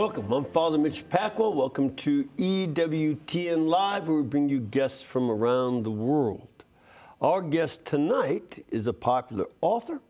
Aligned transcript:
Welcome. 0.00 0.32
I'm 0.32 0.46
Father 0.46 0.78
Mitch 0.78 1.06
Pacwa. 1.10 1.54
Welcome 1.54 1.94
to 1.96 2.24
EWTN 2.38 3.68
Live, 3.68 4.08
where 4.08 4.16
we 4.16 4.22
bring 4.22 4.48
you 4.48 4.58
guests 4.58 5.02
from 5.02 5.30
around 5.30 5.82
the 5.82 5.90
world. 5.90 6.64
Our 7.20 7.42
guest 7.42 7.84
tonight 7.84 8.64
is 8.70 8.86
a 8.86 8.94
popular 8.94 9.44
author 9.60 10.00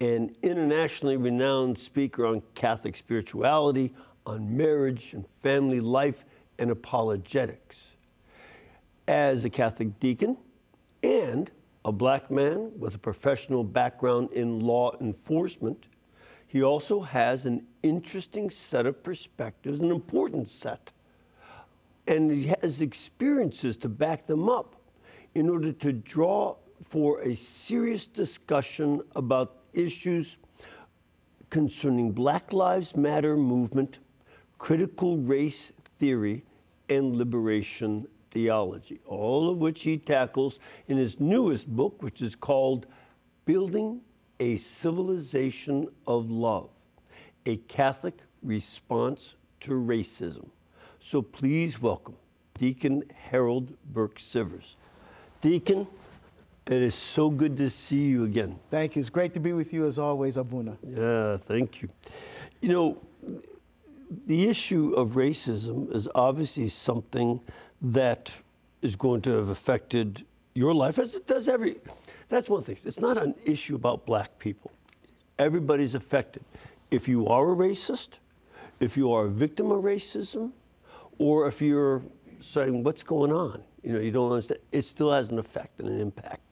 and 0.00 0.34
internationally 0.42 1.18
renowned 1.18 1.78
speaker 1.78 2.24
on 2.24 2.42
Catholic 2.54 2.96
spirituality, 2.96 3.92
on 4.24 4.56
marriage 4.56 5.12
and 5.12 5.26
family 5.42 5.80
life, 5.80 6.24
and 6.58 6.70
apologetics. 6.70 7.88
As 9.06 9.44
a 9.44 9.50
Catholic 9.50 10.00
deacon 10.00 10.38
and 11.02 11.50
a 11.84 11.92
black 11.92 12.30
man 12.30 12.72
with 12.78 12.94
a 12.94 12.98
professional 12.98 13.64
background 13.64 14.32
in 14.32 14.60
law 14.60 14.96
enforcement, 14.98 15.84
he 16.46 16.62
also 16.62 17.00
has 17.02 17.44
an 17.44 17.66
interesting 17.88 18.50
set 18.50 18.86
of 18.86 19.02
perspectives, 19.02 19.80
an 19.80 19.90
important 19.90 20.48
set. 20.48 20.90
And 22.06 22.30
he 22.30 22.52
has 22.62 22.80
experiences 22.80 23.76
to 23.78 23.88
back 23.88 24.26
them 24.26 24.48
up 24.48 24.76
in 25.34 25.48
order 25.48 25.72
to 25.72 25.92
draw 25.92 26.56
for 26.88 27.20
a 27.22 27.34
serious 27.34 28.06
discussion 28.06 29.00
about 29.14 29.56
issues 29.72 30.36
concerning 31.50 32.12
Black 32.12 32.52
Lives 32.52 32.96
Matter 32.96 33.36
movement, 33.36 33.98
critical 34.58 35.18
race 35.18 35.72
theory, 35.98 36.44
and 36.88 37.16
liberation 37.16 38.06
theology, 38.30 39.00
all 39.06 39.50
of 39.50 39.58
which 39.58 39.82
he 39.82 39.96
tackles 39.96 40.58
in 40.88 40.96
his 40.96 41.18
newest 41.18 41.66
book, 41.66 42.02
which 42.02 42.22
is 42.22 42.36
called 42.36 42.86
Building 43.44 44.00
a 44.40 44.56
Civilization 44.58 45.88
of 46.06 46.30
Love, 46.30 46.70
a 47.46 47.56
Catholic 47.68 48.18
Response 48.42 49.36
to 49.60 49.72
Racism. 49.72 50.48
So 51.00 51.22
please 51.22 51.80
welcome 51.80 52.16
Deacon 52.58 53.04
Harold 53.14 53.72
Burke 53.92 54.18
Sivers. 54.18 54.74
Deacon, 55.40 55.86
it 56.66 56.82
is 56.82 56.94
so 56.94 57.30
good 57.30 57.56
to 57.58 57.70
see 57.70 58.06
you 58.06 58.24
again. 58.24 58.58
Thank 58.70 58.96
you. 58.96 59.00
It's 59.00 59.10
great 59.10 59.32
to 59.34 59.40
be 59.40 59.52
with 59.52 59.72
you 59.72 59.86
as 59.86 59.98
always, 59.98 60.36
Abuna. 60.36 60.76
Yeah, 60.86 61.36
thank 61.36 61.80
you. 61.80 61.88
You 62.60 62.68
know, 62.70 62.98
the 64.26 64.48
issue 64.48 64.92
of 64.94 65.10
racism 65.10 65.94
is 65.94 66.08
obviously 66.14 66.68
something 66.68 67.40
that 67.80 68.34
is 68.82 68.96
going 68.96 69.20
to 69.22 69.32
have 69.32 69.48
affected 69.48 70.24
your 70.54 70.74
life 70.74 70.98
as 70.98 71.14
it 71.14 71.26
does 71.26 71.46
every. 71.46 71.76
That's 72.28 72.48
one 72.48 72.62
thing. 72.64 72.76
It's 72.84 73.00
not 73.00 73.18
an 73.18 73.34
issue 73.44 73.76
about 73.76 74.04
black 74.06 74.36
people. 74.38 74.72
Everybody's 75.38 75.94
affected. 75.94 76.42
If 76.90 77.08
you 77.08 77.26
are 77.28 77.52
a 77.52 77.56
racist, 77.56 78.18
if 78.80 78.96
you 78.96 79.12
are 79.12 79.26
a 79.26 79.30
victim 79.30 79.70
of 79.70 79.82
racism, 79.82 80.52
or 81.18 81.48
if 81.48 81.60
you're 81.60 82.02
saying, 82.40 82.82
what's 82.82 83.02
going 83.02 83.32
on? 83.32 83.62
You 83.82 83.92
know, 83.94 84.00
you 84.00 84.10
don't 84.10 84.30
understand. 84.30 84.60
It 84.72 84.82
still 84.82 85.12
has 85.12 85.30
an 85.30 85.38
effect 85.38 85.80
and 85.80 85.88
an 85.88 86.00
impact. 86.00 86.42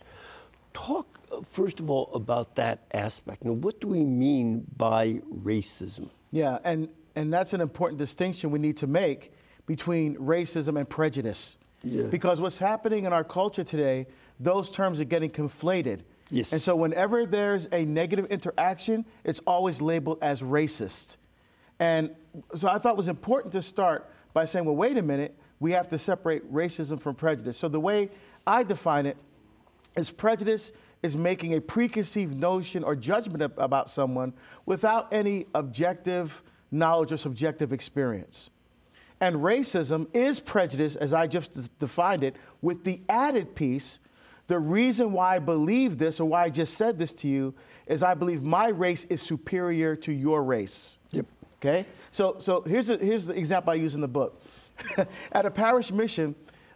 Talk, 0.72 1.20
first 1.50 1.80
of 1.80 1.90
all, 1.90 2.10
about 2.14 2.56
that 2.56 2.80
aspect. 2.92 3.44
Now, 3.44 3.52
what 3.52 3.80
do 3.80 3.88
we 3.88 4.04
mean 4.04 4.66
by 4.76 5.20
racism? 5.42 6.10
Yeah, 6.32 6.58
and, 6.64 6.88
and 7.14 7.32
that's 7.32 7.52
an 7.52 7.60
important 7.60 7.98
distinction 7.98 8.50
we 8.50 8.58
need 8.58 8.76
to 8.78 8.86
make 8.86 9.32
between 9.66 10.16
racism 10.16 10.78
and 10.78 10.88
prejudice. 10.88 11.58
Yeah. 11.82 12.04
Because 12.04 12.40
what's 12.40 12.58
happening 12.58 13.04
in 13.04 13.12
our 13.12 13.24
culture 13.24 13.62
today, 13.62 14.06
those 14.40 14.70
terms 14.70 14.98
are 15.00 15.04
getting 15.04 15.30
conflated. 15.30 16.00
Yes. 16.30 16.52
And 16.52 16.60
so 16.60 16.74
whenever 16.74 17.26
there's 17.26 17.68
a 17.72 17.84
negative 17.84 18.26
interaction, 18.26 19.04
it's 19.24 19.40
always 19.46 19.80
labeled 19.80 20.18
as 20.22 20.42
racist. 20.42 21.18
And 21.80 22.10
so 22.54 22.68
I 22.68 22.78
thought 22.78 22.92
it 22.92 22.96
was 22.96 23.08
important 23.08 23.52
to 23.52 23.62
start 23.62 24.10
by 24.32 24.44
saying, 24.44 24.64
well, 24.64 24.76
wait 24.76 24.96
a 24.96 25.02
minute, 25.02 25.36
we 25.60 25.72
have 25.72 25.88
to 25.90 25.98
separate 25.98 26.52
racism 26.52 27.00
from 27.00 27.14
prejudice. 27.14 27.56
So 27.56 27.68
the 27.68 27.80
way 27.80 28.10
I 28.46 28.62
define 28.62 29.06
it 29.06 29.16
is 29.96 30.10
prejudice 30.10 30.72
is 31.02 31.16
making 31.16 31.54
a 31.54 31.60
preconceived 31.60 32.34
notion 32.34 32.82
or 32.82 32.96
judgment 32.96 33.42
ab- 33.42 33.58
about 33.58 33.90
someone 33.90 34.32
without 34.66 35.12
any 35.12 35.46
objective 35.54 36.42
knowledge 36.70 37.12
or 37.12 37.16
subjective 37.16 37.72
experience. 37.72 38.50
And 39.20 39.36
racism 39.36 40.06
is 40.12 40.40
prejudice, 40.40 40.96
as 40.96 41.12
I 41.12 41.26
just 41.26 41.78
defined 41.78 42.24
it, 42.24 42.36
with 42.62 42.84
the 42.84 43.00
added 43.08 43.54
piece. 43.54 44.00
The 44.46 44.58
reason 44.58 45.12
why 45.12 45.36
I 45.36 45.38
believe 45.38 45.98
this 45.98 46.20
or 46.20 46.26
why 46.26 46.44
I 46.44 46.50
just 46.50 46.74
said 46.74 46.98
this 46.98 47.14
to 47.14 47.28
you 47.28 47.54
is 47.86 48.02
I 48.02 48.14
believe 48.14 48.42
my 48.42 48.68
race 48.68 49.04
is 49.04 49.22
superior 49.22 49.96
to 49.96 50.12
your 50.12 50.42
race. 50.42 50.98
Yep. 51.12 51.26
Okay? 51.56 51.86
So, 52.10 52.36
so 52.38 52.60
here's, 52.62 52.90
a, 52.90 52.98
here's 52.98 53.24
the 53.24 53.34
example 53.34 53.72
I 53.72 53.76
use 53.76 53.94
in 53.94 54.00
the 54.00 54.08
book. 54.08 54.42
At 55.32 55.46
a 55.46 55.50
parish 55.50 55.90
mission, 55.90 56.34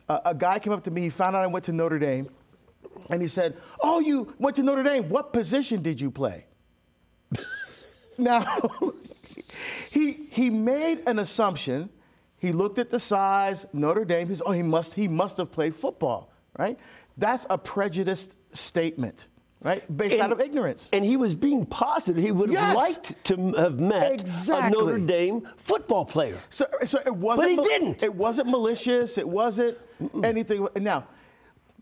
uh, 0.09 0.21
a 0.25 0.35
guy 0.35 0.59
came 0.59 0.73
up 0.73 0.85
to 0.85 0.91
me, 0.91 1.03
he 1.03 1.11
found 1.11 1.37
out 1.37 1.43
I 1.43 1.47
went 1.47 1.65
to 1.67 1.73
Notre 1.73 1.99
Dame, 1.99 2.29
and 3.11 3.21
he 3.21 3.29
said, 3.29 3.57
Oh, 3.81 4.01
you 4.01 4.35
went 4.39 4.57
to 4.57 4.63
Notre 4.63 4.83
Dame. 4.83 5.09
What 5.09 5.33
position 5.33 5.83
did 5.83 6.01
you 6.01 6.11
play? 6.11 6.47
now, 8.19 8.47
he, 9.91 10.13
he 10.13 10.49
made 10.49 11.03
an 11.07 11.19
assumption. 11.19 11.91
He 12.39 12.53
looked 12.53 12.79
at 12.79 12.89
the 12.89 12.99
size, 12.99 13.67
Notre 13.73 14.05
Dame, 14.05 14.29
he's, 14.29 14.41
oh, 14.43 14.53
he 14.53 14.63
must, 14.63 14.95
he 14.95 15.09
must 15.09 15.37
have 15.37 15.51
played 15.51 15.75
football, 15.75 16.33
right? 16.57 16.79
That's 17.19 17.47
a 17.51 17.59
prejudiced 17.59 18.37
statement, 18.53 19.27
right? 19.63 19.85
Based 19.97 20.21
out 20.21 20.31
of 20.33 20.41
ignorance. 20.41 20.89
And 20.93 21.05
he 21.05 21.17
was 21.17 21.35
being 21.35 21.67
positive. 21.67 22.23
He 22.23 22.31
would 22.33 22.51
have 22.51 22.77
Yes. 22.77 22.77
liked 22.77 23.25
to 23.25 23.53
have 23.55 23.81
met 23.81 24.13
Exactly. 24.13 24.67
a 24.69 24.71
Notre 24.85 24.99
Dame 25.05 25.49
football 25.57 26.05
player. 26.05 26.39
So, 26.49 26.67
so 26.85 27.01
it 27.05 27.15
wasn't. 27.15 27.57
But 27.57 27.65
he 27.65 27.69
didn't. 27.69 28.03
It 28.03 28.15
wasn't 28.15 28.49
malicious. 28.49 29.19
It 29.19 29.29
wasn't 29.29 29.77
anything. 30.23 30.69
Now, 30.77 31.07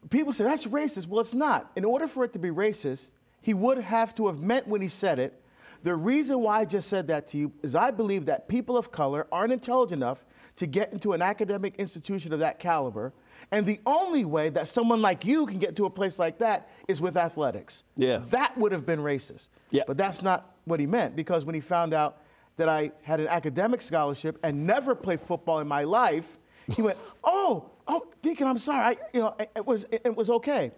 people 0.08 0.32
say 0.32 0.44
that's 0.44 0.66
racist. 0.66 1.06
Well, 1.06 1.20
it's 1.20 1.34
not. 1.34 1.70
In 1.76 1.84
order 1.84 2.08
for 2.08 2.24
it 2.24 2.32
to 2.32 2.38
be 2.38 2.48
racist, 2.48 3.10
he 3.42 3.52
would 3.54 3.78
have 3.78 4.14
to 4.14 4.26
have 4.28 4.40
meant 4.40 4.66
when 4.66 4.80
he 4.80 4.88
said 4.88 5.18
it. 5.18 5.42
The 5.82 5.94
reason 5.94 6.40
why 6.40 6.60
I 6.60 6.64
just 6.64 6.88
said 6.88 7.06
that 7.08 7.28
to 7.28 7.36
you 7.38 7.52
is 7.62 7.76
I 7.76 7.90
believe 7.90 8.24
that 8.26 8.48
people 8.48 8.76
of 8.76 8.90
color 8.90 9.26
aren't 9.30 9.52
intelligent 9.52 10.02
enough 10.02 10.24
to 10.56 10.66
get 10.66 10.92
into 10.92 11.12
an 11.12 11.20
academic 11.20 11.76
institution 11.76 12.32
of 12.32 12.40
that 12.40 12.58
caliber. 12.58 13.12
And 13.50 13.64
the 13.64 13.80
only 13.86 14.24
way 14.24 14.50
that 14.50 14.68
someone 14.68 15.00
like 15.00 15.24
you 15.24 15.46
can 15.46 15.58
get 15.58 15.76
to 15.76 15.86
a 15.86 15.90
place 15.90 16.18
like 16.18 16.38
that 16.38 16.68
is 16.88 17.00
with 17.00 17.16
athletics. 17.16 17.84
Yeah. 17.96 18.20
That 18.30 18.56
would 18.58 18.72
have 18.72 18.84
been 18.84 19.00
racist. 19.00 19.48
Yeah. 19.70 19.84
But 19.86 19.96
that's 19.96 20.22
not 20.22 20.54
what 20.64 20.80
he 20.80 20.86
meant 20.86 21.14
because 21.16 21.44
when 21.44 21.54
he 21.54 21.60
found 21.60 21.94
out 21.94 22.22
that 22.56 22.68
I 22.68 22.90
had 23.02 23.20
an 23.20 23.28
academic 23.28 23.82
scholarship 23.82 24.38
and 24.42 24.66
never 24.66 24.94
played 24.94 25.20
football 25.20 25.60
in 25.60 25.68
my 25.68 25.84
life, 25.84 26.38
he 26.68 26.82
went, 26.82 26.98
"Oh, 27.24 27.70
oh, 27.86 28.06
Deacon, 28.22 28.46
I'm 28.46 28.58
sorry. 28.58 28.84
I, 28.84 28.96
you 29.12 29.20
know, 29.20 29.34
it, 29.38 29.50
it 29.56 29.66
was 29.66 29.84
it, 29.90 30.02
it 30.04 30.16
was 30.16 30.30
okay." 30.30 30.72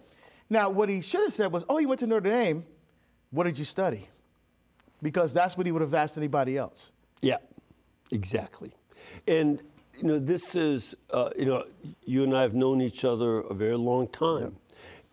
Now, 0.49 0.69
what 0.69 0.89
he 0.89 1.01
should 1.01 1.21
have 1.21 1.33
said 1.33 1.51
was, 1.51 1.63
"Oh, 1.69 1.79
you 1.79 1.87
went 1.87 1.99
to 2.01 2.07
Notre 2.07 2.29
Dame. 2.29 2.65
What 3.31 3.45
did 3.45 3.57
you 3.57 3.65
study?" 3.65 4.07
Because 5.01 5.33
that's 5.33 5.55
what 5.57 5.65
he 5.65 5.71
would 5.71 5.81
have 5.81 5.93
asked 5.93 6.17
anybody 6.17 6.57
else. 6.57 6.91
Yeah, 7.21 7.37
exactly. 8.11 8.73
And 9.27 9.61
you 10.01 10.07
know, 10.07 10.19
this 10.19 10.55
is 10.55 10.95
uh, 11.09 11.29
you 11.37 11.45
know, 11.45 11.65
you 12.05 12.23
and 12.23 12.35
I 12.35 12.41
have 12.41 12.53
known 12.53 12.81
each 12.81 13.03
other 13.03 13.41
a 13.41 13.53
very 13.53 13.77
long 13.77 14.07
time, 14.07 14.55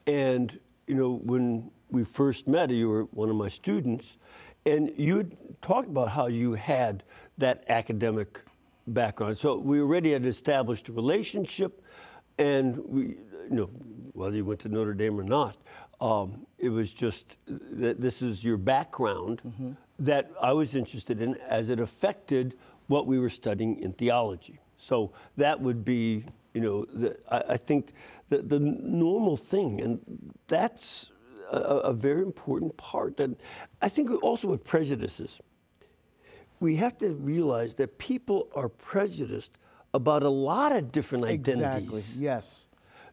and 0.06 0.58
you 0.86 0.94
know, 0.94 1.20
when 1.24 1.70
we 1.90 2.04
first 2.04 2.46
met, 2.46 2.70
you 2.70 2.88
were 2.88 3.04
one 3.06 3.28
of 3.28 3.36
my 3.36 3.48
students, 3.48 4.16
and 4.64 4.92
you 4.96 5.28
talked 5.60 5.88
about 5.88 6.08
how 6.08 6.28
you 6.28 6.54
had 6.54 7.02
that 7.38 7.64
academic 7.68 8.40
background. 8.86 9.38
So 9.38 9.56
we 9.56 9.80
already 9.80 10.12
had 10.12 10.24
established 10.24 10.88
a 10.88 10.92
relationship, 10.92 11.82
and 12.38 12.78
we, 12.78 13.02
you 13.50 13.50
know, 13.50 13.66
whether 14.12 14.36
you 14.36 14.44
went 14.44 14.60
to 14.60 14.68
Notre 14.68 14.94
Dame 14.94 15.18
or 15.18 15.24
not, 15.24 15.56
um, 16.00 16.46
it 16.58 16.68
was 16.68 16.94
just 16.94 17.36
that 17.48 18.00
this 18.00 18.22
is 18.22 18.44
your 18.44 18.56
background 18.56 19.40
that 19.98 20.30
I 20.40 20.52
was 20.52 20.76
interested 20.76 21.20
in 21.20 21.34
as 21.48 21.70
it 21.70 21.80
affected 21.80 22.54
what 22.86 23.06
we 23.06 23.18
were 23.18 23.30
studying 23.30 23.80
in 23.80 23.92
theology. 23.92 24.60
So 24.76 25.12
that 25.36 25.60
would 25.60 25.84
be, 25.84 26.24
you 26.54 26.60
know, 26.60 26.84
the, 26.84 27.16
I, 27.30 27.54
I 27.54 27.56
think 27.56 27.92
the, 28.28 28.42
the 28.42 28.58
normal 28.58 29.36
thing, 29.36 29.80
and 29.80 30.00
that's 30.48 31.10
a, 31.50 31.58
a 31.58 31.92
very 31.92 32.22
important 32.22 32.76
part. 32.76 33.20
And 33.20 33.36
I 33.80 33.88
think 33.88 34.10
also 34.22 34.48
with 34.48 34.64
prejudices, 34.64 35.40
we 36.60 36.76
have 36.76 36.96
to 36.98 37.10
realize 37.10 37.74
that 37.74 37.98
people 37.98 38.48
are 38.54 38.68
prejudiced 38.68 39.52
about 39.94 40.22
a 40.22 40.28
lot 40.28 40.72
of 40.72 40.92
different 40.92 41.24
identities. 41.24 41.88
Exactly. 41.88 42.22
Yes. 42.22 42.68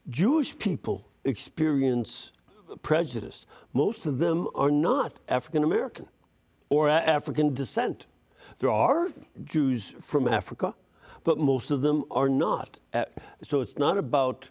Jewish 0.09 0.57
people 0.57 1.07
experience 1.23 2.31
prejudice. 2.81 3.45
Most 3.73 4.05
of 4.05 4.17
them 4.17 4.47
are 4.55 4.71
not 4.71 5.19
African 5.29 5.63
American 5.63 6.07
or 6.69 6.89
African 6.89 7.53
descent. 7.53 8.07
There 8.59 8.71
are 8.71 9.09
Jews 9.43 9.93
from 10.01 10.27
Africa, 10.27 10.73
but 11.23 11.37
most 11.37 11.71
of 11.71 11.81
them 11.81 12.05
are 12.11 12.29
not. 12.29 12.79
So 13.43 13.61
it's 13.61 13.77
not 13.77 13.97
about 13.97 14.49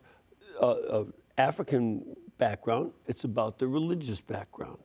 uh, 0.60 0.66
uh, 0.66 1.04
African 1.38 2.16
background, 2.38 2.92
it's 3.06 3.24
about 3.24 3.58
the 3.58 3.68
religious 3.68 4.20
background. 4.20 4.78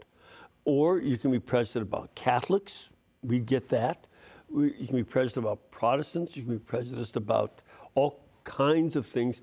Or 0.66 1.00
you 1.00 1.18
can 1.18 1.32
be 1.32 1.40
prejudiced 1.40 1.78
about 1.78 2.14
Catholics, 2.16 2.90
we 3.24 3.40
get 3.40 3.70
that. 3.70 4.08
we, 4.50 4.74
you 4.78 4.88
can 4.88 4.96
be 4.96 5.04
prejudiced 5.04 5.38
about 5.38 5.72
Protestants. 5.72 6.36
You 6.36 6.44
can 6.44 6.54
be 6.54 6.60
prejudiced 6.60 7.16
about 7.16 7.62
all 7.96 8.24
kinds 8.44 8.96
of 8.96 9.06
things 9.06 9.42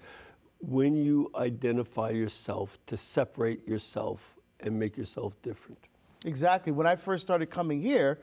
when 0.61 0.97
you 0.97 1.31
identify 1.35 2.11
yourself 2.11 2.79
to 2.87 2.97
separate 2.97 3.67
yourself 3.69 4.35
and 4.61 4.79
make 4.79 4.97
yourself 4.97 5.35
different. 5.43 5.79
Exactly. 6.25 6.73
When 6.73 6.87
I 6.87 6.97
first 6.97 7.23
started 7.23 7.51
coming 7.51 7.81
here, 7.81 8.21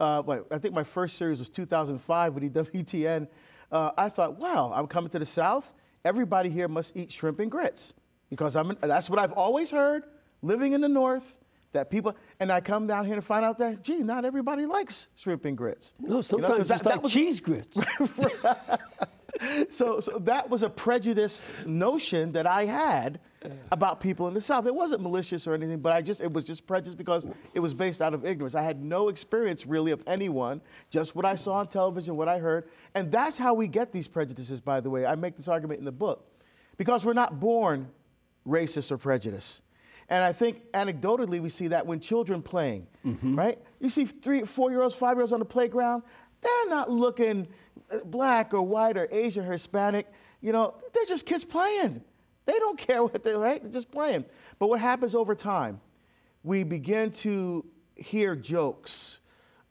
uh, 0.00 0.22
I 0.50 0.58
think 0.58 0.74
my 0.74 0.82
first 0.82 1.16
series 1.16 1.38
was 1.38 1.48
2005 1.48 2.34
with 2.34 2.52
EWTN. 2.52 3.28
Uh, 3.74 3.90
I 3.98 4.08
thought, 4.08 4.38
wow, 4.38 4.72
I'm 4.72 4.86
coming 4.86 5.10
to 5.10 5.18
the 5.18 5.26
South. 5.26 5.72
Everybody 6.04 6.48
here 6.48 6.68
must 6.68 6.96
eat 6.96 7.10
shrimp 7.10 7.40
and 7.40 7.50
grits 7.50 7.92
because 8.30 8.54
I'm, 8.54 8.76
that's 8.80 9.10
what 9.10 9.18
I've 9.18 9.32
always 9.32 9.68
heard 9.72 10.04
living 10.42 10.72
in 10.74 10.80
the 10.80 10.88
North. 10.88 11.36
That 11.72 11.90
people, 11.90 12.14
and 12.38 12.52
I 12.52 12.60
come 12.60 12.86
down 12.86 13.04
here 13.04 13.16
to 13.16 13.20
find 13.20 13.44
out 13.44 13.58
that, 13.58 13.82
gee, 13.82 13.98
not 14.04 14.24
everybody 14.24 14.64
likes 14.64 15.08
shrimp 15.16 15.44
and 15.44 15.56
grits. 15.58 15.92
No, 15.98 16.20
sometimes 16.20 16.50
'cause 16.50 16.58
it's 16.60 16.68
that- 16.68 16.82
that 16.84 16.90
like 16.94 17.02
was- 17.02 17.12
cheese 17.12 17.40
grits. 17.40 17.76
so, 19.70 20.00
so 20.00 20.18
that 20.20 20.48
was 20.48 20.62
a 20.62 20.70
prejudiced 20.70 21.44
notion 21.66 22.32
that 22.32 22.46
I 22.46 22.64
had 22.64 23.20
about 23.72 24.00
people 24.00 24.28
in 24.28 24.34
the 24.34 24.40
South. 24.40 24.66
It 24.66 24.74
wasn't 24.74 25.02
malicious 25.02 25.46
or 25.46 25.54
anything, 25.54 25.80
but 25.80 25.92
I 25.92 26.00
just 26.00 26.20
it 26.20 26.32
was 26.32 26.44
just 26.44 26.66
prejudice 26.66 26.94
because 26.94 27.26
it 27.52 27.60
was 27.60 27.74
based 27.74 28.00
out 28.00 28.14
of 28.14 28.24
ignorance. 28.24 28.54
I 28.54 28.62
had 28.62 28.82
no 28.82 29.08
experience 29.08 29.66
really 29.66 29.90
of 29.90 30.02
anyone, 30.06 30.60
just 30.90 31.14
what 31.14 31.24
I 31.24 31.34
saw 31.34 31.54
on 31.54 31.68
television, 31.68 32.16
what 32.16 32.28
I 32.28 32.38
heard, 32.38 32.68
and 32.94 33.10
that's 33.10 33.36
how 33.36 33.54
we 33.54 33.68
get 33.68 33.92
these 33.92 34.08
prejudices. 34.08 34.60
By 34.60 34.80
the 34.80 34.90
way, 34.90 35.06
I 35.06 35.14
make 35.14 35.36
this 35.36 35.48
argument 35.48 35.78
in 35.78 35.84
the 35.84 35.92
book 35.92 36.26
because 36.76 37.04
we're 37.04 37.12
not 37.12 37.40
born 37.40 37.88
racist 38.46 38.90
or 38.90 38.98
prejudiced. 38.98 39.62
And 40.10 40.22
I 40.22 40.32
think 40.32 40.70
anecdotally, 40.72 41.40
we 41.40 41.48
see 41.48 41.68
that 41.68 41.86
when 41.86 41.98
children 41.98 42.42
playing, 42.42 42.86
mm-hmm. 43.06 43.36
right? 43.36 43.58
You 43.80 43.88
see 43.88 44.04
three, 44.04 44.42
four 44.42 44.70
year 44.70 44.82
olds, 44.82 44.94
five 44.94 45.16
year 45.16 45.22
olds 45.22 45.32
on 45.32 45.38
the 45.38 45.46
playground, 45.46 46.02
they're 46.42 46.68
not 46.68 46.90
looking 46.90 47.48
black 48.04 48.54
or 48.54 48.62
white 48.62 48.96
or 48.96 49.08
Asian 49.10 49.44
Hispanic. 49.44 50.06
You 50.40 50.52
know, 50.52 50.74
they're 50.92 51.04
just 51.06 51.26
kids 51.26 51.44
playing. 51.44 52.02
They 52.46 52.58
don't 52.58 52.78
care 52.78 53.02
what 53.02 53.22
they're, 53.22 53.38
right? 53.38 53.62
They're 53.62 53.72
just 53.72 53.90
playing. 53.90 54.24
But 54.58 54.68
what 54.68 54.80
happens 54.80 55.14
over 55.14 55.34
time? 55.34 55.80
We 56.42 56.62
begin 56.62 57.10
to 57.12 57.64
hear 57.96 58.36
jokes. 58.36 59.20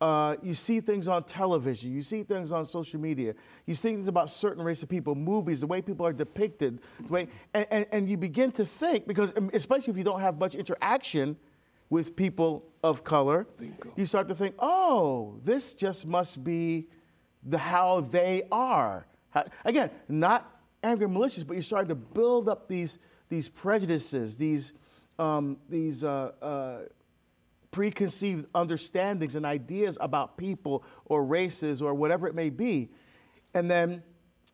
Uh, 0.01 0.35
you 0.41 0.53
see 0.53 0.81
things 0.81 1.07
on 1.07 1.23
television. 1.23 1.91
You 1.91 2.01
see 2.01 2.23
things 2.23 2.51
on 2.51 2.65
social 2.65 2.99
media. 2.99 3.35
You 3.67 3.75
see 3.75 3.93
things 3.93 4.07
about 4.07 4.29
certain 4.29 4.63
race 4.63 4.83
of 4.83 4.89
people, 4.89 5.15
movies, 5.15 5.61
the 5.61 5.67
way 5.67 5.81
people 5.81 6.05
are 6.05 6.11
depicted, 6.11 6.81
the 7.05 7.13
way, 7.13 7.27
and, 7.53 7.67
and, 7.71 7.85
and 7.91 8.09
you 8.09 8.17
begin 8.17 8.51
to 8.53 8.65
think 8.65 9.07
because, 9.07 9.31
um, 9.37 9.49
especially 9.53 9.91
if 9.91 9.97
you 9.97 10.03
don't 10.03 10.19
have 10.19 10.39
much 10.39 10.55
interaction 10.55 11.37
with 11.89 12.15
people 12.15 12.65
of 12.83 13.03
color, 13.03 13.47
you 13.95 14.05
start 14.05 14.27
to 14.27 14.35
think, 14.35 14.55
oh, 14.59 15.35
this 15.43 15.73
just 15.73 16.05
must 16.05 16.43
be 16.43 16.87
the 17.45 17.57
how 17.57 18.01
they 18.01 18.43
are. 18.51 19.05
How- 19.31 19.45
again, 19.65 19.89
not 20.07 20.49
angry 20.83 21.05
and 21.05 21.13
malicious, 21.13 21.43
but 21.43 21.53
you're 21.53 21.61
starting 21.63 21.89
to 21.89 21.95
build 21.95 22.47
up 22.49 22.67
these 22.67 22.99
these 23.29 23.49
prejudices, 23.49 24.37
these 24.37 24.73
um, 25.19 25.57
these 25.69 26.03
uh, 26.03 26.31
uh, 26.41 26.77
preconceived 27.71 28.45
understandings 28.53 29.35
and 29.35 29.45
ideas 29.45 29.97
about 30.01 30.37
people 30.37 30.83
or 31.05 31.23
races 31.23 31.81
or 31.81 31.93
whatever 31.93 32.27
it 32.27 32.35
may 32.35 32.49
be. 32.49 32.89
And 33.53 33.69
then 33.69 34.03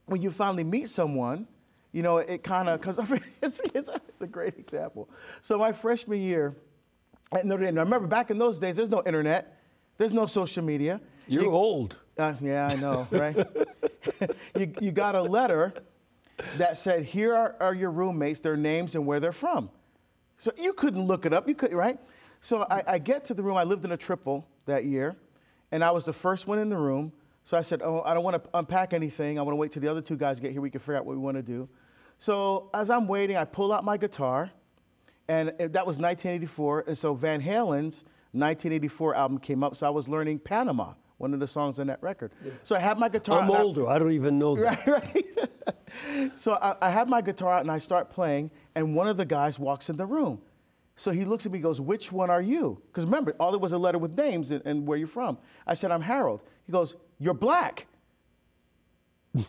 when 0.06 0.21
you 0.21 0.31
finally 0.31 0.63
meet 0.63 0.89
someone, 0.89 1.47
you 1.92 2.01
know, 2.03 2.18
it 2.18 2.44
kind 2.44 2.69
of, 2.69 2.80
because 2.80 2.97
it's, 3.42 3.59
it's, 3.74 3.89
it's 3.89 4.21
a 4.21 4.27
great 4.27 4.57
example. 4.57 5.09
So 5.42 5.57
my 5.57 5.71
freshman 5.71 6.19
year 6.21 6.56
at 7.31 7.45
Notre 7.45 7.63
Dame, 7.65 7.75
now 7.75 7.83
remember 7.83 8.07
back 8.07 8.31
in 8.31 8.38
those 8.38 8.59
days, 8.59 8.75
there's 8.77 8.89
no 8.89 9.03
internet, 9.06 9.59
there's 9.97 10.13
no 10.13 10.25
social 10.25 10.63
media. 10.63 11.01
You're 11.27 11.44
You- 11.44 11.51
old. 11.51 11.97
Uh, 12.19 12.33
yeah, 12.42 12.69
I 12.71 12.75
know, 12.75 13.07
right? 13.12 13.36
you, 14.57 14.74
you 14.81 14.92
got 14.92 15.16
a 15.16 15.21
letter 15.21 15.74
that 16.57 16.77
said, 16.77 17.04
here 17.04 17.36
are, 17.36 17.56
are 17.60 17.74
your 17.74 17.92
roommates, 17.92 18.42
their 18.42 18.57
names 18.57 18.95
and 18.95 19.06
where 19.06 19.19
they're 19.19 19.31
from. 19.31 19.69
So 20.38 20.51
you 20.57 20.74
couldn't 20.74 21.01
look 21.01 21.25
it 21.25 21.33
up, 21.33 21.48
you 21.48 21.56
could, 21.56 21.74
right? 21.74 22.00
So 22.42 22.66
I, 22.69 22.83
I 22.88 22.98
get 23.00 23.25
to 23.25 23.33
the 23.33 23.44
room, 23.44 23.57
I 23.57 23.63
lived 23.63 23.86
in 23.86 23.92
a 23.92 23.98
triple 23.98 24.48
that 24.66 24.86
year, 24.86 25.16
and 25.71 25.83
I 25.83 25.92
was 25.92 26.06
the 26.06 26.13
first 26.13 26.48
one 26.48 26.60
in 26.60 26.69
the 26.69 26.77
room. 26.77 27.12
So 27.44 27.57
I 27.57 27.62
said, 27.62 27.81
oh, 27.81 28.01
I 28.06 28.13
don't 28.13 28.24
want 28.24 28.42
to 28.42 28.50
unpack 28.54 28.94
anything. 28.94 29.39
I 29.39 29.42
want 29.42 29.54
to 29.54 29.57
wait 29.57 29.71
till 29.71 29.81
the 29.81 29.88
other 29.88 30.01
two 30.01 30.16
guys 30.16 30.39
get 30.39 30.51
here. 30.51 30.62
We 30.62 30.69
can 30.69 30.80
figure 30.80 30.98
out 30.98 31.06
what 31.06 31.16
we 31.16 31.21
want 31.21 31.38
to 31.38 31.44
do. 31.44 31.68
So 32.19 32.69
as 32.74 32.89
I'm 32.89 33.07
waiting, 33.07 33.38
I 33.38 33.45
pull 33.45 33.74
out 33.74 33.83
my 33.83 33.98
guitar, 33.98 34.51
and 35.27 35.50
that 35.57 35.86
was 35.86 36.00
1984. 36.00 36.86
And 36.88 36.98
so 36.98 37.13
Van 37.13 37.42
Halen's 37.42 38.04
1984 38.33 39.16
album 39.16 39.39
came 39.39 39.63
up. 39.63 39.75
So 39.75 39.88
I 39.88 39.89
was 39.89 40.07
learning 40.07 40.39
Panama, 40.39 40.94
one 41.19 41.33
of 41.33 41.39
the 41.39 41.48
songs 41.48 41.80
on 41.80 41.88
that 41.88 42.01
record. 42.01 42.31
So 42.63 42.75
I 42.75 42.80
had 42.80 42.98
my 42.98 43.10
guitar. 43.10 43.42
I'm 43.42 43.50
and 43.50 43.57
I- 43.57 43.62
older. 43.62 43.88
I 43.89 44.00
don't 44.00 44.12
even 44.13 44.39
know 44.39 44.56
that. 44.56 44.88
Right, 44.88 45.25
right. 46.16 46.31
so 46.39 46.54
I, 46.54 46.75
I 46.81 46.89
have 46.89 47.07
my 47.07 47.21
guitar 47.21 47.54
out 47.54 47.62
and 47.62 47.69
I 47.69 47.77
start 47.77 48.10
playing, 48.10 48.50
and 48.75 48.95
one 48.95 49.07
of 49.07 49.18
the 49.18 49.25
guys 49.25 49.60
walks 49.60 49.89
in 49.89 49.98
the 49.98 50.06
room. 50.06 50.42
So 50.95 51.12
he 51.12 51.24
looks 51.24 51.45
at 51.45 51.51
me 51.51 51.57
and 51.57 51.63
goes, 51.63 51.80
Which 51.80 52.12
one 52.12 52.30
are 52.30 52.42
you? 52.42 52.81
Because 52.88 53.06
remember, 53.06 53.36
all 53.39 53.51
there 53.51 53.60
was 53.60 53.74
a 53.74 53.77
letter 53.77 53.98
with 53.98 54.18
names 54.18 54.51
and, 54.51 54.66
and 54.66 54.86
where 54.88 54.98
you're 54.98 55.07
from. 55.07 55.38
I 55.68 55.74
said, 55.74 55.92
I'm 55.92 56.01
Harold. 56.01 56.42
He 56.66 56.71
goes, 56.71 56.95
You're 57.19 57.33
black. 57.36 57.86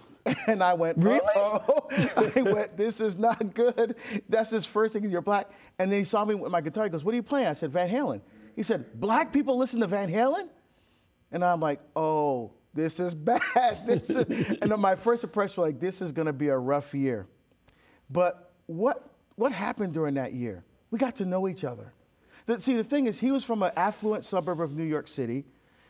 And 0.47 0.63
I 0.63 0.75
went, 0.75 0.99
Really? 0.99 1.21
I 1.35 2.43
went, 2.43 2.77
this 2.77 3.01
is 3.01 3.17
not 3.17 3.55
good. 3.55 3.97
That's 4.29 4.51
his 4.51 4.67
first 4.67 4.93
thing, 4.93 5.09
you're 5.09 5.23
black. 5.23 5.51
And 5.79 5.91
then 5.91 5.99
he 5.99 6.05
saw 6.05 6.25
me 6.27 6.35
with 6.35 6.53
my 6.53 6.61
guitar. 6.61 6.85
He 6.85 6.91
goes, 6.91 7.05
what 7.05 7.13
are 7.13 7.17
you 7.17 7.23
playing? 7.23 7.47
I 7.49 7.55
said, 7.55 7.73
Van 7.73 7.89
Halen. 7.89 8.21
He 8.55 8.63
said, 8.63 9.01
black 9.01 9.33
people 9.33 9.57
listen 9.57 9.81
to 9.81 9.87
Van 9.87 10.11
Halen? 10.13 10.49
And 11.33 11.45
I'm 11.45 11.61
like, 11.61 11.81
oh, 11.97 12.53
this 12.75 13.01
is 13.01 13.15
bad. 13.15 13.81
This 13.87 14.11
is, 14.11 14.59
and 14.63 14.77
my 14.79 14.95
first 14.95 15.25
impression 15.25 15.63
was 15.63 15.73
like, 15.73 15.81
this 15.81 16.03
is 16.03 16.13
gonna 16.13 16.33
be 16.33 16.49
a 16.49 16.57
rough 16.59 16.95
year. 16.95 17.27
But 18.11 18.53
what, 18.67 19.11
what 19.37 19.53
happened 19.53 19.95
during 19.95 20.15
that 20.15 20.33
year? 20.33 20.65
We 20.91 20.99
got 20.99 21.17
to 21.17 21.25
know 21.25 21.49
each 21.49 21.65
other. 21.65 21.93
The- 22.47 22.61
see, 22.61 22.75
the 22.75 22.85
thing 22.85 23.07
is, 23.07 23.19
he 23.19 23.31
was 23.31 23.45
from 23.45 23.63
an 23.63 23.73
affluent 23.77 24.25
suburb 24.25 24.61
of 24.61 24.77
New 24.77 24.85
York 24.85 25.09
City. 25.09 25.45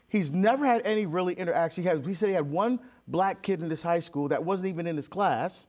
He's 0.09 0.33
never 0.33 0.67
had 0.67 0.83
any 0.85 1.07
really 1.07 1.35
interaction. 1.35 1.85
He, 1.85 1.89
had, 1.89 2.05
he 2.05 2.15
said 2.15 2.29
he 2.29 2.35
had 2.35 2.51
one 2.51 2.81
black 3.09 3.43
kid 3.43 3.63
in 3.63 3.71
his 3.71 3.81
high 3.83 4.01
school 4.01 4.29
that 4.29 4.45
wasn't 4.45 4.69
even 4.69 4.87
in 4.87 4.97
his 4.97 5.09
class. 5.09 5.67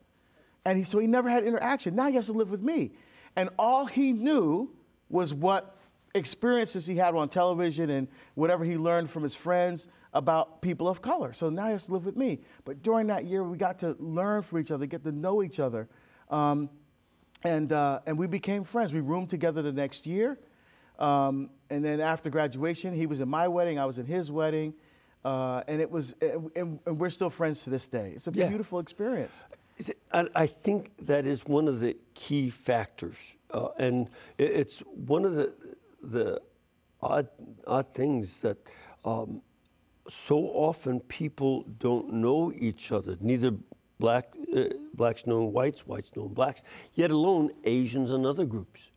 And 0.65 0.77
he, 0.77 0.83
so 0.83 0.99
he 0.99 1.07
never 1.07 1.29
had 1.29 1.43
interaction. 1.43 1.95
Now 1.95 2.07
he 2.07 2.15
has 2.15 2.27
to 2.27 2.33
live 2.33 2.51
with 2.51 2.61
me. 2.61 2.91
And 3.35 3.49
all 3.57 3.85
he 3.85 4.11
knew 4.11 4.71
was 5.09 5.33
what 5.33 5.77
experiences 6.13 6.85
he 6.85 6.95
had 6.95 7.15
on 7.15 7.29
television 7.29 7.89
and 7.91 8.07
whatever 8.35 8.63
he 8.63 8.77
learned 8.77 9.09
from 9.09 9.23
his 9.23 9.35
friends 9.35 9.87
about 10.13 10.61
people 10.61 10.87
of 10.89 11.01
color. 11.01 11.31
So 11.33 11.49
now 11.49 11.67
he 11.67 11.71
has 11.71 11.85
to 11.85 11.93
live 11.93 12.05
with 12.05 12.17
me. 12.17 12.39
But 12.65 12.81
during 12.83 13.07
that 13.07 13.25
year, 13.25 13.43
we 13.43 13.57
got 13.57 13.79
to 13.79 13.95
learn 13.99 14.41
from 14.41 14.59
each 14.59 14.71
other, 14.71 14.85
get 14.85 15.03
to 15.03 15.11
know 15.11 15.41
each 15.41 15.59
other. 15.59 15.87
Um, 16.29 16.69
and, 17.43 17.71
uh, 17.71 18.01
and 18.05 18.17
we 18.17 18.27
became 18.27 18.63
friends. 18.63 18.93
We 18.93 18.99
roomed 18.99 19.29
together 19.29 19.61
the 19.61 19.71
next 19.71 20.05
year. 20.05 20.37
Um, 20.99 21.49
and 21.69 21.83
then 21.83 21.99
after 22.01 22.29
graduation, 22.29 22.93
he 22.93 23.07
was 23.07 23.21
in 23.21 23.29
my 23.29 23.47
wedding, 23.47 23.79
I 23.79 23.85
was 23.85 23.97
in 23.97 24.05
his 24.05 24.31
wedding. 24.31 24.73
Uh, 25.23 25.63
and 25.67 25.79
it 25.79 25.89
was, 25.89 26.15
and, 26.21 26.79
and 26.85 26.99
we're 26.99 27.09
still 27.09 27.29
friends 27.29 27.63
to 27.63 27.69
this 27.69 27.87
day. 27.87 28.11
It's 28.15 28.27
a 28.27 28.31
Yeah. 28.31 28.47
beautiful 28.47 28.79
experience. 28.79 29.45
Is 29.77 29.89
it- 29.89 29.97
I, 30.11 30.27
I 30.35 30.47
think 30.47 30.91
that 31.05 31.25
is 31.25 31.45
one 31.45 31.67
of 31.67 31.79
the 31.79 31.95
key 32.13 32.49
factors, 32.49 33.35
uh, 33.51 33.69
and 33.79 34.09
it, 34.37 34.51
it's 34.51 34.79
one 34.81 35.23
of 35.25 35.35
the 35.35 35.53
the 36.03 36.41
odd 37.01 37.27
odd 37.67 37.93
things 37.93 38.39
that 38.41 38.57
um, 39.05 39.41
so 40.09 40.37
often 40.37 40.99
people 41.01 41.63
don't 41.79 42.11
know 42.11 42.51
each 42.55 42.91
other. 42.91 43.17
Neither 43.19 43.53
black 43.99 44.33
uh, 44.55 44.65
blacks 44.93 45.27
know 45.27 45.43
whites, 45.43 45.87
whites 45.87 46.11
know 46.15 46.27
blacks, 46.27 46.63
yet 46.93 47.11
alone 47.11 47.51
Asians 47.63 48.11
and 48.11 48.25
other 48.25 48.45
groups 48.45 48.91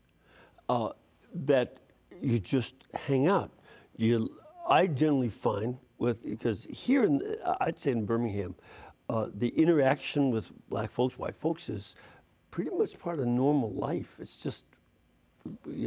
uh, 0.69 0.91
that 1.35 1.77
you 2.21 2.39
just 2.39 2.75
hang 2.95 3.29
out. 3.29 3.51
You, 3.97 4.39
I 4.69 4.87
generally 4.87 5.29
find 5.29 5.77
with 5.99 6.25
because 6.25 6.65
here 6.65 7.05
in 7.05 7.23
I'd 7.61 7.79
say 7.79 7.93
in 7.93 8.07
Birmingham, 8.07 8.55
uh, 9.09 9.27
the 9.35 9.49
interaction 9.49 10.31
with 10.31 10.51
black 10.69 10.91
folks, 10.91 11.19
white 11.19 11.37
folks 11.37 11.69
is 11.69 11.95
pretty 12.51 12.71
much 12.71 12.99
part 12.99 13.19
of 13.19 13.27
normal 13.27 13.73
life. 13.73 14.17
It's 14.19 14.37
just 14.37 14.67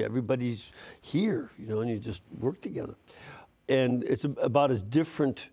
everybody's 0.01 0.71
here, 1.01 1.49
you 1.57 1.67
know, 1.67 1.81
and 1.81 1.89
you 1.89 1.99
just 1.99 2.21
work 2.39 2.61
together. 2.61 2.95
And 3.69 4.03
it's 4.03 4.23
about 4.23 4.71
as 4.71 4.83
different 4.83 5.49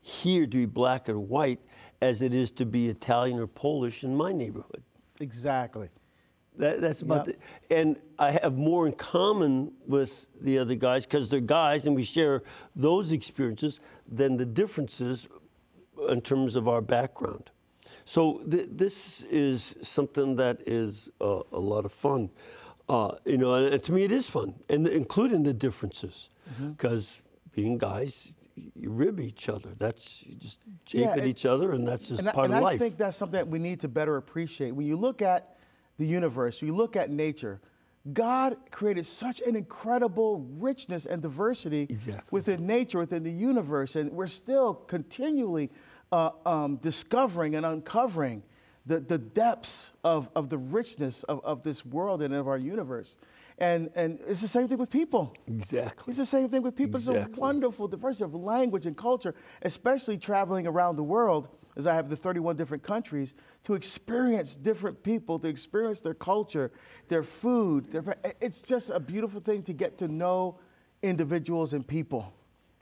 here 0.00 0.46
to 0.46 0.56
be 0.56 0.66
black 0.66 1.08
or 1.08 1.18
white 1.18 1.60
as 2.00 2.22
it 2.22 2.32
is 2.32 2.50
to 2.52 2.64
be 2.64 2.88
Italian 2.88 3.38
or 3.38 3.46
Polish 3.46 4.04
in 4.04 4.14
my 4.14 4.32
neighborhood. 4.32 4.82
Exactly. 5.20 5.88
That, 6.56 6.80
that's 6.80 7.02
about 7.02 7.26
Yep. 7.26 7.36
the, 7.68 7.76
and 7.76 8.00
I 8.18 8.32
have 8.32 8.56
more 8.56 8.86
in 8.86 8.92
common 8.92 9.72
with 9.86 10.26
the 10.40 10.58
other 10.58 10.74
guys 10.74 11.06
because 11.06 11.28
they're 11.28 11.40
guys 11.40 11.86
and 11.86 11.94
we 11.94 12.02
share 12.04 12.42
those 12.74 13.12
experiences 13.12 13.80
than 14.10 14.36
the 14.36 14.44
differences 14.46 15.28
in 16.08 16.20
terms 16.20 16.56
of 16.56 16.66
our 16.68 16.80
background. 16.80 17.50
So 18.04 18.38
th- 18.50 18.68
this 18.72 19.22
is 19.24 19.76
something 19.82 20.36
that 20.36 20.60
is 20.66 21.10
uh, 21.20 21.40
a 21.52 21.58
lot 21.60 21.84
of 21.84 21.92
fun. 21.92 22.30
Uh, 22.88 23.12
you 23.26 23.36
know, 23.36 23.54
and, 23.54 23.74
and 23.74 23.82
to 23.82 23.92
me 23.92 24.02
it 24.04 24.12
is 24.12 24.28
fun, 24.28 24.54
and 24.68 24.86
including 24.88 25.42
the 25.42 25.52
differences, 25.52 26.30
because 26.60 27.20
being 27.52 27.76
guys, 27.76 28.32
you 28.74 28.90
rib 28.90 29.20
each 29.20 29.48
other. 29.50 29.70
That's 29.78 30.24
you 30.26 30.34
just 30.36 30.58
jape 30.86 31.02
Yeah, 31.02 31.10
at 31.12 31.18
and- 31.18 31.26
each 31.28 31.44
other, 31.44 31.72
and 31.72 31.86
that's 31.86 32.08
just 32.08 32.20
and 32.20 32.28
I, 32.28 32.32
part 32.32 32.46
and 32.46 32.54
of 32.54 32.60
I 32.60 32.62
life. 32.64 32.78
think 32.78 32.96
that's 32.96 33.16
something 33.16 33.38
that 33.38 33.46
we 33.48 33.58
need 33.58 33.80
to 33.80 33.88
better 33.88 34.16
appreciate. 34.16 34.70
When 34.74 34.86
you 34.86 34.96
look 34.96 35.20
at 35.20 35.56
the 35.98 36.06
universe, 36.06 36.62
you 36.62 36.74
look 36.74 36.96
at 36.96 37.10
nature, 37.10 37.60
God 38.14 38.56
created 38.70 39.04
such 39.04 39.42
an 39.42 39.54
incredible 39.54 40.46
richness 40.58 41.04
and 41.04 41.20
diversity 41.20 41.86
Exactly. 41.90 42.24
within 42.30 42.66
nature, 42.66 42.98
within 43.00 43.22
the 43.22 43.30
universe, 43.30 43.96
and 43.96 44.10
we're 44.12 44.26
still 44.28 44.72
continually 44.72 45.70
uh, 46.10 46.30
um, 46.46 46.76
discovering 46.76 47.54
and 47.54 47.66
uncovering 47.66 48.42
the, 48.88 49.00
the 49.00 49.18
depths 49.18 49.92
of, 50.02 50.30
of 50.34 50.48
the 50.48 50.58
richness 50.58 51.22
of, 51.24 51.44
of 51.44 51.62
this 51.62 51.84
world 51.84 52.22
and 52.22 52.34
of 52.34 52.48
our 52.48 52.56
universe. 52.56 53.16
And, 53.58 53.90
and 53.94 54.18
it's 54.26 54.40
the 54.40 54.48
same 54.48 54.66
thing 54.66 54.78
with 54.78 54.90
people. 54.90 55.34
exactly. 55.46 56.10
It's 56.10 56.18
the 56.18 56.26
same 56.26 56.48
thing 56.48 56.62
with 56.62 56.74
people. 56.74 56.98
Exactly. 56.98 57.22
It's 57.22 57.36
a 57.36 57.40
wonderful 57.40 57.86
diversity 57.86 58.24
of 58.24 58.34
language 58.34 58.86
and 58.86 58.96
culture, 58.96 59.34
especially 59.62 60.16
traveling 60.16 60.66
around 60.66 60.96
the 60.96 61.02
world, 61.02 61.48
as 61.76 61.86
I 61.86 61.94
have 61.94 62.08
the 62.08 62.16
31 62.16 62.56
different 62.56 62.82
countries, 62.82 63.34
to 63.64 63.74
experience 63.74 64.56
different 64.56 65.02
people, 65.02 65.38
to 65.40 65.48
experience 65.48 66.00
their 66.00 66.14
culture, 66.14 66.72
their 67.08 67.22
food. 67.22 67.90
Their, 67.90 68.16
it's 68.40 68.62
just 68.62 68.90
a 68.90 69.00
beautiful 69.00 69.40
thing 69.40 69.62
to 69.64 69.72
get 69.72 69.98
to 69.98 70.08
know 70.08 70.60
individuals 71.02 71.74
and 71.74 71.86
people. 71.86 72.32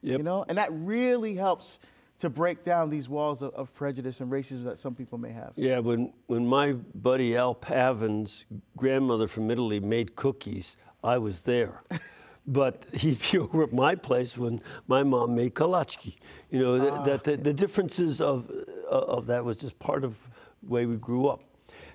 Yep. 0.03 0.19
You 0.19 0.25
know, 0.25 0.45
and 0.49 0.57
that 0.57 0.69
really 0.73 1.35
helps 1.35 1.81
to 2.19 2.31
break 2.31 2.65
down 2.65 2.91
these 2.91 3.09
walls 3.09 3.43
of, 3.43 3.55
of 3.55 3.73
prejudice 3.75 4.21
and 4.21 4.31
racism 4.31 4.65
that 4.65 4.79
some 4.79 4.95
people 4.95 5.19
may 5.19 5.33
have. 5.33 5.53
Yeah, 5.57 5.79
when, 5.79 6.13
when 6.27 6.47
my 6.47 6.73
buddy 6.73 7.37
Al 7.37 7.55
Pavin's 7.55 8.47
grandmother 8.77 9.29
from 9.29 9.51
Italy 9.51 9.81
made 9.81 10.17
cookies, 10.17 10.77
I 11.05 11.19
was 11.19 11.43
there. 11.43 11.83
but 12.47 12.85
he'd 12.93 13.21
be 13.31 13.39
over 13.39 13.65
at 13.65 13.73
my 13.73 13.95
place 13.95 14.37
when 14.37 14.61
my 14.87 15.03
mom 15.03 15.35
made 15.35 15.55
kalachki. 15.55 16.17
You 16.51 16.61
know, 16.61 16.79
th- 16.79 17.05
that 17.05 17.25
the, 17.25 17.37
the 17.37 17.53
differences 17.53 18.21
of, 18.21 18.51
uh, 18.91 18.95
of 18.95 19.27
that 19.27 19.45
was 19.45 19.59
just 19.59 19.79
part 19.79 20.05
of 20.05 20.17
the 20.63 20.71
way 20.71 20.87
we 20.87 20.97
grew 20.97 21.29
up. 21.29 21.43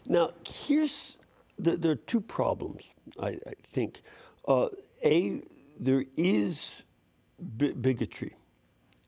Now, 0.06 0.32
here's, 0.46 1.18
the, 1.58 1.78
there 1.78 1.92
are 1.92 1.96
two 1.96 2.22
problems, 2.22 2.84
I, 3.20 3.30
I 3.30 3.54
think. 3.72 4.02
Uh, 4.48 4.68
a, 5.04 5.42
there 5.80 6.06
is 6.16 6.84
bi- 7.40 7.72
bigotry 7.72 8.36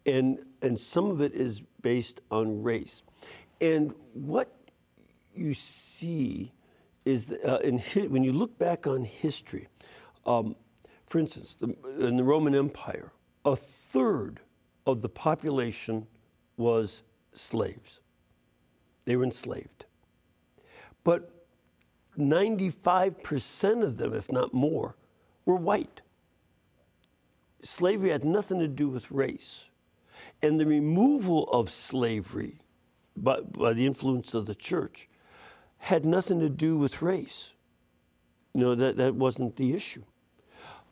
and 0.05 0.39
and 0.63 0.79
some 0.79 1.11
of 1.11 1.21
it 1.21 1.33
is 1.33 1.61
based 1.81 2.21
on 2.31 2.63
race. 2.63 3.01
And 3.61 3.93
what 4.13 4.51
you 5.35 5.53
see 5.53 6.51
is 7.05 7.27
that, 7.27 7.43
uh, 7.45 7.57
in 7.59 7.79
when 8.09 8.23
you 8.23 8.33
look 8.33 8.57
back 8.57 8.87
on 8.87 9.03
history, 9.03 9.67
um, 10.25 10.55
for 11.05 11.19
instance, 11.19 11.55
the, 11.59 11.75
in 11.99 12.17
the 12.17 12.23
Roman 12.23 12.55
Empire, 12.55 13.11
a 13.45 13.55
third 13.55 14.39
of 14.87 15.01
the 15.01 15.09
population 15.09 16.07
was 16.57 17.03
slaves. 17.33 17.99
They 19.05 19.15
were 19.15 19.23
enslaved. 19.23 19.85
But 21.03 21.45
95% 22.17 23.83
of 23.83 23.97
them, 23.97 24.13
if 24.13 24.31
not 24.31 24.53
more, 24.53 24.95
were 25.45 25.55
white 25.55 26.01
slavery 27.63 28.09
had 28.09 28.23
nothing 28.23 28.59
to 28.59 28.67
do 28.67 28.89
with 28.89 29.09
race. 29.09 29.65
And 30.43 30.59
the 30.59 30.65
removal 30.65 31.49
of 31.49 31.71
slavery 31.71 32.59
by, 33.17 33.41
by 33.41 33.73
the 33.73 33.85
influence 33.85 34.35
of 34.35 34.45
the 34.45 34.53
church 34.53 35.09
had 35.79 36.05
nothing 36.05 36.39
to 36.41 36.49
do 36.49 36.77
with 36.77 37.01
race. 37.01 37.53
You 38.53 38.61
know, 38.61 38.75
that, 38.75 38.97
that 38.97 39.15
wasn't 39.15 39.55
the 39.55 39.73
issue. 39.73 40.03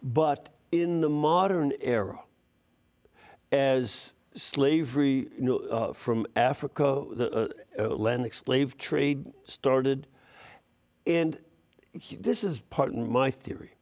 But 0.01 0.49
in 0.71 1.01
the 1.01 1.09
modern 1.09 1.73
era, 1.79 2.21
as 3.51 4.13
slavery, 4.33 5.27
you 5.37 5.43
know, 5.43 5.57
uh, 5.57 5.93
from 5.93 6.25
Africa, 6.35 7.05
the 7.11 7.29
uh, 7.31 7.49
Atlantic 7.77 8.33
slave 8.33 8.77
trade 8.77 9.31
started, 9.43 10.07
and 11.05 11.37
this 12.19 12.43
is 12.43 12.59
part 12.59 12.89
of 12.89 13.09
my 13.09 13.29
theory 13.29 13.73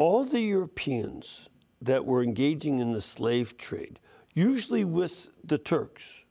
all 0.00 0.24
the 0.24 0.40
Europeans 0.40 1.50
that 1.82 2.06
were 2.06 2.22
engaging 2.22 2.78
in 2.78 2.92
the 2.92 3.02
slave 3.02 3.58
trade, 3.58 3.98
usually 4.34 4.84
with 4.84 5.28
the 5.44 5.58
Turks, 5.58 6.24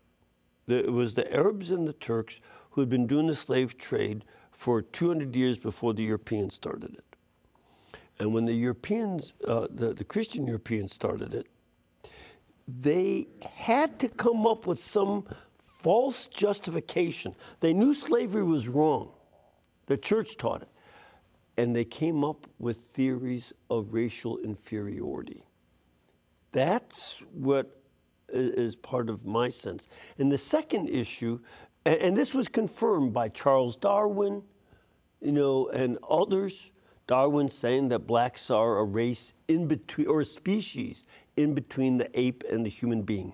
it 0.68 0.92
was 0.92 1.16
the 1.16 1.32
Arabs 1.34 1.72
and 1.72 1.88
the 1.88 1.94
Turks 1.94 2.40
who 2.72 2.82
had 2.82 2.90
been 2.90 3.08
doing 3.08 3.28
the 3.28 3.36
slave 3.36 3.78
trade 3.78 4.26
for 4.52 4.82
200 4.82 5.36
years 5.36 5.58
before 5.58 5.94
the 5.94 6.04
Europeans 6.04 6.54
started 6.54 6.94
it. 6.94 7.04
And 8.20 8.34
when 8.34 8.46
the 8.46 8.54
Europeans, 8.54 9.34
uh, 9.48 9.68
the, 9.70 9.94
the 9.94 10.04
Christian 10.04 10.46
Europeans 10.46 10.94
started 10.94 11.34
it, 11.34 11.48
they 12.68 13.28
had 13.42 14.00
to 14.00 14.10
come 14.10 14.46
up 14.46 14.68
with 14.68 14.80
some 14.80 15.24
false 15.58 16.28
justification. 16.28 17.34
They 17.62 17.74
knew 17.74 17.94
slavery 17.94 18.44
was 18.44 18.68
wrong. 18.68 19.12
The 19.88 19.98
church 19.98 20.38
taught 20.38 20.62
it. 20.62 20.70
And 21.58 21.76
they 21.76 21.86
came 21.86 22.24
up 22.24 22.48
with 22.60 22.78
theories 22.78 23.54
of 23.70 23.94
racial 23.94 24.38
inferiority. 24.40 25.44
That's 26.52 27.22
what 27.34 27.79
is 28.32 28.76
part 28.76 29.10
of 29.10 29.26
my 29.26 29.50
sense. 29.50 29.88
And 30.18 30.32
the 30.32 30.38
second 30.38 30.90
issue, 30.90 31.40
and 31.86 32.16
this 32.16 32.34
was 32.34 32.48
confirmed 32.48 33.14
by 33.14 33.30
Charles 33.30 33.76
Darwin, 33.76 34.44
you 35.22 35.32
know, 35.32 35.68
and 35.70 35.98
others. 36.10 36.72
Darwin 37.08 37.50
saying 37.50 37.90
that 37.90 38.06
blacks 38.06 38.52
are 38.52 38.78
a 38.78 38.84
race 38.84 39.34
in 39.48 39.68
between, 39.68 40.08
or 40.08 40.22
a 40.22 40.26
species 40.26 41.06
in 41.38 41.56
between 41.56 41.98
the 41.98 42.08
ape 42.20 42.44
and 42.52 42.64
the 42.64 42.70
human 42.70 43.02
being. 43.02 43.34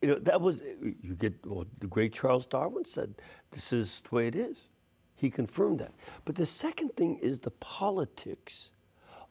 You 0.00 0.10
know, 0.10 0.18
that 0.20 0.40
was, 0.40 0.62
you 1.02 1.16
get, 1.16 1.34
well, 1.44 1.66
the 1.80 1.88
great 1.88 2.12
Charles 2.12 2.46
Darwin 2.46 2.84
said, 2.84 3.14
this 3.50 3.72
is 3.72 4.00
the 4.08 4.14
way 4.14 4.28
it 4.28 4.36
is. 4.36 4.68
He 5.16 5.28
confirmed 5.28 5.80
that. 5.80 5.92
But 6.24 6.36
the 6.36 6.46
second 6.46 6.94
thing 6.96 7.18
is 7.18 7.40
the 7.40 7.50
politics 7.50 8.70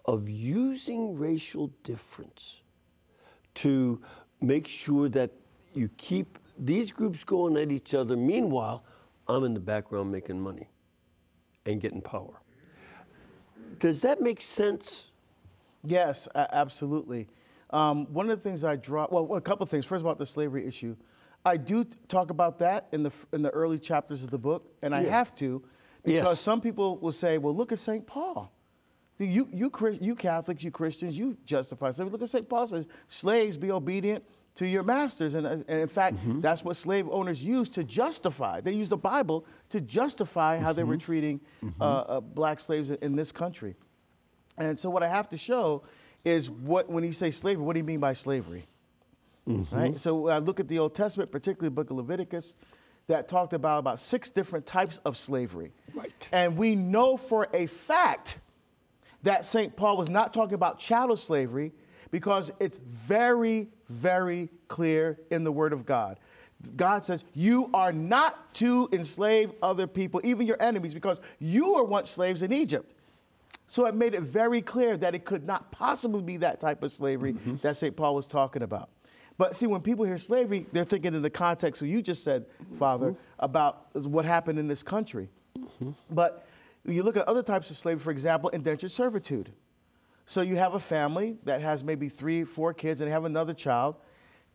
of 0.04 0.28
using 0.28 1.18
racial 1.18 1.72
difference 1.84 2.64
to 3.58 4.00
make 4.42 4.68
sure 4.68 5.10
that 5.10 5.32
you 5.74 5.90
keep 5.98 6.40
these 6.58 6.92
groups 6.92 7.24
going 7.24 7.58
at 7.58 7.72
each 7.72 7.94
other. 7.94 8.16
Meanwhile, 8.16 8.84
I'm 9.28 9.44
in 9.44 9.54
the 9.54 9.60
background 9.60 10.12
making 10.12 10.40
money 10.40 10.70
and 11.66 11.82
getting 11.82 12.02
power. 12.02 12.42
Does 13.80 14.02
that 14.02 14.22
make 14.22 14.42
sense? 14.42 15.12
Yes, 15.84 16.28
absolutely. 16.36 17.28
Um, 17.72 18.06
one 18.14 18.30
of 18.30 18.42
the 18.42 18.50
things 18.50 18.64
I 18.64 18.76
draw, 18.76 19.08
well, 19.12 19.36
a 19.36 19.42
couple 19.42 19.64
of 19.64 19.70
things. 19.70 19.86
First, 19.86 20.02
about 20.02 20.18
the 20.18 20.26
slavery 20.26 20.66
issue, 20.66 20.96
I 21.46 21.58
do 21.58 21.86
talk 22.08 22.30
about 22.30 22.58
that 22.60 22.88
in 22.92 23.04
the 23.04 23.12
in 23.34 23.42
the 23.42 23.50
early 23.52 23.78
chapters 23.80 24.24
of 24.24 24.30
the 24.32 24.38
book, 24.38 24.72
and 24.82 24.96
I 24.96 25.02
Yeah. 25.04 25.10
have 25.12 25.36
to, 25.36 25.62
because 26.04 26.38
Yes. 26.38 26.42
some 26.42 26.62
people 26.62 26.98
will 26.98 27.12
say, 27.12 27.38
"Well, 27.38 27.56
look 27.56 27.72
at 27.72 27.80
Saint 27.80 28.08
Paul." 28.08 28.52
You, 29.20 29.50
you, 29.52 29.70
you 30.00 30.16
Catholics, 30.16 30.64
you 30.64 30.72
Christians, 30.72 31.18
you 31.18 31.38
justify 31.46 31.92
slavery. 31.92 32.12
Look 32.12 32.22
at 32.22 32.30
St. 32.30 32.48
Paul 32.48 32.68
says, 32.68 32.86
slaves 33.08 33.58
be 33.58 33.72
obedient 33.72 34.24
to 34.56 34.68
your 34.68 34.84
masters. 34.84 35.34
And, 35.36 35.48
uh, 35.48 35.58
and 35.68 35.80
in 35.82 35.88
fact, 35.88 36.18
that's 36.42 36.64
what 36.64 36.76
slave 36.76 37.08
owners 37.10 37.44
used 37.44 37.74
to 37.76 37.84
justify. 37.84 38.62
They 38.62 38.74
used 38.74 38.92
the 38.92 38.98
Bible 38.98 39.46
to 39.70 39.82
justify 39.82 40.58
how 40.58 40.74
they 40.74 40.84
were 40.84 40.98
treating 40.98 41.40
uh, 41.80 41.84
uh, 41.84 42.20
black 42.20 42.60
slaves 42.60 42.92
in, 42.92 43.16
this 43.16 43.32
country. 43.32 43.76
And 44.58 44.78
so 44.78 44.90
what 44.90 45.04
I 45.04 45.08
have 45.08 45.30
to 45.30 45.38
show 45.38 45.84
is 46.26 46.50
what, 46.50 46.90
when 46.90 47.04
you 47.04 47.12
say 47.12 47.32
slavery, 47.32 47.64
what 47.64 47.74
do 47.74 47.80
you 47.80 47.84
mean 47.86 48.00
by 48.00 48.14
slavery? 48.14 48.66
Right? 49.72 50.00
So 50.00 50.28
I 50.28 50.40
look 50.40 50.60
at 50.60 50.68
the 50.68 50.80
Old 50.80 50.94
Testament, 50.94 51.32
particularly 51.32 51.70
the 51.70 51.76
book 51.76 51.90
of 51.90 51.98
Leviticus, 51.98 52.56
that 53.08 53.28
talked 53.28 53.54
about 53.54 53.80
about 53.80 54.00
six 54.00 54.30
different 54.30 54.66
types 54.66 55.00
of 55.06 55.18
slavery. 55.18 55.72
Right. 55.94 56.12
And 56.32 56.58
we 56.58 56.76
know 56.76 57.16
for 57.16 57.48
a 57.54 57.68
fact 57.68 58.40
that 59.24 59.46
St. 59.46 59.76
Paul 59.76 59.98
was 59.98 60.10
not 60.10 60.34
talking 60.34 60.54
about 60.56 60.80
chattel 60.80 61.18
slavery 61.18 61.72
because 62.12 62.52
it's 62.60 62.78
very, 62.78 63.68
very 63.90 64.50
clear 64.68 65.20
in 65.32 65.44
the 65.44 65.52
Word 65.52 65.74
of 65.74 65.86
God. 65.86 66.20
God 66.76 67.04
says, 67.04 67.24
You 67.34 67.70
are 67.74 67.92
not 67.92 68.54
to 68.56 68.90
enslave 68.92 69.52
other 69.62 69.88
people, 69.88 70.22
even 70.24 70.48
your 70.48 70.62
enemies, 70.62 70.94
because 70.94 71.20
you 71.40 71.74
were 71.74 71.84
once 71.84 72.10
slaves 72.10 72.42
in 72.42 72.52
Egypt. 72.52 72.94
So 73.68 73.86
it 73.86 73.96
made 73.96 74.14
it 74.14 74.22
very 74.22 74.62
clear 74.62 74.98
that 74.98 75.14
it 75.14 75.26
could 75.26 75.46
not 75.46 75.72
possibly 75.72 76.22
be 76.22 76.38
that 76.38 76.60
type 76.60 76.84
of 76.84 76.92
slavery 76.92 77.34
mm-hmm. 77.34 77.58
that 77.62 77.76
St. 77.76 77.96
Paul 77.96 78.16
was 78.16 78.26
talking 78.26 78.64
about. 78.64 78.90
But 79.38 79.56
see, 79.56 79.68
when 79.68 79.82
people 79.82 80.06
hear 80.06 80.18
slavery, 80.18 80.66
they're 80.72 80.86
thinking 80.86 81.14
in 81.14 81.22
the 81.22 81.30
context 81.30 81.82
of 81.82 81.88
you 81.88 82.02
just 82.02 82.24
said, 82.24 82.46
Father, 82.80 83.12
mm-hmm. 83.12 83.20
about 83.40 83.94
what 83.94 84.26
happened 84.26 84.58
in 84.58 84.68
this 84.68 84.82
country. 84.82 85.30
Mm-hmm. 85.58 85.92
But 86.12 86.47
you 86.88 87.04
look 87.04 87.18
at 87.18 87.28
other 87.28 87.44
types 87.44 87.70
of 87.70 87.78
slavery, 87.78 88.02
for 88.02 88.12
example, 88.12 88.50
indentured 88.50 88.92
servitude. 88.92 89.52
So 90.26 90.42
you 90.42 90.56
have 90.58 90.74
a 90.74 90.80
family 90.80 91.38
that 91.44 91.62
has 91.62 91.84
maybe 91.84 92.10
three, 92.10 92.44
four 92.44 92.74
kids, 92.74 93.02
and 93.02 93.08
they 93.08 93.12
have 93.14 93.26
another 93.26 93.54
child. 93.54 93.96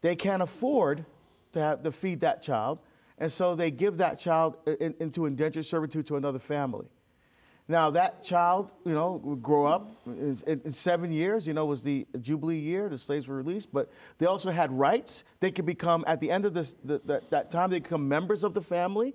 They 0.00 0.16
can't 0.16 0.42
afford 0.42 1.04
to 1.52 1.60
have 1.60 1.82
to 1.82 1.92
feed 1.92 2.20
that 2.20 2.42
child, 2.42 2.78
and 3.18 3.30
so 3.30 3.54
they 3.54 3.70
give 3.70 3.98
that 3.98 4.18
child 4.18 4.56
in- 4.66 4.94
into 5.00 5.26
indentured 5.26 5.64
servitude 5.64 6.06
to 6.08 6.16
another 6.16 6.38
family. 6.38 6.86
Now 7.72 7.88
that 7.88 8.22
child, 8.22 8.70
you 8.84 8.92
know, 8.92 9.18
would 9.24 9.42
grow 9.42 9.64
up 9.64 9.96
in, 10.04 10.36
in, 10.46 10.70
seven 10.70 11.10
years. 11.10 11.46
You 11.46 11.54
know, 11.54 11.64
was 11.64 11.82
the 11.82 12.06
Jubilee 12.20 12.58
year. 12.58 12.90
The 12.90 12.98
slaves 12.98 13.26
were 13.26 13.34
released, 13.34 13.72
but 13.72 13.90
they 14.18 14.26
also 14.26 14.50
had 14.50 14.70
rights. 14.70 15.24
They 15.40 15.50
could 15.50 15.64
become 15.64 16.04
at 16.06 16.20
the 16.20 16.30
end 16.30 16.44
of 16.44 16.52
this 16.52 16.76
the, 16.84 17.00
the, 17.06 17.22
that 17.30 17.50
time 17.50 17.70
they 17.70 17.78
become 17.78 18.06
members 18.06 18.44
of 18.44 18.52
the 18.52 18.60
family. 18.60 19.14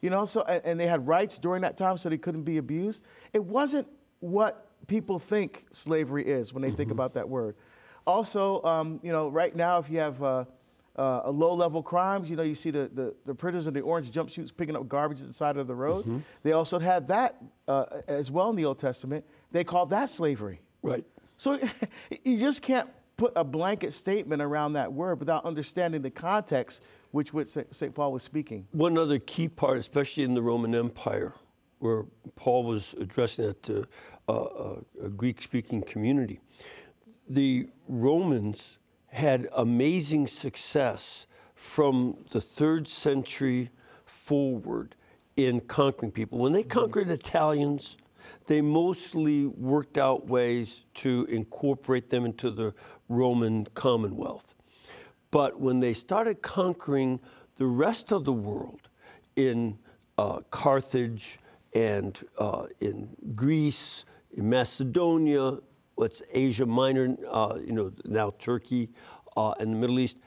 You 0.00 0.10
know, 0.10 0.26
so 0.26 0.42
and, 0.42 0.60
and 0.64 0.80
they 0.80 0.88
had 0.88 1.06
rights 1.06 1.38
during 1.38 1.62
that 1.62 1.76
time, 1.76 1.96
so 1.96 2.08
they 2.08 2.18
couldn't 2.18 2.42
be 2.42 2.58
abused. 2.58 3.04
It 3.34 3.44
wasn't 3.44 3.86
what 4.18 4.66
people 4.88 5.20
think 5.20 5.66
slavery 5.70 6.26
is 6.26 6.52
when 6.52 6.60
they 6.60 6.72
think 6.72 6.90
about 6.90 7.14
that 7.14 7.28
word. 7.28 7.54
Also, 8.04 8.60
um, 8.64 8.98
you 9.04 9.12
know, 9.12 9.28
right 9.28 9.54
now 9.54 9.78
if 9.78 9.88
you 9.88 10.00
have 10.00 10.20
uh, 10.24 10.44
uh, 10.96 11.22
a 11.24 11.30
low-level 11.30 11.82
crimes. 11.82 12.28
You 12.28 12.36
know, 12.36 12.42
you 12.42 12.54
see 12.54 12.70
the, 12.70 12.90
the, 12.94 13.14
the 13.26 13.34
prisoners 13.34 13.66
in 13.66 13.74
the 13.74 13.80
orange 13.80 14.10
jumpsuits 14.10 14.54
picking 14.54 14.76
up 14.76 14.88
garbage 14.88 15.20
at 15.20 15.26
the 15.26 15.32
side 15.32 15.56
of 15.56 15.66
the 15.66 15.74
road. 15.74 16.22
They 16.42 16.52
also 16.52 16.78
had 16.78 17.08
that 17.08 17.42
uh, 17.68 17.84
as 18.08 18.30
well 18.30 18.50
in 18.50 18.56
the 18.56 18.64
Old 18.64 18.78
Testament. 18.78 19.24
They 19.50 19.64
called 19.64 19.90
that 19.90 20.10
slavery. 20.10 20.60
Right. 20.82 21.04
So 21.38 21.58
you 22.24 22.38
just 22.38 22.62
can't 22.62 22.88
put 23.16 23.32
a 23.36 23.44
blanket 23.44 23.92
statement 23.92 24.42
around 24.42 24.72
that 24.72 24.92
word 24.92 25.20
without 25.20 25.44
understanding 25.44 26.02
the 26.02 26.10
context 26.10 26.82
which 27.12 27.32
which 27.32 27.48
St. 27.48 27.94
Paul 27.94 28.12
was 28.12 28.22
speaking. 28.22 28.66
One 28.72 28.98
other 28.98 29.18
key 29.18 29.48
part, 29.48 29.78
especially 29.78 30.24
in 30.24 30.34
the 30.34 30.42
Roman 30.42 30.74
Empire, 30.74 31.34
where 31.78 32.04
Paul 32.36 32.64
was 32.64 32.94
addressing 32.98 33.46
that 33.46 33.62
to 33.64 33.86
uh, 34.28 34.32
uh, 34.32 34.76
a 35.04 35.08
Greek 35.10 35.42
speaking 35.42 35.82
community, 35.82 36.40
the 37.28 37.68
Romans 37.88 38.78
had 39.12 39.46
amazing 39.54 40.26
success 40.26 41.26
from 41.54 42.16
the 42.30 42.40
third 42.40 42.88
century 42.88 43.70
forward 44.06 44.94
in 45.36 45.60
conquering 45.60 46.10
people. 46.10 46.38
When 46.38 46.52
they 46.52 46.62
conquered 46.62 47.10
Italians, 47.10 47.98
they 48.46 48.62
mostly 48.62 49.46
worked 49.46 49.98
out 49.98 50.26
ways 50.26 50.84
to 50.94 51.26
incorporate 51.30 52.08
them 52.08 52.24
into 52.24 52.50
the 52.50 52.74
Roman 53.08 53.66
Commonwealth. 53.74 54.54
But 55.30 55.60
when 55.60 55.80
they 55.80 55.92
started 55.92 56.40
conquering 56.40 57.20
the 57.56 57.66
rest 57.66 58.12
of 58.12 58.24
the 58.24 58.32
world 58.32 58.88
in 59.36 59.78
uh, 60.16 60.40
Carthage 60.50 61.38
and 61.74 62.18
uh, 62.38 62.66
in 62.80 63.08
Greece, 63.34 64.04
in 64.32 64.48
Macedonia, 64.48 65.58
what's 65.94 66.22
Asia 66.32 66.66
Minor, 66.66 67.16
uh, 67.28 67.58
you 67.64 67.72
know, 67.72 67.92
now 68.04 68.32
Turkey 68.38 68.88
uh, 69.36 69.52
and 69.60 69.72
the 69.72 69.78
Middle 69.78 69.98
East, 69.98 70.18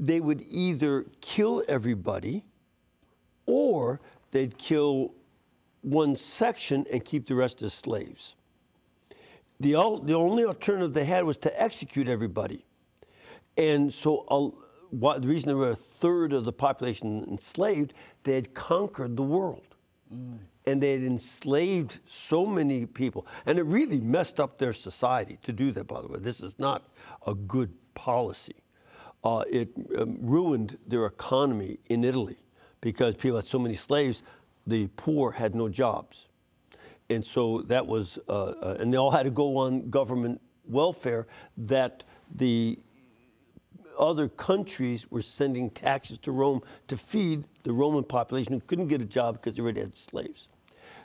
they 0.00 0.20
would 0.20 0.44
either 0.48 1.06
kill 1.20 1.62
everybody 1.68 2.44
or 3.46 4.00
they'd 4.30 4.56
kill 4.58 5.14
one 5.82 6.14
section 6.16 6.86
and 6.92 7.04
keep 7.04 7.26
the 7.26 7.34
rest 7.34 7.62
as 7.62 7.72
slaves. 7.72 8.34
The, 9.60 9.72
the 10.04 10.14
only 10.14 10.44
alternative 10.44 10.92
they 10.92 11.04
had 11.04 11.24
was 11.24 11.38
to 11.38 11.60
execute 11.62 12.08
everybody. 12.08 12.64
And 13.56 13.92
so 13.92 14.54
why, 14.90 15.18
the 15.18 15.26
reason 15.26 15.48
there 15.48 15.56
were 15.56 15.70
a 15.70 15.74
third 15.74 16.32
of 16.32 16.44
the 16.44 16.52
population 16.52 17.24
enslaved, 17.28 17.92
they 18.22 18.34
had 18.34 18.54
conquered 18.54 19.16
the 19.16 19.22
world. 19.22 19.74
And 20.68 20.82
they 20.82 20.92
had 20.92 21.02
enslaved 21.02 22.00
so 22.06 22.44
many 22.44 22.84
people. 22.84 23.26
And 23.46 23.58
it 23.58 23.62
really 23.62 24.00
messed 24.00 24.38
up 24.38 24.58
their 24.58 24.74
society 24.74 25.38
to 25.44 25.52
do 25.52 25.72
that, 25.72 25.86
by 25.86 26.02
the 26.02 26.08
way. 26.08 26.18
This 26.18 26.40
is 26.40 26.58
not 26.58 26.88
a 27.26 27.34
good 27.34 27.72
policy. 27.94 28.56
Uh, 29.24 29.44
it 29.50 29.70
um, 29.98 30.18
ruined 30.20 30.76
their 30.86 31.06
economy 31.06 31.78
in 31.86 32.04
Italy 32.04 32.36
because 32.82 33.16
people 33.16 33.36
had 33.36 33.46
so 33.46 33.58
many 33.58 33.74
slaves, 33.74 34.22
the 34.66 34.88
poor 34.96 35.30
had 35.30 35.54
no 35.54 35.68
jobs. 35.70 36.26
And 37.08 37.24
so 37.24 37.62
that 37.62 37.86
was, 37.86 38.18
uh, 38.28 38.32
uh, 38.32 38.76
and 38.78 38.92
they 38.92 38.98
all 38.98 39.10
had 39.10 39.22
to 39.22 39.30
go 39.30 39.56
on 39.56 39.88
government 39.88 40.40
welfare 40.66 41.26
that 41.56 42.04
the 42.34 42.78
other 43.98 44.28
countries 44.28 45.10
were 45.10 45.22
sending 45.22 45.70
taxes 45.70 46.18
to 46.18 46.32
Rome 46.32 46.60
to 46.86 46.96
feed 46.96 47.44
the 47.64 47.72
Roman 47.72 48.04
population 48.04 48.52
who 48.52 48.60
couldn't 48.60 48.88
get 48.88 49.00
a 49.00 49.06
job 49.06 49.34
because 49.34 49.56
they 49.56 49.62
already 49.62 49.80
had 49.80 49.94
slaves. 49.94 50.48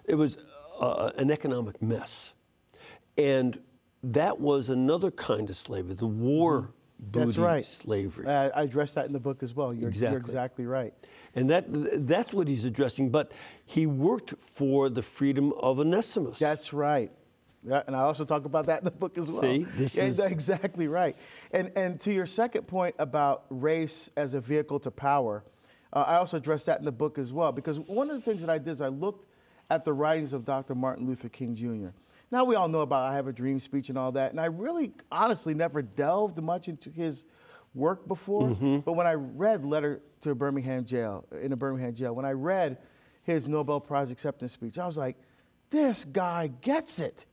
It 0.06 0.16
was 0.16 0.38
uh, 0.80 1.12
an 1.18 1.32
economic 1.32 1.82
mess. 1.82 2.34
And 3.18 3.60
that 4.04 4.40
was 4.40 4.70
another 4.70 5.12
kind 5.12 5.50
of 5.50 5.56
slavery, 5.56 5.94
the 5.96 6.06
war 6.08 6.72
booty 7.00 7.26
That's 7.26 7.38
right. 7.38 7.66
slavery. 7.66 8.28
I, 8.28 8.50
I 8.50 8.62
addressed 8.64 8.96
that 8.96 9.06
in 9.06 9.14
the 9.14 9.20
book 9.20 9.44
as 9.44 9.54
well. 9.54 9.74
You're, 9.74 9.82
you're 9.82 9.90
Exactly. 9.90 10.18
exactly 10.18 10.66
right. 10.66 10.94
And 11.36 11.50
that, 11.50 11.66
that's 12.08 12.34
what 12.34 12.48
he's 12.48 12.66
addressing. 12.66 13.10
But 13.10 13.32
he 13.66 13.86
worked 13.86 14.34
for 14.42 14.90
the 14.90 15.02
freedom 15.02 15.54
of 15.60 15.80
Onesimus. 15.80 16.40
That's 16.40 16.74
right. 16.74 17.12
Yeah, 17.66 17.82
and 17.88 17.96
I 17.96 18.02
also 18.02 18.26
talk 18.26 18.44
about 18.44 18.66
that 18.66 18.80
in 18.80 18.86
the 18.86 18.92
book 18.92 19.18
as 19.18 19.32
well. 19.32 19.42
See, 19.42 19.66
this 19.78 19.96
yeah, 19.96 20.04
is- 20.06 20.20
exactly 20.20 20.90
right. 20.90 21.16
And 21.52 21.72
and 21.78 21.98
to 22.02 22.12
your 22.14 22.26
second 22.26 22.64
point 22.68 22.94
about 23.00 23.46
race 23.50 24.12
as 24.18 24.34
a 24.34 24.42
vehicle 24.42 24.82
to 24.82 24.92
power, 24.92 25.46
uh, 25.94 26.04
I 26.06 26.16
also 26.18 26.36
addressed 26.38 26.66
that 26.66 26.80
in 26.80 26.86
the 26.86 26.92
book 26.92 27.18
as 27.18 27.32
well 27.32 27.54
because 27.54 27.80
one 27.80 28.10
of 28.10 28.18
the 28.18 28.22
things 28.22 28.42
that 28.42 28.50
I 28.50 28.58
did 28.58 28.68
is 28.72 28.82
I 28.82 28.90
looked 28.90 29.30
at 29.74 29.84
the 29.84 29.94
writings 29.94 30.34
of 30.34 30.46
Dr. 30.46 30.76
Martin 30.76 31.08
Luther 31.08 31.30
King 31.30 31.56
Jr. 31.56 31.88
Now 32.32 32.44
we 32.44 32.56
all 32.56 32.68
know 32.68 32.82
about 32.82 33.12
I 33.12 33.16
Have 33.16 33.28
a 33.28 33.34
Dream 33.34 33.60
speech 33.60 33.90
and 33.90 33.98
all 33.98 34.12
that, 34.12 34.30
and 34.30 34.40
I 34.40 34.46
really 34.46 34.92
honestly 35.12 35.56
never 35.56 35.82
delved 35.82 36.40
much 36.42 36.68
into 36.68 36.92
his 36.92 37.26
work 37.74 38.08
before. 38.08 38.50
Mm-hmm. 38.50 38.80
But 38.80 38.94
when 38.94 39.08
I 39.08 39.14
read 39.14 39.66
Letter 39.66 40.02
to 40.22 40.30
a 40.30 40.36
Birmingham 40.36 40.86
Jail 40.86 41.26
in 41.42 41.54
a 41.54 41.56
Birmingham 41.56 41.96
jail, 41.96 42.14
when 42.14 42.24
I 42.26 42.34
read 42.34 42.78
his 43.24 43.48
Nobel 43.48 43.80
Prize 43.80 44.12
acceptance 44.12 44.52
speech, 44.52 44.78
I 44.78 44.86
was 44.86 44.98
like, 44.98 45.18
this 45.72 46.06
guy 46.06 46.52
gets 46.62 47.00
it. 47.00 47.26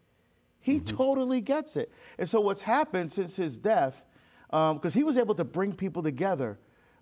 He 0.61 0.76
mm-hmm. 0.76 0.96
totally 0.96 1.42
gets 1.42 1.76
it. 1.76 1.92
And 2.18 2.26
so 2.26 2.40
what's 2.40 2.62
happened 2.62 3.12
since 3.12 3.37
his 3.37 3.59
death, 3.59 4.03
um, 4.48 4.79
because 4.79 4.94
he 4.94 5.05
was 5.05 5.18
able 5.18 5.35
to 5.35 5.44
bring 5.44 5.74
people 5.74 6.03
together, 6.03 6.59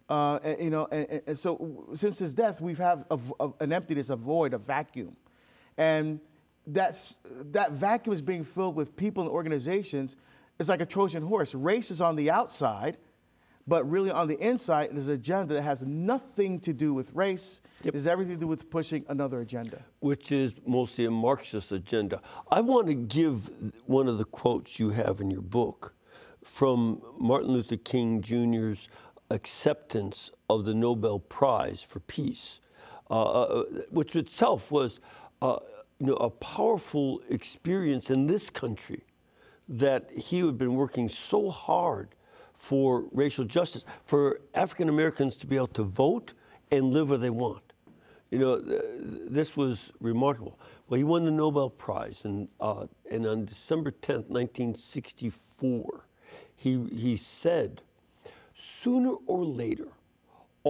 uh, 0.08 0.38
and, 0.42 0.60
you 0.64 0.70
know, 0.70 0.88
and, 0.90 1.22
and- 1.26 1.38
so 1.38 1.86
since 1.94 2.18
his 2.18 2.34
death, 2.34 2.60
we've 2.60 2.78
have 2.78 3.04
a 3.10 3.18
a- 3.40 3.52
an 3.60 3.72
emptiness, 3.72 4.10
a 4.10 4.16
void, 4.16 4.54
a 4.54 4.58
vacuum, 4.58 5.16
and 5.78 6.20
that's 6.66 7.14
that 7.52 7.72
vacuum 7.72 8.12
is 8.12 8.20
being 8.20 8.44
filled 8.44 8.76
with 8.76 8.94
people 8.96 9.22
and 9.22 9.32
organizations. 9.32 10.16
It's 10.58 10.68
like 10.68 10.82
a 10.82 10.86
Trojan 10.86 11.22
horse. 11.22 11.54
Race 11.54 11.90
is 11.90 12.00
on 12.00 12.16
the 12.16 12.30
outside, 12.30 12.98
but 13.66 13.88
really 13.88 14.10
on 14.10 14.28
the 14.28 14.38
inside 14.40 14.90
is 14.92 15.08
an 15.08 15.14
agenda 15.14 15.54
that 15.54 15.62
has 15.62 15.82
nothing 15.82 16.58
to 16.60 16.72
do 16.74 16.92
with 16.92 17.14
race. 17.14 17.60
Yep. 17.84 17.94
It 17.94 17.96
has 17.98 18.06
everything 18.06 18.34
to 18.34 18.40
do 18.40 18.46
with 18.48 18.68
pushing 18.68 19.04
another 19.08 19.40
agenda. 19.40 19.82
which 20.00 20.32
is 20.32 20.54
mostly 20.66 21.04
a 21.04 21.10
Marxist 21.10 21.70
agenda. 21.72 22.20
I 22.50 22.60
want 22.60 22.88
to 22.88 22.94
give 22.94 23.48
one 23.86 24.08
of 24.08 24.18
the 24.18 24.24
quotes 24.24 24.78
you 24.78 24.90
have 24.90 25.20
in 25.20 25.30
your 25.30 25.42
book 25.42 25.94
from 26.42 27.00
Martin 27.18 27.50
Luther 27.50 27.76
King 27.76 28.20
Jr.'s 28.20 28.88
acceptance 29.30 30.30
of 30.48 30.64
the 30.64 30.74
Nobel 30.74 31.18
Prize 31.18 31.82
for 31.82 32.00
Peace, 32.00 32.60
uh, 33.10 33.22
uh, 33.22 33.64
which 33.90 34.16
itself 34.16 34.70
was 34.70 35.00
you 35.42 36.06
know, 36.06 36.14
a 36.14 36.30
powerful 36.30 37.20
experience 37.28 38.10
in 38.10 38.26
this 38.26 38.50
country 38.50 39.04
that 39.68 40.10
he 40.10 40.40
had 40.40 40.58
been 40.58 40.74
working 40.74 41.08
so 41.08 41.50
hard 41.50 42.14
for 42.54 43.04
racial 43.12 43.44
justice, 43.44 43.84
for 44.04 44.40
African 44.54 44.88
Americans 44.88 45.36
to 45.36 45.46
be 45.46 45.56
able 45.56 45.68
to 45.68 45.84
vote 45.84 46.32
and 46.70 46.92
live 46.92 47.10
where 47.10 47.18
they 47.18 47.30
want. 47.30 47.62
You 48.30 48.38
know, 48.38 48.60
th- 48.60 48.82
this 49.28 49.56
was 49.56 49.92
remarkable. 50.00 50.58
Well, 50.88 50.98
he 50.98 51.04
won 51.04 51.24
the 51.24 51.30
Nobel 51.30 51.70
Prize, 51.70 52.24
and, 52.24 52.48
uh, 52.60 52.86
and 53.10 53.26
on 53.26 53.44
December 53.44 53.90
10th, 53.90 54.28
1964, 54.28 56.06
he, 56.56 56.84
he 56.92 57.16
said, 57.16 57.82
sooner 58.54 59.14
or 59.26 59.44
later, 59.44 59.88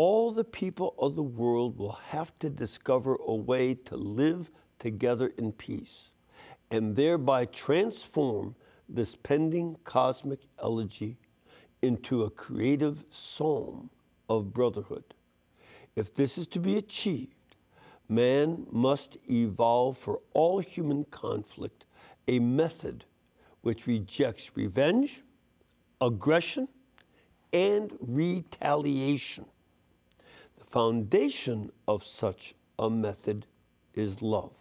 all 0.01 0.31
the 0.31 0.45
people 0.45 0.95
of 0.97 1.17
the 1.17 1.23
world 1.25 1.77
will 1.77 1.99
have 2.11 2.31
to 2.39 2.49
discover 2.49 3.17
a 3.27 3.35
way 3.35 3.75
to 3.75 3.97
live 3.97 4.49
together 4.79 5.33
in 5.39 5.51
peace 5.51 6.11
and 6.71 6.95
thereby 6.95 7.45
transform 7.47 8.55
this 8.89 9.17
pending 9.17 9.77
cosmic 9.83 10.39
elegy 10.63 11.17
into 11.83 12.23
a 12.23 12.31
creative 12.31 13.05
psalm 13.11 13.91
of 14.29 14.55
brotherhood. 14.55 15.03
If 15.97 16.15
this 16.15 16.39
is 16.39 16.47
to 16.47 16.61
be 16.61 16.77
achieved, 16.77 17.57
man 18.09 18.69
must 18.71 19.17
evolve 19.29 19.99
for 19.99 20.21
all 20.33 20.61
human 20.61 21.07
conflict 21.07 21.87
a 22.29 22.39
method 22.39 23.05
which 23.63 23.89
rejects 23.89 24.53
revenge, 24.55 25.25
aggression, 26.01 26.69
and 27.53 27.93
retaliation. 28.01 29.45
Foundation 30.71 31.71
of 31.87 32.05
such 32.05 32.55
a 32.79 32.91
method 32.91 33.47
is 33.95 34.21
love. 34.23 34.53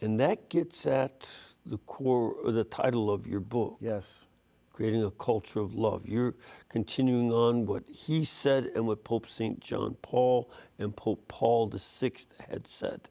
And 0.00 0.18
that 0.20 0.48
gets 0.48 0.86
at 0.86 1.26
the 1.66 1.78
core 1.78 2.32
or 2.44 2.52
the 2.52 2.64
title 2.64 3.10
of 3.10 3.26
your 3.26 3.40
book 3.40 3.76
Yes. 3.80 4.24
creating 4.72 5.04
a 5.04 5.10
culture 5.10 5.60
of 5.60 5.74
love. 5.74 6.06
You're 6.06 6.34
continuing 6.68 7.32
on 7.32 7.66
what 7.66 7.82
he 7.88 8.24
said 8.24 8.70
and 8.74 8.86
what 8.86 9.04
Pope 9.04 9.28
St. 9.28 9.60
John 9.60 9.96
Paul 10.02 10.50
and 10.78 10.96
Pope 10.96 11.26
Paul 11.28 11.68
VI 11.68 12.12
had 12.48 12.66
said 12.66 13.08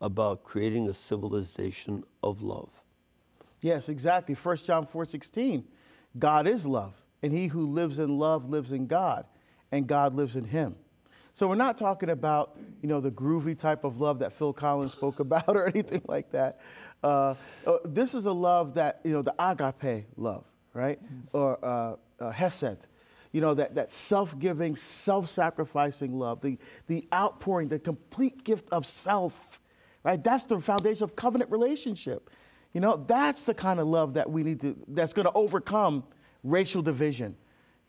about 0.00 0.44
creating 0.44 0.88
a 0.88 0.94
civilization 0.94 2.04
of 2.22 2.42
love. 2.42 2.68
Yes, 3.62 3.88
exactly. 3.88 4.34
1 4.34 4.56
John 4.58 4.84
4 4.86 5.06
16. 5.06 5.64
God 6.18 6.46
is 6.46 6.66
love, 6.66 6.94
and 7.22 7.32
he 7.32 7.46
who 7.46 7.66
lives 7.66 7.98
in 7.98 8.18
love 8.18 8.50
lives 8.50 8.72
in 8.72 8.86
God, 8.86 9.24
and 9.76 9.86
God 9.86 10.14
lives 10.14 10.36
in 10.36 10.44
him. 10.44 10.74
So 11.36 11.46
we're 11.46 11.54
not 11.54 11.76
talking 11.76 12.10
about, 12.10 12.56
you 12.82 12.88
know, 12.88 12.98
the 13.00 13.10
groovy 13.10 13.58
type 13.58 13.84
of 13.84 14.00
love 14.00 14.18
that 14.20 14.32
Phil 14.32 14.54
Collins 14.54 14.92
spoke 14.92 15.20
about 15.26 15.48
or 15.48 15.68
anything 15.68 16.02
like 16.08 16.30
that. 16.30 16.60
Uh, 17.02 17.34
uh, 17.66 17.76
this 17.84 18.14
is 18.14 18.26
a 18.26 18.32
love 18.32 18.74
that, 18.74 19.00
you 19.04 19.12
know, 19.12 19.22
the 19.22 19.34
agape 19.38 20.06
love, 20.16 20.44
right? 20.72 20.98
Or 21.32 21.62
uh, 21.62 21.96
uh, 22.20 22.30
hesed, 22.30 22.78
you 23.32 23.42
know, 23.42 23.52
that, 23.52 23.74
that 23.74 23.90
self-giving, 23.90 24.76
self-sacrificing 24.76 26.18
love, 26.18 26.40
the, 26.40 26.58
the 26.86 27.06
outpouring, 27.12 27.68
the 27.68 27.78
complete 27.78 28.42
gift 28.42 28.68
of 28.72 28.86
self, 28.86 29.60
right? 30.04 30.24
That's 30.24 30.46
the 30.46 30.58
foundation 30.58 31.04
of 31.04 31.16
covenant 31.16 31.50
relationship. 31.50 32.30
You 32.72 32.80
know, 32.80 33.04
that's 33.06 33.44
the 33.44 33.54
kind 33.54 33.78
of 33.78 33.88
love 33.88 34.14
that 34.14 34.30
we 34.30 34.42
need 34.42 34.62
to, 34.62 34.74
that's 34.88 35.12
going 35.12 35.26
to 35.26 35.32
overcome 35.32 36.02
racial 36.44 36.80
division, 36.80 37.36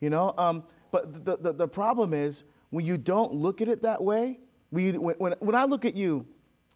you 0.00 0.10
know? 0.10 0.34
Um, 0.36 0.64
but 0.90 1.24
the, 1.24 1.36
the, 1.36 1.52
the 1.52 1.68
problem 1.68 2.14
is 2.14 2.44
when 2.70 2.84
you 2.84 2.96
don't 2.96 3.32
look 3.32 3.60
at 3.60 3.68
it 3.68 3.82
that 3.82 4.02
way, 4.02 4.38
when, 4.70 4.94
you, 4.94 5.00
when, 5.00 5.34
when 5.38 5.54
I 5.54 5.64
look 5.64 5.84
at 5.84 5.94
you, 5.94 6.26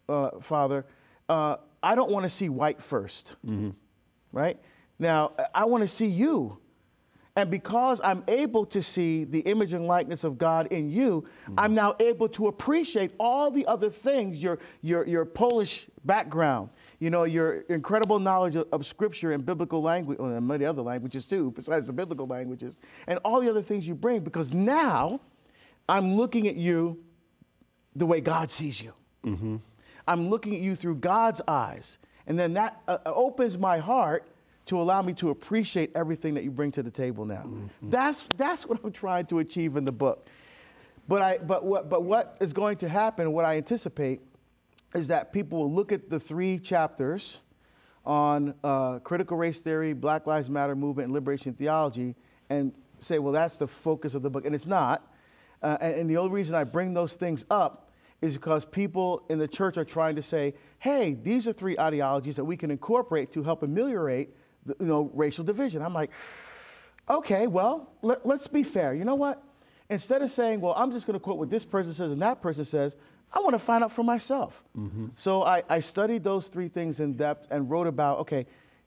uh, 0.09 0.31
Father, 0.41 0.85
uh, 1.29 1.57
I 1.81 1.95
don't 1.95 2.11
want 2.11 2.23
to 2.23 2.29
see 2.29 2.49
white 2.49 2.79
1st 2.79 3.35
mm-hmm. 3.45 3.69
right? 4.31 4.57
Now, 4.99 5.33
I 5.53 5.65
want 5.65 5.81
to 5.81 5.87
see 5.87 6.07
you. 6.07 6.57
And 7.35 7.49
because 7.49 7.99
I'm 8.03 8.23
able 8.27 8.63
to 8.67 8.83
see 8.83 9.23
the 9.23 9.39
image 9.39 9.73
and 9.73 9.87
likeness 9.87 10.23
of 10.23 10.37
God 10.37 10.67
in 10.67 10.91
you, 10.91 11.21
mm-hmm. 11.21 11.55
I'm 11.57 11.73
now 11.73 11.95
able 11.99 12.29
to 12.29 12.47
appreciate 12.47 13.11
all 13.19 13.49
the 13.49 13.65
other 13.65 13.89
things 13.89 14.37
your, 14.37 14.59
your, 14.81 15.07
your 15.07 15.25
Polish 15.25 15.87
background, 16.05 16.69
you 16.99 17.09
know, 17.09 17.23
your 17.23 17.61
incredible 17.69 18.19
knowledge 18.19 18.55
of, 18.55 18.67
of 18.71 18.85
scripture 18.85 19.31
and 19.31 19.43
biblical 19.43 19.81
language, 19.81 20.19
and 20.19 20.47
many 20.47 20.63
other 20.63 20.83
languages 20.83 21.25
too, 21.25 21.51
besides 21.55 21.87
the 21.87 21.93
biblical 21.93 22.27
languages, 22.27 22.77
and 23.07 23.19
all 23.25 23.41
the 23.41 23.49
other 23.49 23.63
things 23.63 23.87
you 23.87 23.95
bring, 23.95 24.19
because 24.19 24.53
now 24.53 25.19
I'm 25.89 26.13
looking 26.13 26.47
at 26.47 26.55
you 26.55 27.03
the 27.95 28.05
way 28.05 28.21
God 28.21 28.51
sees 28.51 28.79
you. 28.79 28.93
Mm-hmm. 29.25 29.55
I'm 30.07 30.29
looking 30.29 30.53
at 30.53 30.61
you 30.61 30.75
through 30.75 30.95
God's 30.95 31.41
eyes. 31.47 31.97
And 32.27 32.37
then 32.37 32.53
that 32.53 32.81
uh, 32.87 32.99
uh, 33.05 33.13
opens 33.13 33.57
my 33.57 33.79
heart 33.79 34.27
to 34.65 34.79
allow 34.79 35.01
me 35.01 35.13
to 35.13 35.29
appreciate 35.29 35.91
everything 35.95 36.33
that 36.35 36.43
you 36.43 36.51
bring 36.51 36.71
to 36.71 36.83
the 36.83 36.91
table 36.91 37.25
now. 37.25 37.43
Mm-hmm. 37.43 37.89
That's, 37.89 38.25
that's 38.37 38.65
what 38.65 38.79
I'm 38.83 38.91
trying 38.91 39.25
to 39.27 39.39
achieve 39.39 39.75
in 39.75 39.85
the 39.85 39.91
book. 39.91 40.27
But, 41.07 41.21
I, 41.21 41.37
but, 41.39 41.65
what, 41.65 41.89
but 41.89 42.03
what 42.03 42.37
is 42.39 42.53
going 42.53 42.77
to 42.77 42.87
happen, 42.87 43.33
what 43.33 43.43
I 43.43 43.57
anticipate, 43.57 44.21
is 44.95 45.07
that 45.09 45.33
people 45.33 45.59
will 45.59 45.71
look 45.71 45.91
at 45.91 46.09
the 46.09 46.19
three 46.19 46.59
chapters 46.59 47.39
on 48.05 48.53
uh, 48.63 48.99
critical 48.99 49.35
race 49.37 49.61
theory, 49.61 49.93
Black 49.93 50.27
Lives 50.27 50.49
Matter 50.49 50.75
movement, 50.75 51.07
and 51.07 51.13
liberation 51.13 51.53
theology, 51.53 52.15
and 52.49 52.71
say, 52.99 53.19
well, 53.19 53.33
that's 53.33 53.57
the 53.57 53.67
focus 53.67 54.15
of 54.15 54.21
the 54.21 54.29
book. 54.29 54.45
And 54.45 54.55
it's 54.55 54.67
not. 54.67 55.11
Uh, 55.61 55.77
and, 55.81 55.95
and 55.95 56.09
the 56.09 56.17
only 56.17 56.31
reason 56.31 56.55
I 56.55 56.63
bring 56.63 56.93
those 56.93 57.15
things 57.15 57.45
up 57.49 57.91
is 58.21 58.35
because 58.35 58.63
people 58.63 59.25
in 59.29 59.37
the 59.37 59.47
church 59.47 59.77
are 59.77 59.83
trying 59.83 60.15
to 60.15 60.21
say, 60.21 60.53
hey, 60.79 61.17
these 61.21 61.47
are 61.47 61.53
three 61.53 61.77
ideologies 61.77 62.37
that 62.37 62.45
we 62.45 62.55
can 62.55 62.71
incorporate 62.71 63.31
to 63.33 63.43
help 63.43 63.63
ameliorate 63.63 64.33
you 64.67 64.85
know, 64.85 65.11
racial 65.13 65.43
division. 65.43 65.81
I'm 65.81 65.93
like, 65.93 66.11
okay, 67.09 67.47
well, 67.47 67.91
let, 68.01 68.25
let's 68.25 68.47
be 68.47 68.63
fair. 68.63 68.93
You 68.93 69.05
know 69.05 69.15
what? 69.15 69.43
Instead 69.89 70.21
of 70.21 70.31
saying, 70.31 70.61
well, 70.61 70.73
I'm 70.77 70.91
just 70.91 71.05
going 71.05 71.19
to 71.19 71.19
quote 71.19 71.37
what 71.37 71.49
this 71.49 71.65
person 71.65 71.93
says 71.93 72.11
and 72.11 72.21
that 72.21 72.41
person 72.41 72.65
says, 72.65 72.95
I 73.33 73.39
want 73.39 73.53
to 73.53 73.59
find 73.59 73.83
out 73.83 73.91
for 73.91 74.03
myself. 74.03 74.63
Mm-hmm. 74.77 75.07
So 75.15 75.43
I, 75.43 75.63
I 75.69 75.79
studied 75.79 76.23
those 76.23 76.47
three 76.47 76.67
things 76.67 76.99
in 76.99 77.13
depth 77.13 77.47
and 77.49 77.69
wrote 77.69 77.87
about, 77.87 78.19
okay, 78.19 78.45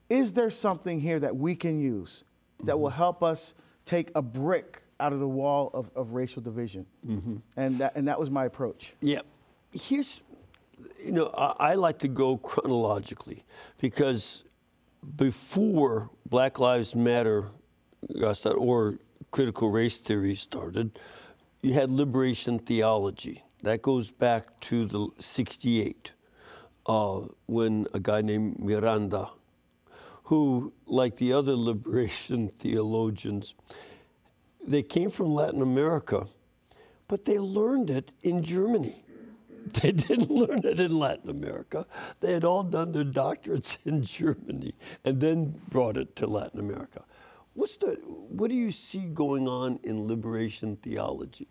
is 0.09 0.33
there 0.33 0.49
something 0.49 0.99
here 0.99 1.19
that 1.19 1.35
we 1.35 1.55
can 1.55 1.79
use 1.79 2.23
that 2.63 2.73
mm-hmm. 2.73 2.81
will 2.81 2.89
help 2.89 3.23
us 3.23 3.53
take 3.85 4.09
a 4.15 4.21
brick 4.21 4.81
out 4.99 5.13
of 5.13 5.19
the 5.19 5.27
wall 5.27 5.71
of, 5.73 5.89
of 5.95 6.13
racial 6.13 6.41
division. 6.41 6.85
Mm-hmm. 7.07 7.37
And, 7.55 7.79
that, 7.79 7.95
and 7.95 8.07
that 8.07 8.19
was 8.19 8.29
my 8.29 8.45
approach. 8.45 8.93
Yeah. 9.01 9.21
Here's, 9.73 10.21
you 11.03 11.11
know, 11.11 11.27
I, 11.27 11.71
I 11.71 11.73
like 11.75 11.99
to 11.99 12.07
go 12.07 12.37
chronologically 12.37 13.43
because 13.79 14.43
before 15.15 16.09
Black 16.29 16.59
Lives 16.59 16.95
Matter 16.95 17.49
or 18.55 18.99
critical 19.31 19.69
race 19.69 19.97
theory 19.97 20.35
started, 20.35 20.99
you 21.61 21.73
had 21.73 21.91
liberation 21.91 22.59
theology. 22.59 23.43
That 23.63 23.81
goes 23.81 24.11
back 24.11 24.59
to 24.61 24.85
the 24.85 25.07
68, 25.19 26.13
uh, 26.85 27.21
when 27.47 27.87
a 27.93 27.99
guy 27.99 28.21
named 28.21 28.59
Miranda, 28.59 29.29
who, 30.25 30.73
like 30.85 31.17
the 31.17 31.33
other 31.33 31.55
liberation 31.55 32.49
theologians, 32.49 33.55
they 34.65 34.83
came 34.83 35.09
from 35.09 35.33
Latin 35.33 35.61
America, 35.61 36.27
but 37.07 37.25
they 37.25 37.39
learned 37.39 37.89
it 37.89 38.11
in 38.21 38.43
Germany. 38.43 39.03
They 39.81 39.91
didn't 39.91 40.29
learn 40.29 40.65
it 40.65 40.79
in 40.79 40.97
Latin 40.97 41.29
America. 41.29 41.85
They 42.19 42.33
had 42.33 42.43
all 42.43 42.63
done 42.63 42.91
their 42.91 43.03
doctorates 43.03 43.77
in 43.85 44.03
Germany 44.03 44.73
and 45.03 45.19
then 45.19 45.59
brought 45.69 45.97
it 45.97 46.15
to 46.17 46.27
Latin 46.27 46.59
America. 46.59 47.03
What's 47.53 47.77
the, 47.77 47.97
what 48.05 48.49
do 48.49 48.55
you 48.55 48.71
see 48.71 49.07
going 49.07 49.47
on 49.47 49.79
in 49.83 50.07
liberation 50.07 50.77
theology? 50.77 51.47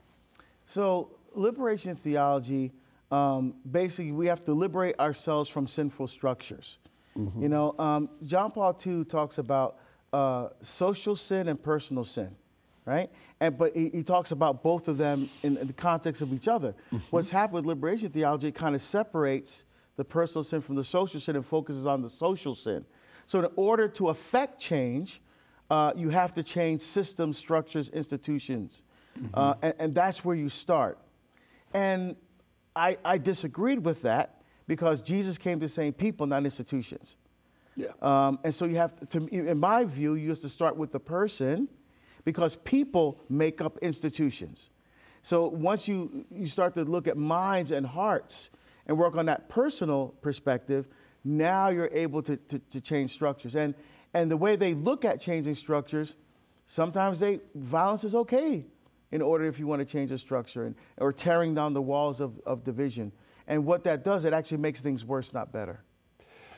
So, 0.64 1.18
liberation 1.34 1.96
theology, 1.96 2.72
um, 3.10 3.54
basically, 3.70 4.12
we 4.12 4.26
have 4.26 4.44
to 4.44 4.52
liberate 4.52 4.98
ourselves 4.98 5.50
from 5.50 5.66
sinful 5.66 6.06
structures. 6.08 6.78
Mm-hmm. 7.16 7.42
You 7.42 7.48
know, 7.48 7.74
um, 7.78 8.08
John 8.24 8.50
Paul 8.50 8.78
II 8.84 9.04
talks 9.04 9.38
about 9.38 9.78
uh, 10.12 10.48
social 10.62 11.16
sin 11.16 11.48
and 11.48 11.60
personal 11.60 12.04
sin 12.04 12.34
right? 12.86 13.10
And 13.40 13.58
but 13.58 13.76
he, 13.76 13.90
he, 13.90 14.02
talks 14.02 14.32
about 14.32 14.62
both 14.62 14.88
of 14.88 14.96
them 14.96 15.28
in, 15.42 15.58
in 15.58 15.66
the 15.66 15.72
context 15.72 16.22
of 16.22 16.32
each 16.32 16.48
other. 16.48 16.74
Mm-hmm. 16.92 16.98
What's 17.10 17.28
happened 17.28 17.54
with 17.54 17.66
liberation 17.66 18.08
theology, 18.08 18.50
kind 18.50 18.74
of 18.74 18.80
separates 18.80 19.64
the 19.96 20.04
personal 20.04 20.42
sin 20.42 20.60
from 20.60 20.74
the 20.74 20.84
social 20.84 21.20
sin 21.20 21.36
and 21.36 21.44
focuses 21.44 21.86
on 21.86 22.02
the 22.02 22.08
social 22.08 22.54
sin. 22.54 22.84
So 23.26 23.40
in 23.40 23.50
order 23.56 23.88
to 23.88 24.08
affect 24.08 24.60
change, 24.60 25.20
uh, 25.70 25.92
you 25.96 26.10
have 26.10 26.32
to 26.34 26.42
change 26.42 26.80
systems, 26.80 27.36
structures, 27.36 27.88
institutions, 27.90 28.84
mm-hmm. 29.18 29.28
uh, 29.34 29.54
and, 29.62 29.74
and, 29.78 29.94
that's 29.94 30.24
where 30.24 30.36
you 30.36 30.48
start. 30.48 30.98
And 31.74 32.14
I, 32.76 32.96
I 33.04 33.18
disagreed 33.18 33.84
with 33.84 34.02
that 34.02 34.42
because 34.68 35.00
Jesus 35.00 35.38
came 35.38 35.58
to 35.60 35.68
save 35.68 35.98
people, 35.98 36.26
not 36.26 36.44
institutions. 36.44 37.16
Yeah. 37.74 37.88
Um, 38.00 38.38
and 38.44 38.54
so 38.54 38.64
you 38.64 38.76
have 38.76 38.96
to, 39.00 39.06
to, 39.06 39.26
in 39.28 39.58
my 39.58 39.84
view, 39.84 40.14
you 40.14 40.30
have 40.30 40.40
to 40.40 40.48
start 40.48 40.76
with 40.76 40.92
the 40.92 41.00
person 41.00 41.68
because 42.26 42.56
people 42.56 43.20
make 43.30 43.62
up 43.62 43.78
institutions. 43.78 44.68
So 45.22 45.46
once 45.46 45.86
you, 45.86 46.26
you 46.30 46.48
start 46.48 46.74
to 46.74 46.82
look 46.82 47.06
at 47.06 47.16
minds 47.16 47.70
and 47.70 47.86
hearts 47.86 48.50
and 48.86 48.98
work 48.98 49.16
on 49.16 49.26
that 49.26 49.48
personal 49.48 50.08
perspective, 50.20 50.88
now 51.24 51.68
you're 51.68 51.88
able 51.92 52.22
to, 52.22 52.36
to, 52.36 52.58
to 52.58 52.80
change 52.80 53.10
structures. 53.10 53.54
And, 53.54 53.74
and 54.12 54.28
the 54.28 54.36
way 54.36 54.56
they 54.56 54.74
look 54.74 55.04
at 55.04 55.20
changing 55.20 55.54
structures, 55.54 56.16
sometimes 56.66 57.20
they, 57.20 57.38
violence 57.54 58.02
is 58.02 58.16
okay 58.16 58.66
in 59.12 59.22
order 59.22 59.44
if 59.46 59.60
you 59.60 59.68
want 59.68 59.78
to 59.78 59.86
change 59.86 60.10
a 60.10 60.18
structure 60.18 60.64
and, 60.64 60.74
or 60.96 61.12
tearing 61.12 61.54
down 61.54 61.74
the 61.74 61.82
walls 61.82 62.20
of, 62.20 62.40
of 62.44 62.64
division. 62.64 63.12
And 63.46 63.64
what 63.64 63.84
that 63.84 64.04
does, 64.04 64.24
it 64.24 64.32
actually 64.32 64.58
makes 64.58 64.80
things 64.80 65.04
worse, 65.04 65.32
not 65.32 65.52
better. 65.52 65.80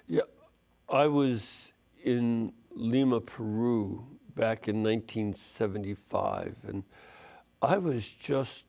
Yeah, 0.07 0.23
I 0.89 1.09
was 1.09 1.73
in 2.03 2.55
Lima, 2.71 3.21
Peru 3.21 4.18
back 4.39 4.69
in 4.69 4.85
1975, 4.85 6.55
and 6.69 6.85
I 7.61 7.77
was 7.77 8.09
just, 8.09 8.67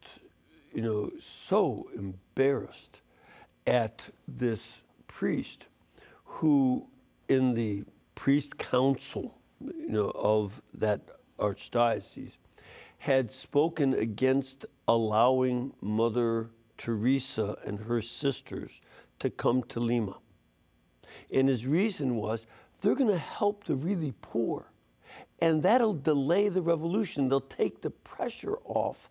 you 0.73 0.81
know, 0.81 1.11
so 1.19 1.87
embarrassed 1.95 3.01
at 3.67 4.01
this 4.27 4.81
priest 5.05 5.67
who, 6.25 6.87
in 7.27 7.53
the 7.53 7.83
priest 8.15 8.57
council, 8.57 9.37
you 9.61 9.89
know, 9.89 10.11
of 10.15 10.59
that 10.73 11.01
archdiocese, 11.37 12.33
had 12.97 13.31
spoken 13.31 13.93
against 13.93 14.65
allowing 14.87 15.71
Mother 15.81 16.49
Teresa 16.79 17.57
and 17.63 17.79
her 17.79 18.01
sisters 18.01 18.81
to 19.19 19.29
come 19.29 19.61
to 19.65 19.79
Lima. 19.79 20.17
And 21.31 21.47
his 21.47 21.67
reason 21.67 22.15
was 22.15 22.47
they're 22.81 22.95
going 22.95 23.11
to 23.11 23.17
help 23.19 23.65
the 23.65 23.75
really 23.75 24.15
poor. 24.21 24.65
And 25.41 25.63
that'll 25.63 25.93
delay 25.93 26.49
the 26.49 26.61
revolution. 26.61 27.29
They'll 27.29 27.41
take 27.41 27.81
the 27.81 27.89
pressure 27.89 28.57
off 28.65 29.09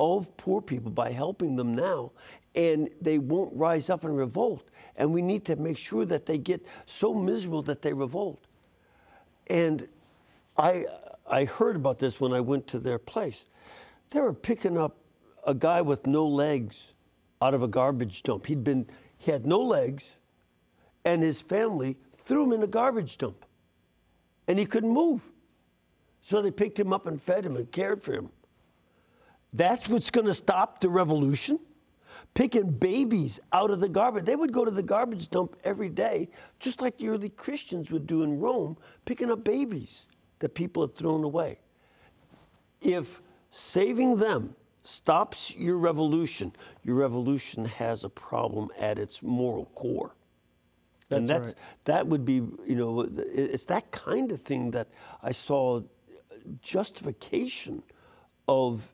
of 0.00 0.36
poor 0.36 0.60
people 0.60 0.90
by 0.90 1.10
helping 1.10 1.56
them 1.56 1.74
now, 1.74 2.12
and 2.54 2.88
they 3.00 3.18
won't 3.18 3.54
rise 3.54 3.90
up 3.90 4.04
and 4.04 4.16
revolt. 4.16 4.68
And 4.96 5.12
we 5.12 5.22
need 5.22 5.44
to 5.46 5.56
make 5.56 5.78
sure 5.78 6.04
that 6.06 6.26
they 6.26 6.38
get 6.38 6.64
so 6.86 7.14
miserable 7.14 7.62
that 7.62 7.82
they 7.82 7.92
revolt. 7.92 8.44
And 9.48 9.86
I, 10.56 10.86
I 11.26 11.44
heard 11.44 11.76
about 11.76 11.98
this 11.98 12.20
when 12.20 12.32
I 12.32 12.40
went 12.40 12.66
to 12.68 12.78
their 12.78 12.98
place. 12.98 13.44
They 14.10 14.20
were 14.20 14.32
picking 14.32 14.76
up 14.76 14.96
a 15.46 15.54
guy 15.54 15.80
with 15.80 16.06
no 16.06 16.26
legs 16.26 16.92
out 17.40 17.54
of 17.54 17.62
a 17.62 17.68
garbage 17.68 18.22
dump. 18.22 18.46
He'd 18.46 18.64
been 18.64 18.86
he 19.18 19.32
had 19.32 19.46
no 19.46 19.60
legs, 19.60 20.10
and 21.04 21.22
his 21.22 21.40
family 21.40 21.96
threw 22.16 22.44
him 22.44 22.52
in 22.52 22.62
a 22.62 22.68
garbage 22.68 23.18
dump. 23.18 23.44
And 24.46 24.58
he 24.58 24.64
couldn't 24.64 24.90
move. 24.90 25.22
So 26.28 26.42
they 26.42 26.50
picked 26.50 26.78
him 26.78 26.92
up 26.92 27.06
and 27.06 27.18
fed 27.18 27.46
him 27.46 27.56
and 27.56 27.72
cared 27.72 28.02
for 28.02 28.12
him. 28.12 28.28
That's 29.54 29.88
what's 29.88 30.10
going 30.10 30.26
to 30.26 30.34
stop 30.34 30.78
the 30.78 30.90
revolution? 30.90 31.58
Picking 32.34 32.70
babies 32.70 33.40
out 33.54 33.70
of 33.70 33.80
the 33.80 33.88
garbage. 33.88 34.26
They 34.26 34.36
would 34.36 34.52
go 34.52 34.62
to 34.62 34.70
the 34.70 34.82
garbage 34.82 35.30
dump 35.30 35.56
every 35.64 35.88
day, 35.88 36.28
just 36.58 36.82
like 36.82 36.98
the 36.98 37.08
early 37.08 37.30
Christians 37.30 37.90
would 37.90 38.06
do 38.06 38.24
in 38.24 38.38
Rome, 38.38 38.76
picking 39.06 39.30
up 39.30 39.42
babies 39.42 40.04
that 40.40 40.50
people 40.54 40.82
had 40.82 40.94
thrown 40.94 41.24
away. 41.24 41.60
If 42.82 43.22
saving 43.48 44.16
them 44.16 44.54
stops 44.82 45.56
your 45.56 45.78
revolution, 45.78 46.52
your 46.84 46.96
revolution 46.96 47.64
has 47.64 48.04
a 48.04 48.10
problem 48.10 48.68
at 48.78 48.98
its 48.98 49.22
moral 49.22 49.64
core. 49.74 50.14
and 51.10 51.26
That's 51.26 51.38
that's 51.38 51.46
right. 51.54 51.84
that 51.86 52.06
would 52.06 52.26
be, 52.26 52.34
you 52.34 52.76
know, 52.76 53.08
it's 53.16 53.64
that 53.64 53.90
kind 53.92 54.30
of 54.30 54.42
thing 54.42 54.72
that 54.72 54.88
I 55.22 55.32
saw 55.32 55.80
justification 56.62 57.82
of, 58.46 58.86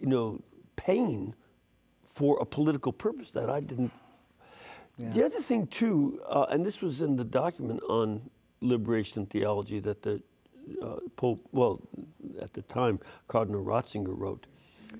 you 0.00 0.06
know, 0.06 0.40
pain 0.76 1.34
for 2.14 2.38
a 2.40 2.44
political 2.44 2.92
purpose 2.92 3.30
that 3.32 3.48
I 3.48 3.60
didn't. 3.60 3.92
The 4.98 5.24
other 5.24 5.40
thing 5.40 5.68
too, 5.68 6.20
uh, 6.28 6.46
and 6.50 6.66
this 6.66 6.82
was 6.82 7.02
in 7.02 7.14
the 7.14 7.24
document 7.24 7.80
on 7.88 8.28
liberation 8.60 9.26
theology 9.26 9.78
that 9.78 10.02
the 10.02 10.20
uh, 10.82 10.96
Pope, 11.16 11.46
well, 11.52 11.80
at 12.40 12.52
the 12.52 12.62
time, 12.62 12.98
Cardinal 13.28 13.64
Ratzinger 13.64 14.18
wrote, 14.18 14.46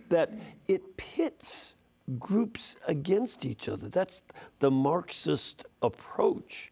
that 0.08 0.32
it 0.68 0.96
pits 0.96 1.74
groups 2.18 2.76
against 2.86 3.44
each 3.44 3.68
other. 3.68 3.88
That's 3.88 4.22
the 4.60 4.70
Marxist 4.70 5.64
approach 5.82 6.70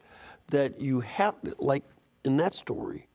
that 0.48 0.80
you 0.80 1.00
have, 1.00 1.34
like 1.58 1.84
in 2.24 2.36
that 2.36 2.54
story, 2.54 3.08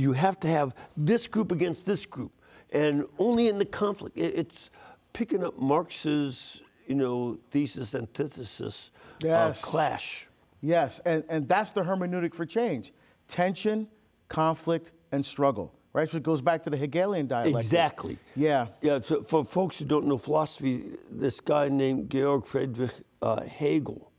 you 0.00 0.12
have 0.12 0.40
to 0.40 0.48
have 0.48 0.74
this 0.96 1.26
group 1.26 1.52
against 1.52 1.84
this 1.84 2.06
group, 2.06 2.32
and 2.72 3.04
only 3.18 3.48
in 3.48 3.58
the 3.58 3.64
conflict. 3.64 4.16
It's 4.16 4.70
picking 5.12 5.44
up 5.44 5.58
Marx's, 5.58 6.62
you 6.86 6.94
know, 6.94 7.38
thesis 7.50 7.94
antithesis 7.94 8.90
Yes. 9.22 9.62
uh, 9.62 9.66
clash. 9.66 10.28
Yes, 10.62 11.00
and, 11.04 11.24
and 11.28 11.46
that's 11.46 11.72
the 11.72 11.82
hermeneutic 11.82 12.34
for 12.34 12.46
change 12.46 12.92
tension, 13.28 13.86
conflict, 14.28 14.90
and 15.12 15.24
struggle, 15.24 15.72
right? 15.92 16.08
So 16.10 16.16
it 16.16 16.22
goes 16.22 16.40
back 16.42 16.62
to 16.64 16.70
the 16.70 16.76
Hegelian 16.76 17.26
dialectic. 17.28 17.62
Exactly. 17.62 18.18
Yeah. 18.34 18.66
Yeah, 18.80 18.98
so 19.02 19.22
for 19.22 19.44
folks 19.44 19.78
who 19.78 19.84
don't 19.84 20.06
know 20.06 20.18
philosophy, 20.18 20.84
this 21.10 21.38
guy 21.40 21.68
named 21.68 22.10
Georg 22.10 22.44
Friedrich 22.46 22.90
uh, 23.22 23.42
Hegel 23.42 24.10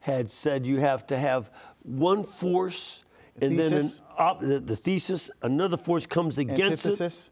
had 0.00 0.30
said 0.30 0.64
you 0.64 0.78
have 0.78 1.06
to 1.08 1.18
have 1.18 1.50
one 1.82 2.22
force 2.22 3.02
and 3.42 3.58
then 3.58 3.72
an. 3.72 3.90
Op- 4.18 4.40
the, 4.40 4.60
the 4.60 4.76
thesis, 4.76 5.30
another 5.42 5.76
force 5.76 6.06
comes 6.06 6.38
against 6.38 6.86
Antithesis, 6.86 7.30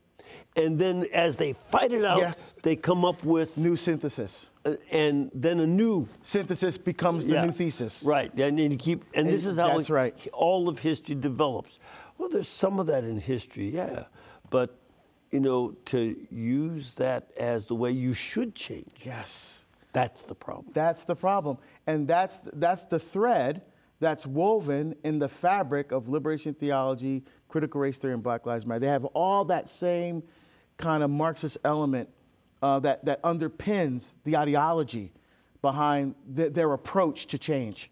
it, 0.57 0.65
and 0.65 0.79
then 0.79 1.07
as 1.13 1.37
they 1.37 1.53
fight 1.53 1.93
it 1.93 2.05
out, 2.05 2.19
Yes. 2.19 2.55
they 2.63 2.77
come 2.77 3.05
up 3.05 3.23
with 3.25 3.57
new 3.57 3.77
synthesis. 3.77 4.51
uh, 4.65 4.75
and 4.91 5.31
then 5.35 5.61
a 5.61 5.67
new 5.67 6.09
Synthesis 6.23 6.79
becomes 6.79 7.27
the 7.27 7.35
yeah, 7.35 7.45
new 7.47 7.53
thesis. 7.53 8.03
Right, 8.07 8.33
and 8.35 8.59
then 8.59 8.71
you 8.71 8.77
keep, 8.77 9.05
and 9.15 9.29
this 9.29 9.47
is 9.47 9.57
how 9.59 9.77
that's 9.77 9.91
it- 9.91 9.93
right. 9.93 10.29
all 10.33 10.69
of 10.69 10.79
history 10.79 11.15
develops. 11.17 11.79
Well, 12.19 12.29
there's 12.29 12.49
some 12.49 12.79
of 12.79 12.87
that 12.87 13.03
in 13.05 13.19
history, 13.19 13.69
yeah, 13.71 14.05
but 14.51 14.79
you 15.33 15.41
know, 15.41 15.75
to 15.87 16.15
use 16.31 16.95
that 16.95 17.33
as 17.37 17.67
the 17.67 17.75
way 17.75 17.91
you 17.91 18.15
should 18.15 18.55
change, 18.55 18.93
Yes. 19.05 19.65
that's 19.93 20.25
the 20.25 20.35
problem. 20.35 20.67
That's 20.73 21.05
the 21.05 21.17
problem. 21.17 21.59
And 21.89 22.07
that's, 22.07 22.39
that's 22.53 22.85
the 22.85 23.01
thread 23.01 23.63
that's 24.01 24.27
woven 24.27 24.95
in 25.05 25.19
the 25.19 25.29
fabric 25.29 25.93
of 25.93 26.09
liberation 26.09 26.55
theology, 26.55 27.23
critical 27.49 27.81
race 27.81 27.99
theory, 27.99 28.15
and 28.15 28.23
Black 28.23 28.47
Lives 28.47 28.67
Matter. 28.67 28.81
They 28.81 28.89
have 28.89 29.05
all 29.07 29.45
that 29.47 29.69
same 29.69 30.23
kind 30.77 31.03
of 31.03 31.11
Marxist 31.11 31.59
element 31.65 32.09
uh, 32.63 32.81
that, 32.81 33.05
that 33.05 33.23
underpins 33.23 34.15
the 34.25 34.37
ideology 34.37 35.13
behind 35.63 36.15
th- 36.37 36.53
their 36.53 36.73
approach 36.73 37.27
to 37.29 37.39
change. 37.39 37.91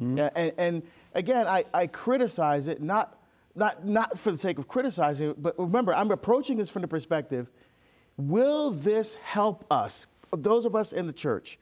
Yeah, 0.00 0.30
and, 0.34 0.52
and 0.58 0.82
again, 1.14 1.46
I, 1.46 1.64
I 1.72 1.86
criticize 1.86 2.66
it 2.66 2.82
not, 2.82 3.20
not, 3.54 3.86
not 3.86 4.18
for 4.18 4.32
the 4.32 4.36
sake 4.36 4.58
of 4.58 4.66
criticizing 4.66 5.30
it, 5.30 5.42
but 5.42 5.58
remember, 5.58 5.94
I'm 5.94 6.10
approaching 6.10 6.56
this 6.56 6.68
from 6.70 6.82
the 6.82 6.88
perspective 6.88 7.50
will 8.16 8.70
this 8.70 9.16
help 9.16 9.64
us, 9.70 10.06
those 10.32 10.64
of 10.64 10.76
us 10.76 10.92
in 10.92 11.06
the 11.06 11.12
church, 11.12 11.58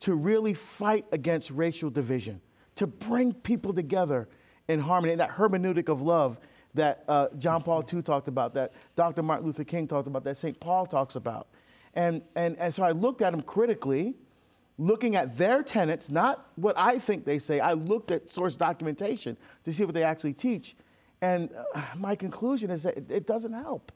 to 0.00 0.14
really 0.14 0.54
fight 0.54 1.04
against 1.12 1.50
racial 1.50 1.90
division, 1.90 2.40
to 2.82 2.86
bring 2.88 3.32
people 3.32 3.72
together 3.72 4.28
in 4.66 4.80
harmony, 4.80 5.12
in 5.12 5.18
that 5.20 5.30
hermeneutic 5.30 5.88
of 5.88 6.02
love 6.02 6.40
that 6.74 7.04
uh, 7.06 7.28
John 7.38 7.62
Paul 7.62 7.84
II 7.92 8.02
talked 8.02 8.26
about, 8.26 8.54
that 8.54 8.72
Dr. 8.96 9.22
Martin 9.22 9.46
Luther 9.46 9.62
King 9.62 9.86
talked 9.86 10.08
about, 10.08 10.24
that 10.24 10.36
St. 10.36 10.58
Paul 10.58 10.84
talks 10.84 11.14
about. 11.14 11.46
And, 11.94 12.22
and, 12.34 12.58
and 12.58 12.74
so 12.74 12.82
I 12.82 12.90
looked 12.90 13.22
at 13.22 13.30
them 13.30 13.42
critically, 13.42 14.16
looking 14.78 15.14
at 15.14 15.38
their 15.38 15.62
tenets, 15.62 16.10
not 16.10 16.48
what 16.56 16.76
I 16.76 16.98
think 16.98 17.24
they 17.24 17.38
say. 17.38 17.60
I 17.60 17.74
looked 17.74 18.10
at 18.10 18.28
source 18.28 18.56
documentation 18.56 19.36
to 19.62 19.72
see 19.72 19.84
what 19.84 19.94
they 19.94 20.02
actually 20.02 20.32
teach. 20.32 20.74
And 21.20 21.50
uh, 21.76 21.82
my 21.96 22.16
conclusion 22.16 22.68
is 22.72 22.82
that 22.82 22.96
it, 22.96 23.08
it 23.08 23.26
doesn't 23.28 23.52
help. 23.52 23.92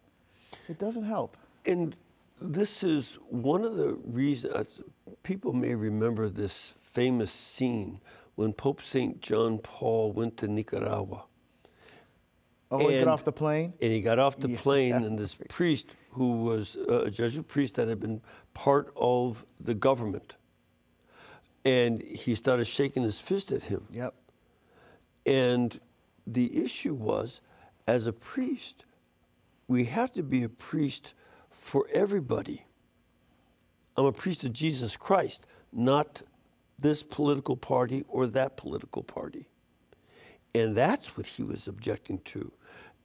It 0.69 0.79
doesn't 0.79 1.05
help. 1.05 1.37
And 1.65 1.97
this 2.41 2.85
is 2.85 3.19
one 3.31 3.65
of 3.65 3.75
the 3.75 3.95
reasons 4.05 4.79
people 5.25 5.53
may 5.53 5.75
remember 5.75 6.29
this 6.29 6.75
famous 6.85 7.33
scene 7.33 8.01
when 8.37 8.53
Pope 8.53 8.81
St. 8.83 9.21
John 9.21 9.59
Paul 9.59 10.13
went 10.13 10.37
to 10.39 10.49
Nicaragua. 10.49 11.25
Oh, 12.71 12.79
we 12.79 12.93
get 12.93 13.03
And- 13.03 13.11
off 13.11 13.25
the 13.25 13.33
plane? 13.33 13.73
And 13.81 13.93
he 13.93 14.01
got 14.01 14.19
off 14.19 14.39
the 14.39 14.49
Yeah. 14.51 14.61
plane, 14.61 14.95
and 14.95 15.19
this 15.19 15.35
priest, 15.49 15.89
who 16.11 16.45
was 16.45 16.77
uh, 16.77 17.05
a 17.05 17.11
Jesuit 17.11 17.47
priest 17.49 17.75
that 17.75 17.89
had 17.89 18.01
been 18.01 18.21
part 18.55 18.93
of 18.97 19.45
the 19.61 19.75
government, 19.75 20.37
and 21.65 22.03
he 22.03 22.35
started 22.35 22.65
shaking 22.67 23.03
his 23.03 23.19
fist 23.19 23.53
at 23.53 23.65
him. 23.65 23.87
Yep. 23.93 24.15
And 25.27 25.81
the 26.27 26.57
issue 26.63 26.95
was, 26.95 27.41
as 27.87 28.07
a 28.07 28.13
priest, 28.13 28.85
we 29.69 29.85
have 29.87 30.13
to 30.13 30.23
be 30.23 30.43
a 30.43 30.49
priest 30.49 31.15
for 31.51 31.87
everybody. 31.93 32.65
I'm 33.97 34.05
a 34.05 34.13
priest 34.13 34.45
of 34.45 34.53
Jesus 34.53 34.97
Christ, 34.97 35.47
not 35.73 36.23
this 36.79 37.03
political 37.03 37.57
party 37.57 38.05
or 38.09 38.27
that 38.27 38.57
political 38.57 39.03
party. 39.03 39.49
And 40.55 40.77
that's 40.77 41.17
what 41.17 41.27
he 41.27 41.43
was 41.43 41.69
objecting 41.69 42.19
to. 42.27 42.53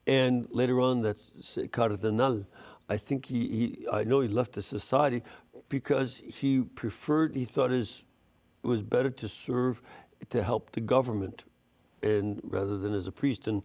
And 0.07 0.47
later 0.49 0.79
on, 0.79 1.01
that's 1.01 1.57
Cardenal. 1.71 2.45
I 2.89 2.97
think 2.97 3.25
he, 3.25 3.47
he, 3.47 3.87
I 3.91 4.03
know 4.03 4.21
he 4.21 4.27
left 4.27 4.53
the 4.53 4.61
society 4.61 5.23
because 5.69 6.21
he 6.25 6.61
preferred, 6.61 7.35
he 7.35 7.45
thought 7.45 7.71
his, 7.71 8.03
it 8.63 8.67
was 8.67 8.81
better 8.81 9.09
to 9.09 9.27
serve, 9.27 9.81
to 10.29 10.43
help 10.43 10.71
the 10.71 10.81
government, 10.81 11.43
and 12.03 12.41
rather 12.43 12.77
than 12.77 12.93
as 12.93 13.07
a 13.07 13.11
priest. 13.11 13.47
And 13.47 13.63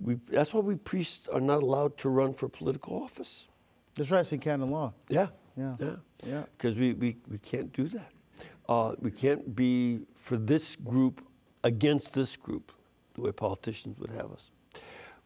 we, 0.00 0.18
that's 0.28 0.54
why 0.54 0.60
we 0.60 0.76
priests 0.76 1.28
are 1.28 1.40
not 1.40 1.62
allowed 1.62 1.96
to 1.98 2.08
run 2.08 2.34
for 2.34 2.48
political 2.48 3.02
office. 3.02 3.48
That's 3.94 4.10
right, 4.10 4.20
it's 4.20 4.32
in 4.32 4.40
canon 4.40 4.70
law. 4.70 4.92
Yeah. 5.08 5.28
Yeah. 5.56 5.74
Yeah. 5.78 5.96
Yeah. 6.24 6.42
Because 6.56 6.76
we, 6.76 6.92
we, 6.94 7.16
we 7.30 7.38
can't 7.38 7.72
do 7.72 7.88
that. 7.88 8.10
Uh, 8.72 8.94
we 9.00 9.10
can't 9.10 9.54
be 9.54 10.00
for 10.14 10.38
this 10.38 10.76
group 10.76 11.22
against 11.62 12.14
this 12.14 12.38
group, 12.38 12.72
the 13.12 13.20
way 13.20 13.30
politicians 13.30 13.98
would 13.98 14.08
have 14.08 14.32
us. 14.32 14.50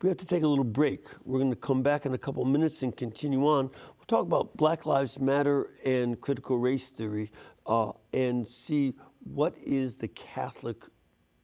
We 0.03 0.09
have 0.09 0.19
to 0.19 0.27
take 0.27 0.43
a 0.43 0.49
little 0.49 0.65
break. 0.65 1.07
We're 1.25 1.39
going 1.39 1.53
to 1.53 1.57
come 1.71 1.81
back 1.81 2.07
in 2.07 2.13
a 2.13 2.19
couple 2.19 2.45
minutes 2.45 2.83
and 2.83 2.97
continue 2.97 3.47
on. 3.47 3.67
We'll 3.69 4.07
talk 4.09 4.27
about 4.27 4.57
Black 4.57 4.85
Lives 4.85 5.21
Matter 5.21 5.71
and 5.85 6.21
critical 6.21 6.59
race 6.59 6.91
theory 6.91 7.31
uh, 7.67 7.93
and 8.13 8.45
see 8.45 8.95
what 9.23 9.55
is 9.65 9.97
the 9.97 10.09
Catholic 10.09 10.83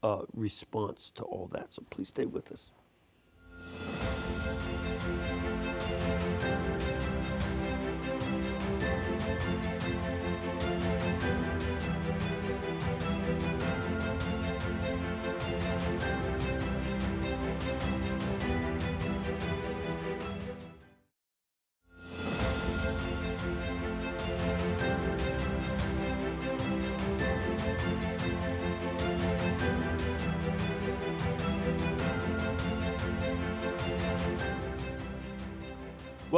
uh, 0.03 0.23
response 0.33 1.12
to 1.15 1.23
all 1.23 1.49
that. 1.53 1.73
So 1.73 1.85
please 1.88 2.09
stay 2.09 2.27
with 2.27 2.51
us. 2.51 2.73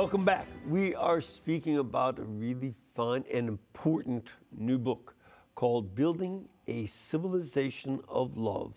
Welcome 0.04 0.26
back. 0.26 0.44
We 0.68 0.94
are 0.96 1.22
speaking 1.22 1.78
about 1.78 2.18
a 2.18 2.24
really 2.24 2.74
fun 2.94 3.24
and 3.32 3.48
important 3.48 4.28
new 4.54 4.76
book 4.76 5.14
called 5.54 5.94
Building 5.94 6.46
a 6.68 6.84
Civilization 6.84 8.00
of 8.06 8.36
Love 8.36 8.74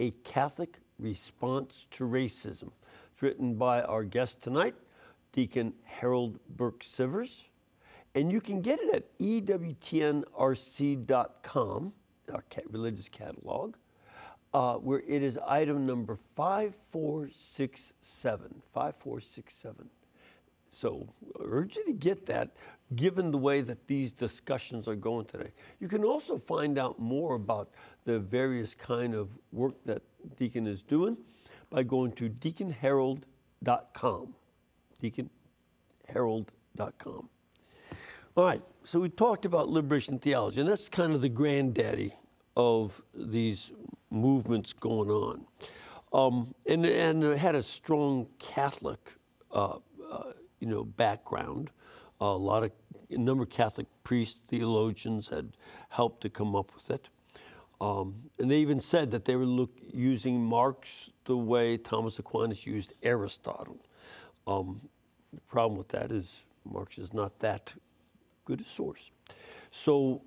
A 0.00 0.10
Catholic 0.24 0.80
Response 0.98 1.86
to 1.92 2.02
Racism. 2.02 2.72
It's 3.12 3.22
written 3.22 3.54
by 3.54 3.82
our 3.82 4.02
guest 4.02 4.42
tonight, 4.42 4.74
Deacon 5.30 5.72
Harold 5.84 6.40
Burke 6.56 6.82
Sivers. 6.82 7.44
And 8.16 8.32
you 8.32 8.40
can 8.40 8.60
get 8.60 8.80
it 8.82 8.92
at 8.92 9.16
EWTNRC.com, 9.20 11.92
our 12.34 12.44
religious 12.70 13.08
catalog, 13.08 13.76
uh, 14.52 14.74
where 14.74 15.04
it 15.06 15.22
is 15.22 15.38
item 15.46 15.86
number 15.86 16.18
5467. 16.34 18.62
5467. 18.74 19.90
So 20.78 21.08
I 21.40 21.44
urge 21.46 21.76
you 21.76 21.86
to 21.86 21.94
get 21.94 22.26
that, 22.26 22.50
given 22.96 23.30
the 23.30 23.38
way 23.38 23.62
that 23.62 23.86
these 23.86 24.12
discussions 24.12 24.86
are 24.86 24.94
going 24.94 25.24
today. 25.24 25.52
You 25.80 25.88
can 25.88 26.04
also 26.04 26.36
find 26.36 26.78
out 26.78 26.98
more 26.98 27.34
about 27.34 27.70
the 28.04 28.18
various 28.18 28.74
kind 28.74 29.14
of 29.14 29.30
work 29.52 29.72
that 29.86 30.02
Deacon 30.36 30.66
is 30.66 30.82
doing 30.82 31.16
by 31.70 31.82
going 31.82 32.12
to 32.12 32.28
deaconharold.com. 32.28 34.34
Deaconharold.com. 35.02 37.28
All 38.36 38.44
right, 38.44 38.62
so 38.84 39.00
we 39.00 39.08
talked 39.08 39.46
about 39.46 39.70
liberation 39.70 40.18
theology, 40.18 40.60
and 40.60 40.68
that's 40.68 40.90
kind 40.90 41.14
of 41.14 41.22
the 41.22 41.30
granddaddy 41.30 42.12
of 42.54 43.00
these 43.14 43.72
movements 44.10 44.74
going 44.74 45.08
on. 45.08 45.46
Um, 46.12 46.54
and, 46.66 46.84
and 46.84 47.24
it 47.24 47.38
had 47.38 47.54
a 47.54 47.62
strong 47.62 48.26
Catholic, 48.38 49.14
uh, 49.52 49.78
uh, 50.10 50.32
you 50.66 50.74
know, 50.74 50.84
background. 50.84 51.70
a 52.20 52.26
lot 52.26 52.64
of, 52.64 52.72
a 53.10 53.18
number 53.18 53.44
of 53.44 53.50
Catholic 53.50 53.86
priests, 54.02 54.40
theologians 54.48 55.28
had 55.28 55.52
helped 55.90 56.20
to 56.22 56.28
come 56.28 56.56
up 56.56 56.74
with 56.74 56.90
it. 56.90 57.08
Um, 57.80 58.14
and 58.38 58.50
they 58.50 58.56
even 58.58 58.80
said 58.80 59.10
that 59.12 59.24
they 59.24 59.36
were 59.36 59.44
look, 59.44 59.70
using 59.92 60.42
Marx 60.42 61.10
the 61.24 61.36
way 61.36 61.76
Thomas 61.76 62.18
Aquinas 62.18 62.66
used 62.66 62.94
Aristotle. 63.02 63.78
Um, 64.46 64.80
the 65.32 65.40
problem 65.42 65.78
with 65.78 65.88
that 65.88 66.10
is 66.10 66.46
Marx 66.64 66.98
is 66.98 67.12
not 67.12 67.38
that 67.40 67.72
good 68.44 68.60
a 68.60 68.64
source. 68.64 69.10
So 69.70 70.22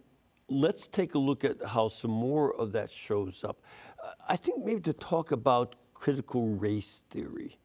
let's 0.48 0.88
take 0.88 1.16
a 1.16 1.20
look 1.20 1.44
at 1.44 1.58
how 1.66 1.88
some 1.90 2.12
more 2.12 2.54
of 2.56 2.72
that 2.74 2.90
shows 2.90 3.44
up. 3.44 3.62
Uh, 4.02 4.12
I 4.28 4.38
think 4.38 4.64
maybe 4.64 4.82
to 4.82 4.94
talk 4.94 5.32
about 5.32 5.76
critical 5.94 6.48
race 6.48 7.04
theory. 7.10 7.58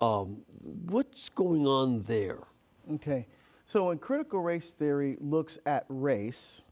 Um, 0.00 0.38
what's 0.86 1.28
going 1.28 1.66
on 1.66 2.02
there? 2.04 2.38
Okay. 2.94 3.26
So 3.66 3.88
when 3.88 3.98
critical 3.98 4.40
race 4.40 4.72
theory 4.72 5.16
looks 5.20 5.58
at 5.66 5.84
race, 5.88 6.62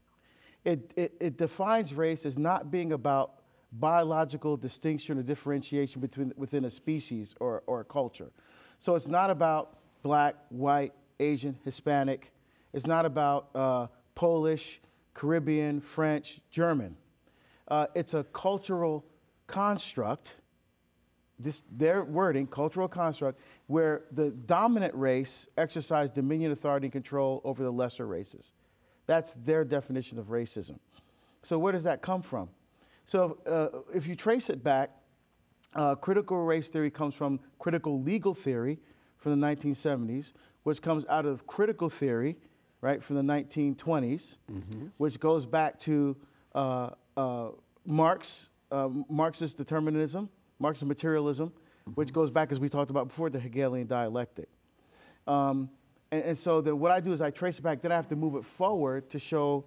it, 0.65 0.91
it, 0.95 1.13
it 1.19 1.37
defines 1.37 1.93
race 1.93 2.25
as 2.25 2.37
not 2.37 2.71
being 2.71 2.93
about 2.93 3.33
biological 3.73 4.57
distinction 4.57 5.19
or 5.19 5.23
differentiation 5.23 6.01
between 6.01 6.33
within 6.35 6.65
a 6.65 6.71
species 6.71 7.35
or, 7.39 7.63
or 7.67 7.81
a 7.81 7.85
culture. 7.85 8.31
So 8.79 8.95
it's 8.95 9.07
not 9.07 9.29
about 9.29 9.77
black, 10.01 10.35
white, 10.49 10.93
Asian, 11.19 11.57
Hispanic. 11.63 12.31
It's 12.73 12.87
not 12.87 13.05
about 13.05 13.49
uh, 13.53 13.87
Polish, 14.15 14.81
Caribbean, 15.13 15.81
French, 15.81 16.41
German. 16.49 16.95
Uh, 17.67 17.87
it's 17.93 18.13
a 18.13 18.23
cultural 18.25 19.05
construct 19.47 20.35
this 21.39 21.63
their 21.71 22.03
wording, 22.03 22.45
cultural 22.47 22.87
construct, 22.87 23.39
where 23.67 24.03
the 24.11 24.31
dominant 24.31 24.93
race 24.93 25.47
exercised 25.57 26.13
dominion, 26.13 26.51
authority, 26.51 26.87
and 26.87 26.91
control 26.91 27.41
over 27.43 27.63
the 27.63 27.71
lesser 27.71 28.05
races. 28.05 28.51
That's 29.07 29.33
their 29.45 29.63
definition 29.63 30.19
of 30.19 30.27
racism. 30.27 30.77
So 31.41 31.57
where 31.57 31.71
does 31.71 31.83
that 31.83 32.01
come 32.01 32.21
from? 32.21 32.49
So 33.05 33.37
uh, 33.47 33.79
if 33.95 34.05
you 34.05 34.15
trace 34.15 34.49
it 34.49 34.63
back, 34.63 34.91
uh, 35.75 35.95
critical 35.95 36.37
race 36.43 36.69
theory 36.69 36.91
comes 36.91 37.15
from 37.15 37.39
critical 37.57 38.01
legal 38.01 38.33
theory 38.33 38.79
from 39.17 39.39
the 39.39 39.47
1970s, 39.47 40.33
which 40.63 40.81
comes 40.81 41.05
out 41.09 41.25
of 41.25 41.45
critical 41.47 41.89
theory, 41.89 42.37
right, 42.81 43.03
from 43.03 43.15
the 43.15 43.21
1920s, 43.21 44.37
which 44.97 45.19
goes 45.19 45.45
back 45.45 45.79
to 45.79 46.15
uh, 46.55 46.89
uh, 47.17 47.49
Marx, 47.85 48.49
uh, 48.71 48.89
Marxist 49.09 49.57
determinism, 49.57 50.29
Marxist 50.59 50.87
materialism, 50.87 51.51
which 51.95 52.13
goes 52.13 52.29
back, 52.31 52.51
as 52.51 52.59
we 52.59 52.69
talked 52.69 52.91
about 52.91 53.07
before, 53.07 53.29
the 53.29 53.39
Hegelian 53.39 53.87
dialectic. 53.87 54.49
Um, 55.27 55.69
and, 56.11 56.23
and 56.23 56.37
so 56.37 56.61
then 56.61 56.79
what 56.79 56.91
I 56.91 56.99
do 56.99 57.13
is 57.13 57.21
I 57.21 57.31
trace 57.31 57.59
it 57.59 57.61
back, 57.61 57.81
then 57.81 57.91
I 57.91 57.95
have 57.95 58.09
to 58.09 58.15
move 58.15 58.35
it 58.35 58.45
forward 58.45 59.09
to 59.11 59.19
show 59.19 59.65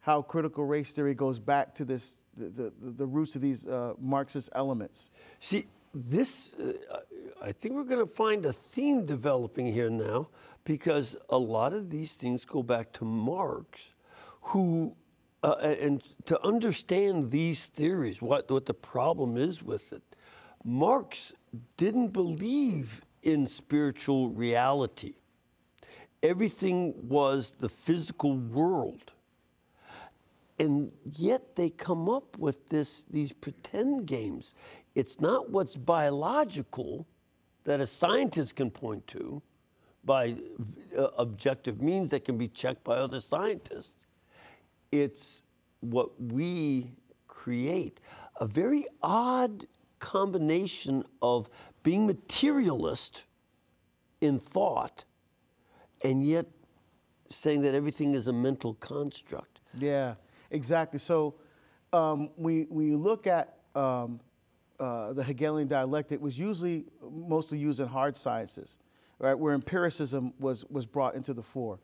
how 0.00 0.20
critical 0.20 0.64
race 0.64 0.92
theory 0.92 1.14
goes 1.14 1.38
back 1.38 1.74
to 1.76 1.84
this, 1.84 2.22
the, 2.36 2.50
the, 2.50 2.72
the 2.80 3.06
roots 3.06 3.36
of 3.36 3.42
these 3.42 3.66
uh, 3.66 3.94
Marxist 3.98 4.50
elements. 4.54 5.10
See, 5.40 5.66
this, 5.94 6.54
uh, 6.54 6.98
I 7.40 7.52
think 7.52 7.74
we're 7.74 7.84
going 7.84 8.06
to 8.06 8.12
find 8.12 8.44
a 8.44 8.52
theme 8.52 9.06
developing 9.06 9.72
here 9.72 9.88
now 9.88 10.28
because 10.64 11.16
a 11.30 11.38
lot 11.38 11.72
of 11.72 11.88
these 11.88 12.14
things 12.14 12.44
go 12.44 12.62
back 12.62 12.92
to 12.94 13.04
Marx, 13.04 13.94
who, 14.42 14.94
uh, 15.44 15.76
and 15.78 16.02
to 16.24 16.42
understand 16.42 17.30
these 17.30 17.66
theories, 17.66 18.22
what, 18.22 18.50
what 18.50 18.64
the 18.64 18.72
problem 18.72 19.36
is 19.36 19.62
with 19.62 19.92
it, 19.92 20.02
Marx 20.64 21.34
didn't 21.76 22.08
believe 22.08 23.02
in 23.22 23.46
spiritual 23.46 24.30
reality. 24.30 25.12
Everything 26.22 26.94
was 27.06 27.52
the 27.60 27.68
physical 27.68 28.38
world. 28.38 29.12
And 30.58 30.90
yet 31.12 31.54
they 31.56 31.68
come 31.68 32.08
up 32.08 32.38
with 32.38 32.66
this 32.70 33.04
these 33.10 33.32
pretend 33.32 34.06
games. 34.06 34.54
It's 34.94 35.20
not 35.20 35.50
what's 35.50 35.76
biological 35.76 37.06
that 37.64 37.80
a 37.80 37.86
scientist 37.86 38.56
can 38.56 38.70
point 38.70 39.06
to 39.08 39.42
by 40.04 40.36
uh, 40.96 41.08
objective 41.18 41.82
means 41.82 42.08
that 42.10 42.24
can 42.24 42.38
be 42.38 42.48
checked 42.48 42.82
by 42.82 42.96
other 42.96 43.20
scientists 43.20 44.04
it's 44.94 45.42
what 45.80 46.20
we 46.20 46.92
create 47.26 47.98
a 48.36 48.46
very 48.46 48.86
odd 49.02 49.66
combination 49.98 51.04
of 51.20 51.48
being 51.82 52.06
materialist 52.06 53.24
in 54.20 54.38
thought 54.38 55.04
and 56.02 56.24
yet 56.24 56.46
saying 57.28 57.60
that 57.62 57.74
everything 57.74 58.14
is 58.14 58.28
a 58.28 58.32
mental 58.32 58.74
construct 58.74 59.60
Yeah, 59.76 60.14
exactly. 60.52 61.00
So 61.00 61.34
um, 61.92 62.30
we, 62.36 62.66
when 62.68 62.86
you 62.86 62.96
look 62.96 63.26
at 63.26 63.58
um, 63.74 64.20
uh, 64.78 65.12
the 65.12 65.24
Hegelian 65.24 65.66
dialectic, 65.66 66.16
it 66.16 66.20
was 66.20 66.38
usually 66.38 66.84
mostly 67.10 67.58
used 67.58 67.80
in 67.80 67.88
hard 67.88 68.16
sciences, 68.16 68.78
right, 69.18 69.34
where 69.34 69.54
empiricism 69.54 70.32
was, 70.38 70.64
was 70.70 70.86
brought 70.86 71.16
into 71.16 71.34
the 71.34 71.42
fore. 71.42 71.80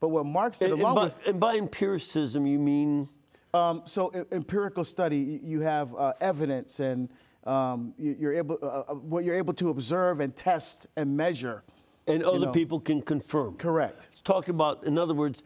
But 0.00 0.08
what 0.08 0.26
Marx 0.26 0.58
did, 0.58 0.72
And, 0.72 0.82
and 0.82 0.94
by, 0.94 1.04
with 1.04 1.26
and 1.26 1.40
by 1.40 1.56
empiricism, 1.56 2.46
you 2.46 2.58
mean 2.58 3.08
Um, 3.54 3.82
so 3.84 4.10
empirical 4.32 4.82
study, 4.82 5.40
you 5.44 5.60
have 5.60 5.94
uh, 5.94 6.12
evidence 6.20 6.80
and 6.80 7.08
um, 7.44 7.94
you- 7.98 8.16
you're 8.18 8.32
able, 8.34 8.58
uh, 8.62 8.66
uh, 8.66 8.94
what 8.94 9.22
you're 9.24 9.36
able 9.36 9.54
to 9.54 9.70
observe 9.70 10.18
and 10.20 10.34
test 10.34 10.88
and 10.96 11.16
measure. 11.16 11.62
and 12.06 12.22
other 12.24 12.46
know. 12.46 12.52
people 12.52 12.80
can 12.80 13.00
confirm. 13.00 13.56
Correct. 13.56 14.08
It's 14.12 14.20
talking 14.20 14.54
about, 14.54 14.84
in 14.84 14.98
other 14.98 15.14
words, 15.14 15.42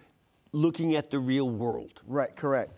looking 0.53 0.96
at 0.96 1.11
the 1.11 1.18
real 1.18 1.51
world. 1.51 2.01
Right, 2.07 2.34
correct. 2.34 2.72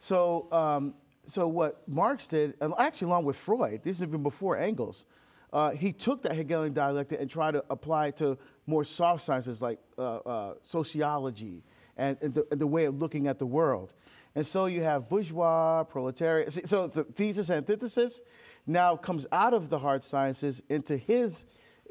So, 0.00 0.48
um, 0.52 0.94
so 1.26 1.46
what 1.46 1.86
Marx 1.88 2.26
did, 2.26 2.54
actually 2.78 3.06
along 3.06 3.24
with 3.24 3.36
Freud, 3.36 3.80
this 3.84 3.98
is 3.98 4.02
even 4.02 4.22
before 4.22 4.56
Engels, 4.58 5.06
uh, 5.52 5.70
he 5.70 5.92
took 5.92 6.22
that 6.22 6.34
Hegelian 6.34 6.74
dialectic 6.74 7.20
and 7.20 7.30
tried 7.30 7.52
to 7.52 7.64
apply 7.70 8.08
it 8.08 8.16
to 8.18 8.36
more 8.66 8.84
soft 8.84 9.22
sciences 9.22 9.60
like 9.60 9.78
uh, 9.98 10.16
uh, 10.18 10.54
sociology 10.62 11.62
and, 11.96 12.16
and, 12.22 12.34
the, 12.34 12.46
the 12.52 12.66
way 12.66 12.84
of 12.84 13.00
looking 13.00 13.26
at 13.26 13.38
the 13.38 13.46
world. 13.46 13.94
And 14.34 14.46
so 14.46 14.66
you 14.66 14.82
have 14.82 15.08
bourgeois, 15.08 15.84
proletariat. 15.84 16.66
So 16.68 16.86
the 16.86 17.04
thesis 17.04 17.50
and 17.50 17.58
antithesis 17.58 18.22
now 18.66 18.96
comes 18.96 19.26
out 19.32 19.52
of 19.52 19.68
the 19.68 19.78
hard 19.78 20.02
sciences 20.02 20.62
into 20.68 20.96
his, 20.96 21.44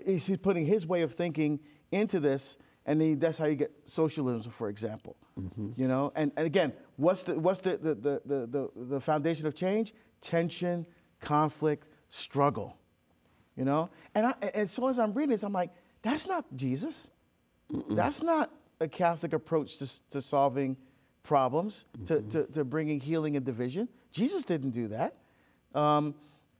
he's 0.03 0.35
putting 0.37 0.65
his 0.65 0.87
way 0.87 1.01
of 1.03 1.13
thinking 1.13 1.59
into 1.91 2.19
this, 2.19 2.57
and 2.85 2.99
then 2.99 3.19
that's 3.19 3.37
how 3.37 3.45
you 3.45 3.55
get 3.55 3.71
socialism, 3.83 4.51
for 4.51 4.69
example. 4.69 5.15
You 5.75 5.87
know, 5.87 6.11
and, 6.15 6.31
and 6.35 6.45
again, 6.45 6.73
what's 6.97 7.23
the 7.23 7.39
what's 7.39 7.59
the 7.59 7.77
the, 7.77 7.95
the, 7.95 8.21
the, 8.25 8.69
the 8.75 8.99
foundation 8.99 9.45
of 9.47 9.55
change? 9.55 9.93
Tension, 10.21 10.85
conflict, 11.19 11.87
struggle. 12.09 12.77
You 13.55 13.65
know, 13.65 13.89
and 14.15 14.27
I, 14.27 14.33
and 14.41 14.55
as 14.55 14.71
soon 14.71 14.89
as 14.89 14.99
I'm 14.99 15.13
reading 15.13 15.31
this, 15.31 15.43
I'm 15.43 15.53
like, 15.53 15.71
that's 16.01 16.27
not 16.27 16.45
Jesus. 16.55 17.09
That's 17.89 18.21
not 18.23 18.51
a 18.79 18.87
Catholic 18.87 19.33
approach 19.33 19.77
to, 19.77 20.09
to 20.11 20.21
solving 20.21 20.75
problems, 21.23 21.85
to, 22.05 22.21
to, 22.21 22.45
to 22.47 22.63
bringing 22.63 22.99
healing 22.99 23.35
and 23.35 23.45
division. 23.45 23.87
Jesus 24.11 24.43
didn't 24.43 24.71
do 24.71 24.87
that. 24.89 25.15
Um, 25.73 26.15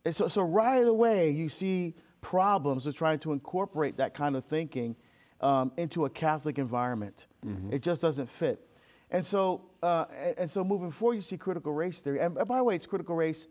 so, 0.10 0.28
so 0.28 0.42
right 0.42 0.86
away, 0.86 1.32
you 1.32 1.50
see 1.50 1.96
problems 2.22 2.88
of 2.88 2.96
trying 2.96 3.20
to 3.20 3.34
incorporate 3.34 3.98
that 3.98 4.14
kind 4.14 4.36
of 4.36 4.46
thinking 4.46 4.96
um, 5.42 5.72
into 5.78 6.06
a 6.06 6.10
Catholic 6.10 6.60
environment. 6.60 7.28
It 7.74 7.82
just 7.82 8.02
doesn't 8.02 8.30
fit. 8.30 8.68
And 9.10 9.26
so, 9.26 9.64
uh, 9.84 10.06
and, 10.16 10.40
and 10.40 10.52
so 10.52 10.64
moving 10.64 10.92
forward, 10.92 11.16
you 11.16 11.22
see 11.22 11.38
critical 11.38 11.74
race 11.74 12.00
theory. 12.02 12.20
And 12.20 12.36
by 12.36 12.58
the 12.58 12.64
way, 12.64 12.76
it's 12.76 12.86
critical 12.86 13.16
race 13.16 13.48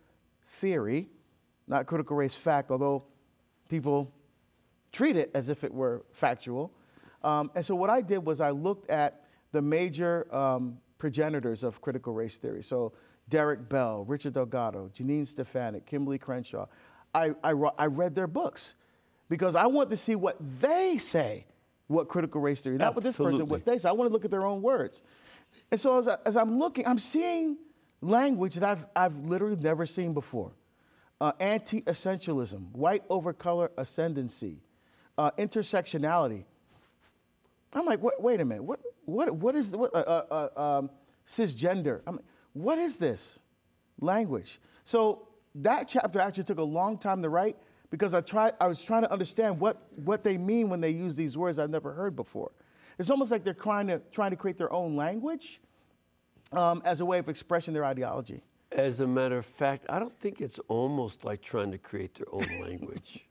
theory, 0.60 1.08
not 1.66 1.86
critical 1.86 2.16
race 2.16 2.34
fact, 2.34 2.70
although 2.70 3.04
people 3.68 4.14
treat 4.92 5.16
it 5.16 5.30
as 5.34 5.48
if 5.48 5.64
it 5.64 5.72
were 5.72 6.04
factual. 6.12 6.72
Um, 7.22 7.50
and 7.54 7.64
so 7.64 7.74
what 7.74 7.90
I 7.90 8.00
did 8.00 8.18
was 8.18 8.40
I 8.40 8.50
looked 8.50 8.90
at 8.90 9.24
the 9.52 9.60
major 9.60 10.32
um, 10.34 10.78
progenitors 10.98 11.64
of 11.64 11.80
critical 11.80 12.14
race 12.14 12.38
theory. 12.38 12.62
So 12.62 12.92
Derek 13.28 13.68
Bell, 13.68 14.04
Richard 14.06 14.34
Delgado, 14.34 14.90
Janine 14.94 15.22
Stefancic, 15.22 15.86
Kimberly 15.86 16.18
Crenshaw. 16.18 16.66
I, 17.14 17.32
I, 17.42 17.52
I 17.78 17.86
read 17.86 18.14
their 18.14 18.26
books 18.26 18.74
because 19.28 19.54
I 19.54 19.66
want 19.66 19.90
to 19.90 19.96
see 19.96 20.16
what 20.16 20.36
they 20.60 20.98
say, 20.98 21.46
what 21.88 22.08
critical 22.08 22.40
race 22.40 22.62
theory, 22.62 22.76
not 22.76 22.94
what 22.94 23.04
this 23.04 23.16
person, 23.16 23.48
what 23.48 23.64
they 23.64 23.78
say. 23.78 23.88
I 23.88 23.92
want 23.92 24.08
to 24.08 24.12
look 24.12 24.24
at 24.24 24.30
their 24.30 24.46
own 24.46 24.62
words. 24.62 25.02
And 25.70 25.80
so 25.80 25.98
as, 25.98 26.08
I, 26.08 26.18
as 26.24 26.36
I'm 26.36 26.58
looking, 26.58 26.86
I'm 26.86 26.98
seeing 26.98 27.56
language 28.00 28.54
that 28.54 28.64
I've, 28.64 28.86
I've 28.94 29.16
literally 29.26 29.56
never 29.56 29.86
seen 29.86 30.14
before. 30.14 30.52
Uh, 31.20 31.32
anti-essentialism, 31.38 32.72
white 32.72 33.02
over 33.10 33.32
color 33.32 33.70
ascendancy, 33.76 34.58
uh, 35.20 35.30
intersectionality. 35.32 36.44
I'm 37.74 37.84
like, 37.84 38.02
wait, 38.02 38.18
wait, 38.18 38.40
a 38.40 38.44
minute, 38.44 38.64
what, 38.64 38.80
what, 39.04 39.30
what 39.36 39.54
is, 39.54 39.76
what, 39.76 39.94
uh, 39.94 39.98
uh, 39.98 40.48
uh 40.56 40.78
um, 40.78 40.90
cisgender? 41.28 42.00
I'm 42.06 42.16
like, 42.16 42.24
what 42.54 42.78
is 42.78 42.96
this 42.96 43.38
language? 44.00 44.60
So 44.84 45.28
that 45.56 45.88
chapter 45.88 46.20
actually 46.20 46.44
took 46.44 46.58
a 46.58 46.64
long 46.64 46.96
time 46.96 47.20
to 47.22 47.28
write 47.28 47.56
because 47.90 48.14
I, 48.14 48.22
tried, 48.22 48.54
I 48.60 48.66
was 48.66 48.82
trying 48.82 49.02
to 49.02 49.12
understand 49.12 49.60
what, 49.60 49.82
what 49.94 50.24
they 50.24 50.38
mean 50.38 50.70
when 50.70 50.80
they 50.80 50.90
use 50.90 51.16
these 51.16 51.36
words 51.36 51.58
I've 51.58 51.70
never 51.70 51.92
heard 51.92 52.16
before. 52.16 52.50
It's 52.98 53.10
almost 53.10 53.30
like 53.30 53.44
they're 53.44 53.52
trying 53.52 53.88
to, 53.88 54.00
trying 54.10 54.30
to 54.30 54.36
create 54.36 54.56
their 54.56 54.72
own 54.72 54.96
language 54.96 55.60
um, 56.52 56.80
as 56.86 57.02
a 57.02 57.04
way 57.04 57.18
of 57.18 57.28
expressing 57.28 57.74
their 57.74 57.84
ideology. 57.84 58.42
As 58.72 59.00
a 59.00 59.06
matter 59.06 59.36
of 59.36 59.46
fact, 59.46 59.84
I 59.90 59.98
don't 59.98 60.18
think 60.18 60.40
it's 60.40 60.58
almost 60.68 61.24
like 61.24 61.42
trying 61.42 61.72
to 61.72 61.78
create 61.78 62.14
their 62.14 62.32
own 62.32 62.46
language. 62.62 63.26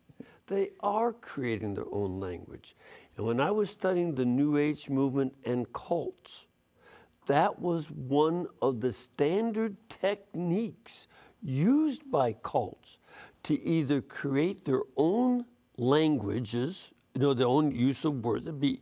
They 0.49 0.71
are 0.81 1.13
creating 1.13 1.75
their 1.75 1.91
own 1.91 2.19
language. 2.19 2.75
And 3.15 3.25
when 3.25 3.39
I 3.39 3.51
was 3.51 3.69
studying 3.69 4.15
the 4.15 4.25
New 4.25 4.57
Age 4.57 4.89
movement 4.89 5.33
and 5.45 5.71
cults, 5.71 6.47
that 7.27 7.59
was 7.59 7.89
one 7.91 8.47
of 8.61 8.81
the 8.81 8.91
standard 8.91 9.77
techniques 9.87 11.07
used 11.41 12.09
by 12.11 12.33
cults 12.33 12.97
to 13.43 13.61
either 13.61 14.01
create 14.01 14.65
their 14.65 14.81
own 14.97 15.45
languages, 15.77 16.91
you 17.13 17.21
know, 17.21 17.33
their 17.33 17.47
own 17.47 17.71
use 17.71 18.03
of 18.03 18.25
words, 18.25 18.45
it'd 18.45 18.59
be 18.59 18.81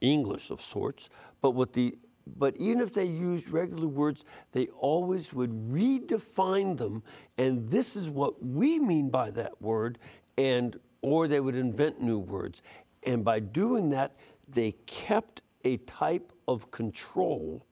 English 0.00 0.50
of 0.50 0.60
sorts, 0.60 1.08
but 1.40 1.52
with 1.52 1.72
the 1.72 1.96
but 2.38 2.56
even 2.56 2.80
if 2.80 2.94
they 2.94 3.04
used 3.04 3.50
regular 3.50 3.86
words, 3.86 4.24
they 4.52 4.68
always 4.68 5.34
would 5.34 5.50
redefine 5.70 6.76
them, 6.76 7.02
and 7.36 7.68
this 7.68 7.96
is 7.96 8.08
what 8.08 8.42
we 8.42 8.78
mean 8.78 9.10
by 9.10 9.30
that 9.32 9.60
word, 9.60 9.98
and 10.38 10.78
or 11.04 11.28
they 11.28 11.38
would 11.38 11.54
invent 11.54 12.00
new 12.00 12.18
words. 12.18 12.62
And 13.02 13.22
by 13.22 13.38
doing 13.38 13.90
that, 13.90 14.16
they 14.48 14.72
kept 14.86 15.42
a 15.66 15.76
type 15.78 16.32
of 16.48 16.70
control 16.70 17.66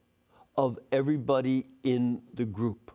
of 0.59 0.79
everybody 0.93 1.67
in 1.83 2.21
the 2.35 2.45
group. 2.45 2.91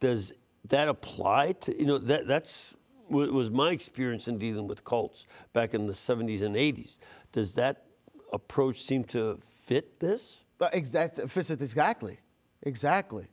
Does 0.00 0.32
that 0.68 0.88
apply 0.88 1.52
to, 1.52 1.78
you 1.78 1.86
know, 1.86 1.98
that, 1.98 2.26
that's 2.26 2.74
was 3.08 3.50
my 3.50 3.70
experience 3.70 4.26
in 4.26 4.38
dealing 4.38 4.66
with 4.66 4.82
cults 4.82 5.26
back 5.52 5.74
in 5.74 5.86
the 5.86 5.92
70s 5.92 6.42
and 6.42 6.56
80s. 6.56 6.96
Does 7.30 7.54
that 7.54 7.84
approach 8.32 8.82
seem 8.82 9.04
to 9.04 9.38
fit 9.66 10.00
this? 10.00 10.40
Uh, 10.60 10.70
exactly, 10.72 11.28
fits 11.28 11.50
it 11.50 11.60
exactly, 11.60 12.18
exactly. 12.62 13.26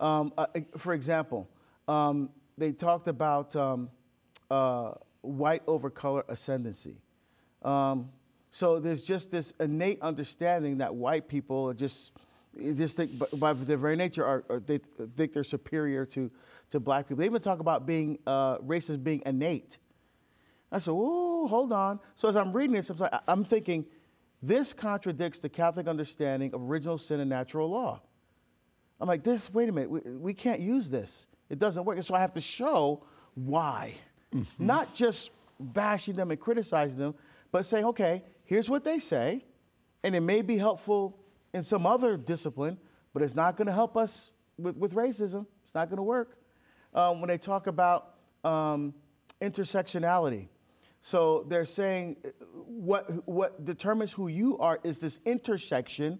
Um, 0.00 0.32
uh, 0.38 0.46
for 0.78 0.94
example, 0.94 1.48
um, 1.86 2.30
they 2.56 2.72
talked 2.72 3.06
about 3.06 3.54
um, 3.54 3.90
uh, 4.50 4.92
white 5.22 5.62
over 5.66 5.90
color 5.90 6.24
ascendancy. 6.28 6.96
Um, 7.62 8.10
so 8.50 8.78
there's 8.78 9.02
just 9.02 9.30
this 9.30 9.52
innate 9.60 10.00
understanding 10.00 10.78
that 10.78 10.94
white 10.94 11.28
people 11.28 11.72
just 11.74 12.12
just 12.74 12.96
think 12.96 13.12
by 13.38 13.52
their 13.52 13.76
very 13.76 13.94
nature 13.94 14.24
are, 14.24 14.44
are, 14.48 14.60
they 14.60 14.80
think 15.16 15.32
they're 15.32 15.44
superior 15.44 16.04
to, 16.06 16.30
to 16.70 16.80
black 16.80 17.06
people. 17.06 17.20
They 17.20 17.26
even 17.26 17.40
talk 17.40 17.60
about 17.60 17.86
being 17.86 18.18
uh, 18.26 18.56
races 18.62 18.96
being 18.96 19.22
innate. 19.26 19.78
I 20.72 20.78
said, 20.78 20.92
"Oh, 20.94 21.46
hold 21.46 21.72
on." 21.72 22.00
So 22.16 22.28
as 22.28 22.36
I'm 22.36 22.52
reading 22.52 22.74
this, 22.74 22.90
I'm, 22.90 23.08
I'm 23.28 23.44
thinking, 23.44 23.86
this 24.42 24.72
contradicts 24.72 25.40
the 25.40 25.48
Catholic 25.48 25.86
understanding 25.86 26.52
of 26.54 26.62
original 26.62 26.98
sin 26.98 27.20
and 27.20 27.30
natural 27.30 27.70
law. 27.70 28.00
I'm 29.00 29.08
like, 29.08 29.22
this. 29.22 29.52
Wait 29.52 29.68
a 29.68 29.72
minute, 29.72 29.90
we, 29.90 30.00
we 30.00 30.34
can't 30.34 30.60
use 30.60 30.90
this. 30.90 31.26
It 31.50 31.58
doesn't 31.58 31.84
work. 31.84 31.96
And 31.96 32.04
so 32.04 32.14
I 32.14 32.20
have 32.20 32.32
to 32.34 32.40
show 32.40 33.04
why, 33.34 33.94
mm-hmm. 34.34 34.66
not 34.66 34.94
just 34.94 35.30
bashing 35.60 36.14
them 36.14 36.30
and 36.30 36.40
criticizing 36.40 36.98
them, 36.98 37.14
but 37.50 37.64
saying, 37.64 37.84
okay, 37.84 38.22
here's 38.44 38.68
what 38.70 38.84
they 38.84 38.98
say, 38.98 39.44
and 40.02 40.14
it 40.14 40.20
may 40.20 40.42
be 40.42 40.56
helpful 40.56 41.18
in 41.54 41.62
some 41.62 41.86
other 41.86 42.16
discipline, 42.16 42.78
but 43.12 43.22
it's 43.22 43.34
not 43.34 43.56
going 43.56 43.66
to 43.66 43.72
help 43.72 43.96
us 43.96 44.30
with, 44.58 44.76
with 44.76 44.94
racism. 44.94 45.46
It's 45.64 45.74
not 45.74 45.88
going 45.88 45.96
to 45.96 46.02
work. 46.02 46.38
Um, 46.94 47.20
when 47.20 47.28
they 47.28 47.38
talk 47.38 47.66
about 47.66 48.14
um, 48.44 48.94
intersectionality, 49.40 50.48
so 51.00 51.44
they're 51.48 51.64
saying 51.64 52.16
what, 52.66 53.26
what 53.26 53.64
determines 53.64 54.12
who 54.12 54.28
you 54.28 54.58
are 54.58 54.78
is 54.82 54.98
this 54.98 55.20
intersection 55.24 56.18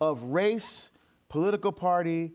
of 0.00 0.22
race, 0.24 0.90
political 1.28 1.72
party, 1.72 2.32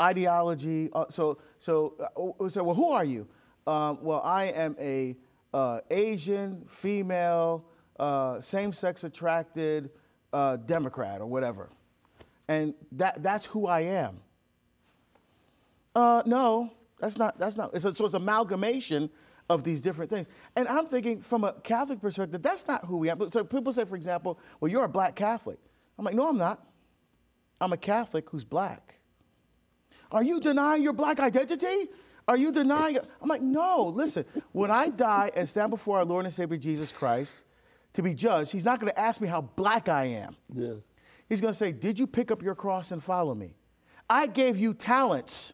ideology. 0.00 0.90
Uh, 0.92 1.06
so, 1.08 1.38
so, 1.58 1.94
uh, 2.16 2.48
so, 2.48 2.62
well, 2.62 2.74
who 2.74 2.90
are 2.90 3.04
you? 3.04 3.26
Um, 3.66 3.98
well, 4.02 4.20
I 4.24 4.44
am 4.44 4.76
a 4.80 5.16
uh, 5.54 5.80
Asian, 5.90 6.64
female, 6.68 7.64
uh, 7.98 8.40
same-sex 8.40 9.04
attracted, 9.04 9.90
uh, 10.32 10.56
Democrat 10.56 11.20
or 11.20 11.26
whatever. 11.26 11.68
And 12.48 12.74
that, 12.92 13.22
that's 13.22 13.46
who 13.46 13.66
I 13.66 13.80
am. 13.80 14.20
Uh, 15.94 16.22
no, 16.26 16.72
that's 16.98 17.18
not, 17.18 17.38
that's 17.38 17.56
not. 17.56 17.70
It's 17.74 17.84
a, 17.84 17.94
so 17.94 18.06
it's 18.06 18.14
amalgamation 18.14 19.10
of 19.50 19.62
these 19.62 19.82
different 19.82 20.10
things. 20.10 20.26
And 20.56 20.66
I'm 20.68 20.86
thinking 20.86 21.20
from 21.20 21.44
a 21.44 21.52
Catholic 21.62 22.00
perspective, 22.00 22.42
that's 22.42 22.66
not 22.66 22.84
who 22.86 22.96
we 22.96 23.10
are. 23.10 23.16
So 23.30 23.44
people 23.44 23.72
say, 23.72 23.84
for 23.84 23.96
example, 23.96 24.38
well, 24.60 24.70
you're 24.70 24.84
a 24.84 24.88
black 24.88 25.14
Catholic. 25.14 25.58
I'm 25.98 26.04
like, 26.04 26.14
no, 26.14 26.28
I'm 26.28 26.38
not. 26.38 26.66
I'm 27.60 27.72
a 27.72 27.76
Catholic 27.76 28.28
who's 28.30 28.44
black. 28.44 28.98
Are 30.10 30.22
you 30.22 30.40
denying 30.40 30.82
your 30.82 30.92
black 30.92 31.20
identity? 31.20 31.88
Are 32.32 32.38
you 32.38 32.50
denying 32.50 32.96
it? 32.96 33.04
I'm 33.20 33.28
like, 33.28 33.42
no, 33.42 33.92
listen, 33.94 34.24
when 34.52 34.70
I 34.70 34.88
die 34.88 35.30
and 35.36 35.46
stand 35.46 35.68
before 35.68 35.98
our 35.98 36.04
Lord 36.06 36.24
and 36.24 36.32
Savior 36.32 36.56
Jesus 36.56 36.90
Christ, 36.90 37.42
to 37.92 38.02
be 38.02 38.14
judged, 38.14 38.50
he's 38.50 38.64
not 38.64 38.80
going 38.80 38.90
to 38.90 38.98
ask 38.98 39.20
me 39.20 39.28
how 39.28 39.42
black 39.42 39.90
I 39.90 40.06
am. 40.06 40.34
Yeah. 40.50 40.72
He's 41.28 41.42
going 41.42 41.52
to 41.52 41.58
say, 41.58 41.72
Did 41.72 41.98
you 41.98 42.06
pick 42.06 42.30
up 42.30 42.42
your 42.42 42.54
cross 42.54 42.90
and 42.90 43.04
follow 43.04 43.34
me? 43.34 43.52
I 44.08 44.26
gave 44.26 44.58
you 44.58 44.72
talents. 44.72 45.52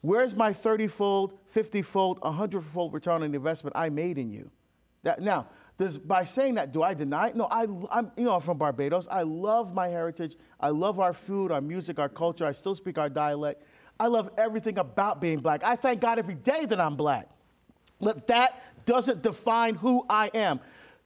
Where's 0.00 0.36
my 0.36 0.52
30 0.52 0.86
fold, 0.86 1.40
50 1.48 1.82
fold, 1.82 2.20
100 2.22 2.62
fold 2.62 2.92
return 2.92 3.24
on 3.24 3.32
the 3.32 3.36
investment 3.36 3.74
I 3.74 3.88
made 3.88 4.18
in 4.18 4.30
you? 4.30 4.48
That, 5.02 5.22
now, 5.22 5.48
does, 5.76 5.98
by 5.98 6.22
saying 6.22 6.54
that, 6.54 6.70
do 6.70 6.84
I 6.84 6.94
deny 6.94 7.30
it? 7.30 7.36
No, 7.36 7.48
I, 7.50 7.62
I'm, 7.90 8.12
you 8.16 8.26
know, 8.26 8.36
I'm 8.36 8.40
from 8.40 8.58
Barbados. 8.58 9.08
I 9.10 9.22
love 9.22 9.74
my 9.74 9.88
heritage. 9.88 10.36
I 10.60 10.68
love 10.68 11.00
our 11.00 11.12
food, 11.12 11.50
our 11.50 11.60
music, 11.60 11.98
our 11.98 12.08
culture. 12.08 12.46
I 12.46 12.52
still 12.52 12.76
speak 12.76 12.96
our 12.96 13.08
dialect. 13.08 13.64
I 14.02 14.08
love 14.08 14.30
everything 14.36 14.78
about 14.78 15.20
being 15.20 15.38
black. 15.38 15.62
I 15.62 15.76
thank 15.76 16.00
God 16.00 16.18
every 16.18 16.34
day 16.34 16.66
that 16.66 16.80
I'm 16.80 16.96
black. 16.96 17.28
But 18.00 18.26
that 18.26 18.60
doesn't 18.84 19.22
define 19.22 19.76
who 19.76 20.04
I 20.10 20.26
am. 20.34 20.58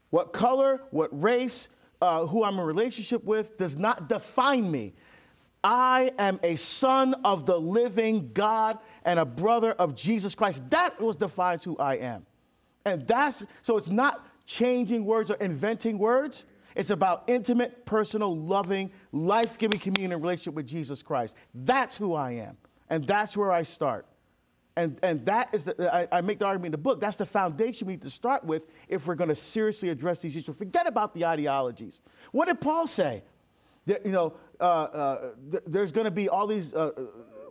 What 0.08 0.32
color, 0.32 0.80
what 0.92 1.10
race, 1.22 1.68
uh, 2.00 2.24
who 2.24 2.42
I'm 2.42 2.58
in 2.58 2.64
relationship 2.64 3.22
with 3.22 3.58
does 3.58 3.76
not 3.76 4.08
define 4.08 4.70
me. 4.70 4.94
I 5.62 6.10
am 6.18 6.40
a 6.42 6.56
son 6.56 7.12
of 7.22 7.44
the 7.44 7.60
living 7.60 8.30
God 8.32 8.78
and 9.04 9.18
a 9.18 9.26
brother 9.26 9.72
of 9.72 9.94
Jesus 9.94 10.34
Christ. 10.34 10.62
That 10.70 10.98
was 10.98 11.16
defines 11.16 11.62
who 11.62 11.76
I 11.76 11.96
am. 11.96 12.24
And 12.86 13.06
that's 13.06 13.44
so 13.60 13.76
it's 13.76 13.90
not 13.90 14.26
changing 14.46 15.04
words 15.04 15.30
or 15.30 15.34
inventing 15.34 15.98
words. 15.98 16.46
It's 16.74 16.88
about 16.88 17.24
intimate, 17.26 17.84
personal, 17.84 18.34
loving, 18.34 18.90
life-giving 19.12 19.80
communion 19.80 20.12
and 20.12 20.22
relationship 20.22 20.54
with 20.54 20.66
Jesus 20.66 21.02
Christ. 21.02 21.36
That's 21.52 21.94
who 21.98 22.14
I 22.14 22.30
am. 22.30 22.56
And 22.90 23.04
that's 23.04 23.36
where 23.36 23.52
I 23.52 23.62
start. 23.62 24.06
And, 24.76 24.98
and 25.02 25.24
that 25.24 25.48
is, 25.54 25.64
the, 25.64 25.94
I, 25.94 26.18
I, 26.18 26.20
make 26.20 26.38
the 26.38 26.44
argument 26.44 26.66
in 26.66 26.72
the 26.72 26.78
book, 26.78 27.00
that's 27.00 27.16
the 27.16 27.24
foundation 27.24 27.86
we 27.86 27.94
need 27.94 28.02
to 28.02 28.10
start 28.10 28.44
with 28.44 28.64
if 28.88 29.06
we're 29.06 29.14
going 29.14 29.30
to 29.30 29.34
seriously 29.34 29.88
address 29.88 30.20
these 30.20 30.36
issues. 30.36 30.54
Forget 30.54 30.86
about 30.86 31.14
the 31.14 31.24
ideologies. 31.24 32.02
What 32.32 32.46
did 32.46 32.60
Paul 32.60 32.86
say? 32.86 33.22
That, 33.86 34.04
you 34.04 34.12
know, 34.12 34.34
uh, 34.60 34.64
uh, 34.64 35.28
th- 35.50 35.62
there's 35.66 35.92
going 35.92 36.04
to 36.04 36.10
be 36.10 36.28
all 36.28 36.46
these, 36.46 36.74
uh, 36.74 36.90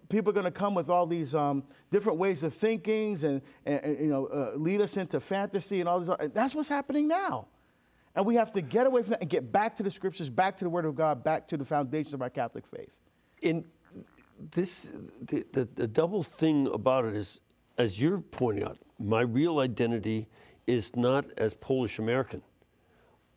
people 0.09 0.29
are 0.29 0.33
going 0.33 0.45
to 0.45 0.51
come 0.51 0.75
with 0.75 0.89
all 0.89 1.07
these 1.07 1.33
um, 1.33 1.63
different 1.91 2.19
ways 2.19 2.43
of 2.43 2.53
thinking 2.53 3.13
and, 3.23 3.41
and, 3.65 3.83
and 3.83 3.99
you 3.99 4.07
know, 4.07 4.27
uh, 4.27 4.51
lead 4.55 4.81
us 4.81 4.97
into 4.97 5.19
fantasy 5.19 5.79
and 5.79 5.89
all 5.89 5.99
this. 5.99 6.15
That's 6.33 6.53
what's 6.53 6.69
happening 6.69 7.07
now. 7.07 7.47
And 8.15 8.25
we 8.25 8.36
have 8.36 8.51
to 8.53 8.61
get 8.61 8.86
away 8.86 9.01
from 9.01 9.11
that 9.11 9.21
and 9.21 9.29
get 9.29 9.51
back 9.51 9.75
to 9.77 9.83
the 9.83 9.91
scriptures, 9.91 10.29
back 10.29 10.57
to 10.57 10.65
the 10.65 10.69
Word 10.69 10.86
of 10.86 10.95
God, 10.95 11.23
back 11.23 11.47
to 11.47 11.57
the 11.57 11.65
foundation 11.65 12.13
of 12.13 12.21
our 12.21 12.29
Catholic 12.29 12.65
faith. 12.67 12.95
And 13.43 13.65
this, 14.51 14.89
the, 15.21 15.45
the, 15.53 15.67
the 15.75 15.88
double 15.88 16.23
thing 16.23 16.67
about 16.67 17.05
it 17.05 17.15
is, 17.15 17.41
as 17.77 18.01
you're 18.01 18.19
pointing 18.19 18.63
out, 18.63 18.77
my 18.99 19.21
real 19.21 19.59
identity 19.59 20.27
is 20.67 20.95
not 20.95 21.25
as 21.38 21.53
Polish 21.53 21.99
American. 21.99 22.41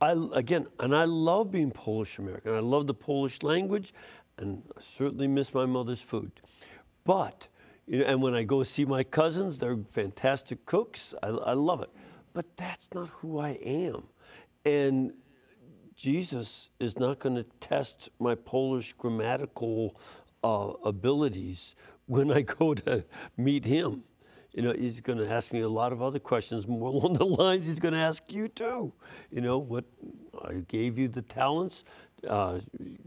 I 0.01 0.15
again, 0.35 0.67
and 0.79 0.95
I 0.95 1.05
love 1.05 1.51
being 1.51 1.71
Polish 1.71 2.19
American. 2.19 2.55
I 2.55 2.61
love 2.61 2.87
the 2.87 2.95
Polish 2.95 3.43
language, 3.43 3.93
and 4.39 4.63
I 4.77 4.81
certainly 4.81 5.27
miss 5.27 5.53
my 5.53 5.67
mother's 5.67 6.01
food. 6.01 6.31
But, 7.05 7.49
you 7.87 7.99
know, 7.99 8.05
and 8.05 8.23
when 8.23 8.35
I 8.35 8.45
go 8.45 8.63
see 8.63 8.85
my 8.85 9.03
cousins, 9.03 9.59
they're 9.59 9.79
fantastic 9.93 10.65
cooks. 10.67 11.15
I, 11.23 11.29
I 11.29 11.53
love 11.55 11.83
it. 11.83 11.91
But 12.33 12.57
that's 12.57 12.93
not 12.95 13.09
who 13.09 13.41
I 13.41 13.51
am. 13.65 14.05
And 14.65 15.13
Jesus 15.97 16.71
is 16.79 16.97
not 16.99 17.19
going 17.19 17.35
to 17.35 17.45
test 17.59 18.09
my 18.21 18.37
Polish 18.37 18.93
grammatical 18.93 19.97
uh, 20.45 20.73
abilities 20.85 21.75
when 22.07 22.33
I 22.33 22.43
go 22.43 22.75
to 22.75 23.05
meet 23.37 23.65
him. 23.65 24.05
You 24.55 24.63
know, 24.63 24.73
he's 24.73 25.01
going 25.01 25.19
to 25.19 25.31
ask 25.31 25.53
me 25.53 25.61
a 25.61 25.69
lot 25.69 25.93
of 25.93 26.03
other 26.03 26.19
questions 26.19 26.67
more 26.67 26.89
along 26.93 27.15
the 27.15 27.27
lines 27.27 27.67
he's 27.67 27.79
going 27.79 27.95
to 27.95 28.01
ask 28.01 28.23
you 28.29 28.49
too. 28.49 28.93
You 29.31 29.41
know, 29.41 29.59
what 29.59 29.85
I 30.45 30.55
gave 30.69 30.99
you 30.99 31.09
the 31.09 31.23
talents. 31.23 31.85
Uh, 32.27 32.61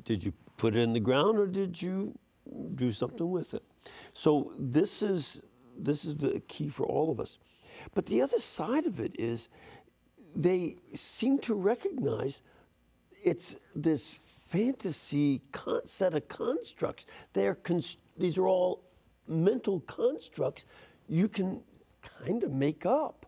did 0.05 0.23
you 0.23 0.32
put 0.57 0.75
it 0.75 0.79
in 0.79 0.93
the 0.93 0.99
ground 0.99 1.38
or 1.38 1.47
did 1.47 1.82
you 1.82 2.17
do 2.75 2.91
something 2.91 3.29
with 3.29 3.53
it? 3.53 3.63
So 4.13 4.53
this 4.57 5.01
is 5.01 5.41
this 5.77 6.05
is 6.05 6.15
the 6.15 6.41
key 6.47 6.69
for 6.69 6.86
all 6.86 7.11
of 7.11 7.19
us. 7.19 7.39
But 7.95 8.05
the 8.05 8.21
other 8.21 8.39
side 8.39 8.86
of 8.86 8.99
it 8.99 9.15
is 9.17 9.49
they 10.36 10.77
seem 10.93 11.39
to 11.39 11.55
recognize 11.55 12.41
it's 13.23 13.55
this 13.75 14.19
fantasy 14.52 15.41
con- 15.54 15.86
set 15.86 16.14
of 16.14 16.28
constructs. 16.28 17.06
They're 17.32 17.56
cons- 17.56 17.97
these 18.18 18.38
are 18.38 18.47
all 18.47 18.84
mental 19.28 19.80
constructs 19.82 20.66
you 21.08 21.30
can 21.30 21.62
kind 22.26 22.43
of 22.43 22.52
make 22.52 22.86
up. 22.86 23.26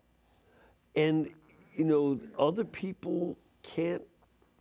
And, 0.94 1.30
you 1.74 1.84
know, 1.84 2.20
other 2.38 2.64
people 2.64 3.38
can't 3.62 4.02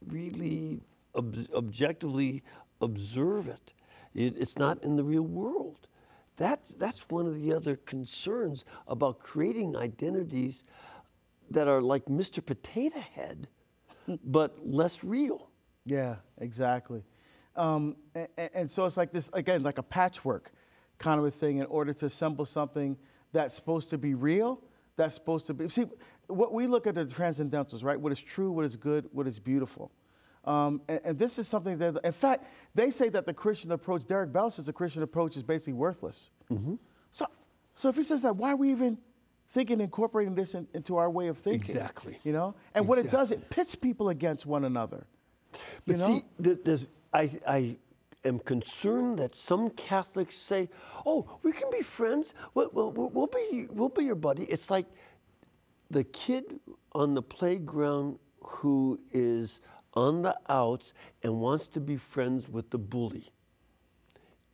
really 0.08 0.80
ob- 1.16 1.48
objectively 1.54 2.44
observe 2.82 3.50
it. 3.50 3.74
it. 4.16 4.36
It's 4.38 4.58
not 4.58 4.82
in 4.84 4.96
the 4.96 5.04
real 5.04 5.24
world. 5.24 5.88
That's, 6.38 6.74
that's 6.74 7.10
one 7.10 7.28
of 7.28 7.42
the 7.42 7.54
other 7.54 7.76
concerns 7.76 8.64
about 8.88 9.20
creating 9.20 9.76
identities 9.76 10.64
that 11.52 11.68
are 11.68 11.82
like 11.82 12.06
Mr. 12.06 12.44
Potato 12.44 13.00
Head, 13.00 13.48
but 14.26 14.66
less 14.66 15.04
real. 15.04 15.50
Yeah, 15.86 16.16
exactly. 16.40 17.04
Um, 17.56 17.96
and, 18.16 18.50
and, 18.54 18.72
so 18.72 18.86
it's 18.86 18.98
like 18.98 19.12
this, 19.12 19.30
again, 19.34 19.64
like 19.64 19.78
a 19.78 19.84
patchwork 19.84 20.52
kind 20.98 21.20
of 21.20 21.26
a 21.26 21.32
thing 21.32 21.58
in 21.58 21.66
order 21.68 21.94
to 21.94 22.06
assemble 22.06 22.46
something 22.46 22.98
that's 23.32 23.54
supposed 23.54 23.90
to 23.90 23.98
be 23.98 24.14
real, 24.14 24.62
that's 24.96 25.14
supposed 25.14 25.46
to 25.48 25.54
be. 25.54 25.70
See, 25.70 25.86
what 26.28 26.54
we 26.54 26.68
look 26.68 26.88
at 26.88 26.96
the 26.96 27.06
transcendentals, 27.06 27.84
right? 27.84 28.00
What 28.00 28.12
is 28.12 28.20
true, 28.20 28.52
what 28.52 28.66
is 28.66 28.76
good, 28.76 29.08
what 29.12 29.28
is 29.28 29.40
beautiful. 29.40 29.92
Um, 30.46 30.82
and, 30.88 31.00
and, 31.06 31.20
this 31.20 31.40
is 31.40 31.48
something 31.48 31.78
that, 31.78 32.00
in 32.04 32.12
fact, 32.12 32.46
they 32.76 32.92
say 32.92 33.08
that 33.10 33.26
the 33.26 33.34
Christian 33.34 33.72
approach, 33.72 34.06
Derek 34.06 34.34
Bell 34.34 34.52
says 34.52 34.66
the 34.66 34.74
Christian 34.74 35.02
approach 35.02 35.38
is 35.38 35.44
basically 35.44 35.74
worthless. 35.74 36.32
Mm-hmm. 36.52 36.76
So, 37.12 37.26
so 37.76 37.90
if 37.90 37.96
he 37.96 38.04
says 38.04 38.24
that, 38.24 38.36
why 38.36 38.52
are 38.52 38.56
we 38.58 38.70
even 38.72 38.98
thinking 39.52 39.80
incorporating 39.80 40.36
this 40.36 40.54
in, 40.54 40.68
into 40.74 40.98
our 40.98 41.10
way 41.10 41.28
of 41.28 41.38
thinking? 41.38 41.76
Exactly. 41.76 42.20
You 42.24 42.34
know, 42.34 42.56
and 42.74 42.84
exactly. 42.84 42.88
what 42.88 43.00
it 43.00 43.12
does, 43.12 43.32
it 43.32 43.50
pits 43.50 43.74
people 43.76 44.10
against 44.10 44.46
one 44.46 44.66
another. 44.66 45.08
But 45.86 45.98
know? 45.98 46.08
see, 46.08 46.24
the, 46.40 46.56
the, 46.56 46.88
I, 47.14 47.32
I 47.48 47.78
am 48.26 48.40
concerned 48.40 49.20
that 49.20 49.36
some 49.36 49.70
Catholics 49.72 50.36
say, 50.36 50.70
"Oh, 51.06 51.40
we 51.44 51.52
can 51.52 51.70
be 51.72 51.82
friends. 51.82 52.34
We'll, 52.54 52.70
we'll, 52.74 52.92
we'll, 52.92 53.28
be 53.28 53.68
we'll 53.72 53.90
be 53.90 54.06
your 54.06 54.16
buddy." 54.16 54.44
It's 54.44 54.70
like 54.70 54.86
the 55.90 56.04
kid 56.04 56.60
on 56.94 57.14
the 57.14 57.22
playground 57.22 58.20
who 58.42 59.00
is 59.12 59.60
on 59.94 60.22
the 60.22 60.36
outs 60.50 60.94
and 61.22 61.40
wants 61.40 61.68
to 61.68 61.80
be 61.80 61.98
friends 61.98 62.50
with 62.50 62.70
the 62.70 62.78
bully. 62.78 63.32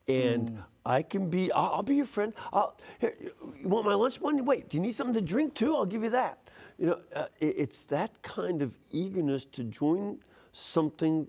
And 0.08 0.50
mm. 0.50 0.64
I 0.86 1.04
can 1.04 1.30
be, 1.30 1.52
I'll, 1.52 1.76
I'll, 1.76 1.84
be 1.84 1.96
your 1.96 2.06
friend. 2.06 2.34
I'll, 2.52 2.76
here, 3.00 3.16
you 3.22 3.68
want 3.68 3.86
my 3.86 3.94
lunch 3.94 4.20
money? 4.20 4.42
Wait, 4.42 4.70
do 4.70 4.78
you 4.78 4.82
need 4.82 4.96
something 4.96 5.14
to 5.14 5.22
drink 5.22 5.54
too? 5.54 5.76
I'll 5.76 5.86
give 5.86 6.04
you 6.04 6.10
that. 6.10 6.40
You 6.78 6.88
know, 6.88 7.00
uh, 7.16 7.26
it, 7.40 7.56
it's 7.58 7.84
that 7.86 8.22
kind 8.22 8.62
of 8.62 8.74
eagerness 8.92 9.46
to 9.46 9.64
join 9.64 10.20
something 10.52 11.28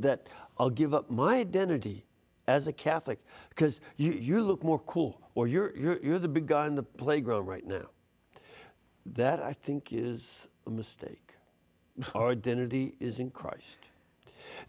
that 0.00 0.28
I'll 0.58 0.70
give 0.70 0.94
up 0.94 1.10
my 1.10 1.36
identity 1.36 2.04
as 2.48 2.68
a 2.68 2.72
Catholic 2.72 3.18
because 3.50 3.80
you, 3.96 4.12
you 4.12 4.42
look 4.42 4.62
more 4.62 4.78
cool 4.80 5.20
or 5.34 5.46
you're, 5.46 5.76
you're, 5.76 5.98
you're 6.02 6.18
the 6.18 6.28
big 6.28 6.46
guy 6.46 6.66
in 6.66 6.74
the 6.74 6.82
playground 6.82 7.46
right 7.46 7.66
now. 7.66 7.86
That 9.14 9.42
I 9.42 9.52
think 9.52 9.92
is 9.92 10.46
a 10.66 10.70
mistake. 10.70 11.34
Our 12.14 12.30
identity 12.30 12.94
is 13.00 13.18
in 13.18 13.30
Christ. 13.30 13.78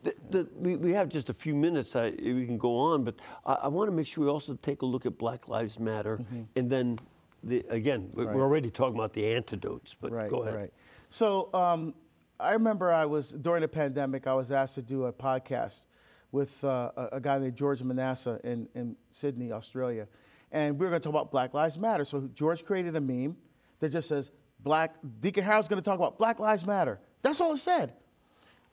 The, 0.03 0.13
the, 0.29 0.47
we, 0.55 0.75
we 0.75 0.91
have 0.93 1.09
just 1.09 1.29
a 1.29 1.33
few 1.33 1.55
minutes. 1.55 1.95
I, 1.95 2.09
we 2.09 2.45
can 2.45 2.57
go 2.57 2.77
on, 2.77 3.03
but 3.03 3.15
I, 3.45 3.53
I 3.53 3.67
want 3.67 3.89
to 3.89 3.95
make 3.95 4.05
sure 4.05 4.25
we 4.25 4.29
also 4.29 4.57
take 4.61 4.81
a 4.81 4.85
look 4.85 5.05
at 5.05 5.17
Black 5.17 5.47
Lives 5.47 5.79
Matter, 5.79 6.17
mm-hmm. 6.17 6.41
and 6.55 6.69
then 6.69 6.99
the, 7.43 7.65
again, 7.69 8.09
right. 8.13 8.27
we're 8.27 8.41
already 8.41 8.69
talking 8.69 8.95
about 8.95 9.13
the 9.13 9.25
antidotes. 9.25 9.95
But 9.99 10.11
right, 10.11 10.29
go 10.29 10.43
ahead. 10.43 10.55
Right. 10.55 10.73
So 11.09 11.49
um, 11.53 11.93
I 12.39 12.53
remember 12.53 12.91
I 12.91 13.05
was 13.05 13.31
during 13.31 13.61
the 13.61 13.67
pandemic. 13.67 14.27
I 14.27 14.33
was 14.33 14.51
asked 14.51 14.75
to 14.75 14.81
do 14.81 15.05
a 15.05 15.13
podcast 15.13 15.85
with 16.31 16.63
uh, 16.63 16.91
a, 16.95 17.07
a, 17.13 17.19
guy 17.19 17.39
named 17.39 17.55
George 17.55 17.81
Manassa 17.81 18.39
in, 18.43 18.67
in 18.75 18.95
Sydney, 19.11 19.51
Australia, 19.51 20.07
and 20.51 20.77
we 20.77 20.85
were 20.85 20.91
going 20.91 21.01
to 21.01 21.03
talk 21.03 21.13
about 21.13 21.31
Black 21.31 21.53
Lives 21.53 21.77
Matter. 21.77 22.05
So 22.05 22.29
George 22.35 22.63
created 22.63 22.95
a 22.95 23.01
meme 23.01 23.35
that 23.79 23.89
just 23.89 24.07
says, 24.07 24.31
"Black 24.59 24.95
Deacon 25.19 25.43
Harold's 25.43 25.67
going 25.67 25.81
to 25.81 25.85
talk 25.85 25.95
about 25.95 26.19
Black 26.19 26.39
Lives 26.39 26.65
Matter." 26.65 26.99
That's 27.23 27.41
all 27.41 27.53
it 27.53 27.57
said. 27.57 27.93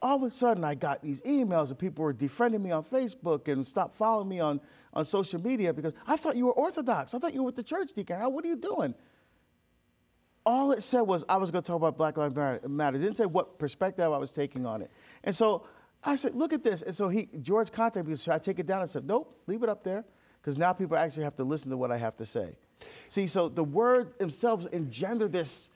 All 0.03 0.17
of 0.17 0.23
a 0.25 0.31
sudden, 0.31 0.63
I 0.65 0.75
got 0.75 1.01
these 1.01 1.23
emails 1.23 1.71
and 1.71 1.79
people 1.79 2.05
were 2.05 2.13
defriending 2.13 2.61
me 2.61 2.71
on 2.71 2.85
Facebook 2.85 3.49
and 3.49 3.67
stopped 3.67 3.97
following 3.97 4.29
me 4.29 4.41
on, 4.41 4.61
on 4.93 5.07
social 5.07 5.41
media 5.41 5.73
because 5.73 5.95
I 6.07 6.17
thought 6.17 6.37
you 6.37 6.45
were 6.45 6.53
Orthodox. 6.53 7.15
I 7.15 7.19
thought 7.19 7.33
you 7.33 7.41
were 7.41 7.47
with 7.47 7.57
the 7.57 7.63
church, 7.63 7.95
Deacon 7.95 8.17
Harold. 8.17 8.35
What 8.35 8.45
are 8.45 8.49
you 8.49 8.57
doing? 8.57 8.95
All 10.47 10.73
it 10.73 10.83
said 10.83 11.03
was 11.03 11.25
I 11.29 11.37
was 11.37 11.51
going 11.51 11.63
to 11.63 11.67
talk 11.67 11.77
about 11.77 11.97
Black 11.97 12.17
Lives 12.17 12.35
Matter. 12.35 12.97
It 12.97 13.01
didn't 13.01 13.17
say 13.17 13.27
what 13.27 13.59
perspective 13.59 14.05
I 14.05 14.19
was 14.19 14.31
taking 14.31 14.67
on 14.67 14.83
it. 14.83 14.91
And 15.25 15.35
so 15.35 15.67
I 16.03 16.17
said, 16.17 16.35
look 16.35 16.53
at 16.53 16.63
this. 16.63 16.83
And 16.83 16.95
so 16.95 17.09
he, 17.09 17.29
George 17.41 17.73
contacted 17.73 18.09
me. 18.09 18.17
Should 18.17 18.33
I 18.33 18.39
take 18.39 18.59
it 18.59 18.67
down? 18.67 18.83
I 18.83 18.87
said, 18.87 19.07
nope, 19.07 19.35
leave 19.47 19.63
it 19.63 19.69
up 19.69 19.83
there, 19.83 20.05
because 20.41 20.59
now 20.59 20.73
people 20.73 20.97
actually 20.97 21.25
have 21.25 21.37
to 21.37 21.45
listen 21.45 21.71
to 21.71 21.77
what 21.77 21.91
I 21.91 21.97
have 21.97 22.17
to 22.17 22.27
say. 22.27 22.55
See, 23.09 23.27
so 23.27 23.49
the 23.49 23.65
word 23.65 24.19
themselves 24.19 24.67
engender 24.67 25.29
this 25.29 25.71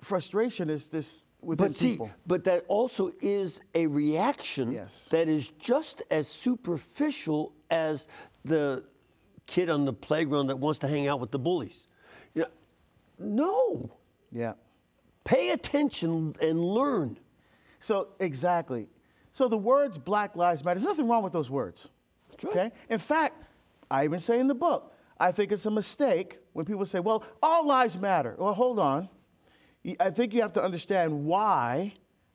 frustration, 0.00 0.70
is 0.70 0.88
this 0.88 1.26
within 1.40 1.68
but 1.68 1.76
see, 1.76 1.90
people. 1.90 2.10
But 2.26 2.44
that 2.44 2.64
also 2.68 3.12
is 3.20 3.60
a 3.74 3.86
reaction 3.86 4.72
yes. 4.72 5.06
that 5.10 5.28
is 5.28 5.50
just 5.60 6.02
as 6.10 6.26
superficial 6.26 7.52
as 7.70 8.08
the 8.44 8.84
kid 9.46 9.68
on 9.70 9.84
the 9.84 9.92
playground 9.92 10.46
that 10.48 10.56
wants 10.56 10.78
to 10.80 10.88
hang 10.88 11.06
out 11.06 11.20
with 11.20 11.30
the 11.30 11.38
bullies. 11.38 11.86
No. 13.20 13.90
Yeah. 14.32 14.54
Pay 15.24 15.50
attention 15.50 16.34
and 16.40 16.60
learn. 16.60 17.18
So, 17.78 18.08
exactly. 18.18 18.88
So, 19.32 19.46
the 19.46 19.58
words 19.58 19.98
Black 19.98 20.34
Lives 20.36 20.64
Matter, 20.64 20.80
there's 20.80 20.88
nothing 20.88 21.08
wrong 21.08 21.22
with 21.22 21.32
those 21.32 21.50
words. 21.50 21.88
That's 22.30 22.44
right. 22.44 22.50
Okay? 22.50 22.72
In 22.88 22.98
fact, 22.98 23.44
I 23.90 24.04
even 24.04 24.18
say 24.18 24.40
in 24.40 24.46
the 24.46 24.54
book, 24.54 24.94
I 25.18 25.30
think 25.30 25.52
it's 25.52 25.66
a 25.66 25.70
mistake 25.70 26.38
when 26.54 26.64
people 26.64 26.86
say, 26.86 27.00
well, 27.00 27.24
all 27.42 27.66
lives 27.66 27.96
matter. 27.98 28.34
Well, 28.38 28.54
hold 28.54 28.78
on. 28.78 29.08
I 29.98 30.10
think 30.10 30.32
you 30.34 30.40
have 30.40 30.52
to 30.54 30.62
understand 30.62 31.24
why 31.24 31.92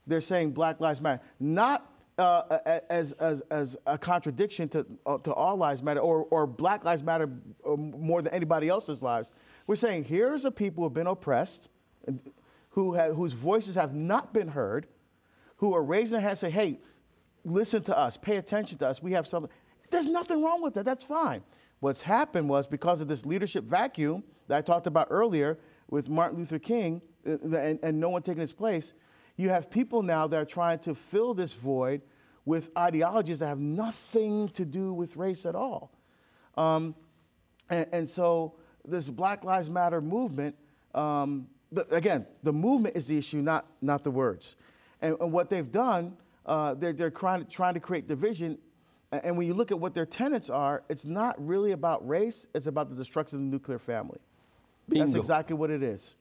they're 0.08 0.22
saying 0.22 0.52
Black 0.52 0.80
Lives 0.80 1.02
Matter. 1.02 1.22
Not 1.40 1.92
uh, 2.18 2.60
as, 2.90 3.12
as, 3.14 3.42
as 3.52 3.76
a 3.88 3.98
contradiction 3.98 4.70
to, 4.70 4.86
uh, 5.06 5.18
to 5.20 5.34
all 5.34 5.58
lives 5.58 5.84
matter 5.84 6.00
or, 6.00 6.26
or 6.32 6.48
Black 6.48 6.86
Lives 6.86 7.04
Matter 7.04 7.30
uh, 7.68 7.76
more 7.76 8.22
than 8.22 8.34
anybody 8.34 8.70
else's 8.70 9.04
lives. 9.04 9.32
We're 9.68 9.76
saying 9.76 10.05
here's 10.05 10.45
a 10.45 10.51
people 10.51 10.84
who 10.84 10.88
have 10.88 10.93
been 10.93 11.07
oppressed, 11.07 11.70
who 12.70 12.93
have, 12.93 13.16
whose 13.16 13.34
voices 13.34 13.76
have 13.76 13.93
not 13.93 14.34
been 14.34 14.47
heard, 14.47 14.88
who 15.57 15.74
are 15.74 15.84
raising 15.84 16.13
their 16.13 16.22
hands 16.22 16.43
and 16.43 16.51
say, 16.51 16.55
hey, 16.55 16.80
listen 17.43 17.82
to 17.84 17.97
us, 17.97 18.18
pay 18.18 18.38
attention 18.38 18.78
to 18.80 18.88
us. 18.88 19.01
We 19.01 19.13
have 19.13 19.28
something. 19.28 19.51
There's 19.89 20.07
nothing 20.07 20.43
wrong 20.43 20.61
with 20.61 20.74
that. 20.76 20.86
That's 20.86 21.03
fine. 21.03 21.41
What's 21.80 22.01
happened 22.01 22.49
was 22.49 22.68
because 22.68 23.01
of 23.01 23.07
this 23.07 23.26
leadership 23.26 23.63
vacuum 23.63 24.24
that 24.47 24.57
I 24.57 24.61
talked 24.61 24.88
about 24.88 25.07
earlier 25.09 25.57
with 25.89 26.09
Martin 26.09 26.39
Luther 26.39 26.59
King 26.59 27.01
uh, 27.28 27.57
and, 27.57 27.80
and 27.82 27.99
no 27.99 28.09
one 28.09 28.22
taking 28.22 28.41
his 28.41 28.53
place, 28.53 28.93
you 29.38 29.49
have 29.49 29.70
people 29.70 30.01
now 30.01 30.28
that 30.28 30.38
are 30.38 30.45
trying 30.45 30.80
to 30.80 30.95
fill 30.95 31.34
this 31.34 31.53
void 31.53 32.01
with 32.45 32.70
ideologies 32.78 33.39
that 33.39 33.47
have 33.47 33.59
nothing 33.59 34.47
to 34.49 34.66
do 34.66 34.93
with 34.93 35.18
race 35.18 35.45
at 35.45 35.55
all. 35.55 35.91
Um, 36.55 36.95
and, 37.70 37.88
and 37.91 38.09
so 38.09 38.55
this 38.88 39.10
Black 39.10 39.44
Lives 39.44 39.70
Matter 39.70 40.02
movement, 40.02 40.56
um, 40.94 41.48
the, 41.72 41.88
again, 41.94 42.26
the 42.44 42.54
movement 42.54 42.96
is 42.96 43.08
the 43.08 43.18
issue, 43.18 43.42
not, 43.42 43.66
not 43.82 44.04
the 44.04 44.12
words. 44.12 44.56
And, 45.02 45.18
and 45.20 45.32
what 45.32 45.50
they've 45.50 45.72
done, 45.72 46.16
uh, 46.46 46.74
they're, 46.76 46.94
they're 46.94 47.10
trying, 47.10 47.46
trying 47.48 47.74
to 47.74 47.80
create 47.80 48.08
division. 48.08 48.58
And 49.12 49.38
when 49.38 49.48
you 49.48 49.54
look 49.54 49.72
at 49.72 49.80
what 49.80 49.94
their 49.94 50.06
tenets 50.06 50.50
are, 50.50 50.84
it's 50.90 51.06
not 51.06 51.36
really 51.46 51.72
about 51.72 52.06
race, 52.08 52.48
it's 52.54 52.68
about 52.68 52.90
the 52.90 52.96
destruction 52.96 53.38
of 53.40 53.46
the 53.46 53.50
nuclear 53.50 53.80
family. 53.80 54.20
That's 54.88 55.16
exactly 55.16 55.56
what 55.56 55.72
it 55.72 55.82
is. 55.84 56.16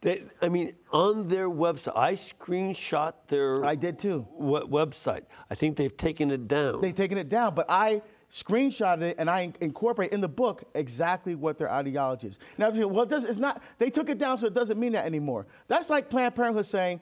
They, 0.00 0.22
I 0.40 0.48
mean, 0.48 0.74
on 0.92 1.26
their 1.26 1.50
website, 1.50 1.96
I 1.96 2.12
screenshot 2.12 3.14
their 3.26 3.64
I 3.64 3.74
did 3.74 3.98
too. 3.98 4.26
we- 4.32 4.60
website. 4.60 5.22
I 5.50 5.56
think 5.56 5.76
they've 5.76 5.96
taken 5.96 6.30
it 6.30 6.46
down. 6.46 6.80
They've 6.80 6.94
taken 6.94 7.18
it 7.18 7.28
down, 7.28 7.54
but 7.54 7.66
I 7.68 8.02
screenshotted 8.32 9.02
it 9.02 9.16
and 9.18 9.30
I 9.30 9.52
incorporate 9.60 10.12
in 10.12 10.20
the 10.20 10.28
book 10.28 10.64
exactly 10.74 11.34
what 11.34 11.58
their 11.58 11.70
ideology 11.70 12.28
is. 12.28 12.38
Now, 12.58 12.70
well, 12.70 13.02
it 13.02 13.08
does, 13.08 13.24
it's 13.24 13.38
not. 13.38 13.62
They 13.78 13.90
took 13.90 14.08
it 14.08 14.18
down, 14.18 14.38
so 14.38 14.46
it 14.46 14.54
doesn't 14.54 14.78
mean 14.78 14.92
that 14.92 15.06
anymore. 15.06 15.46
That's 15.66 15.90
like 15.90 16.10
Planned 16.10 16.34
Parenthood 16.34 16.66
saying, 16.66 17.00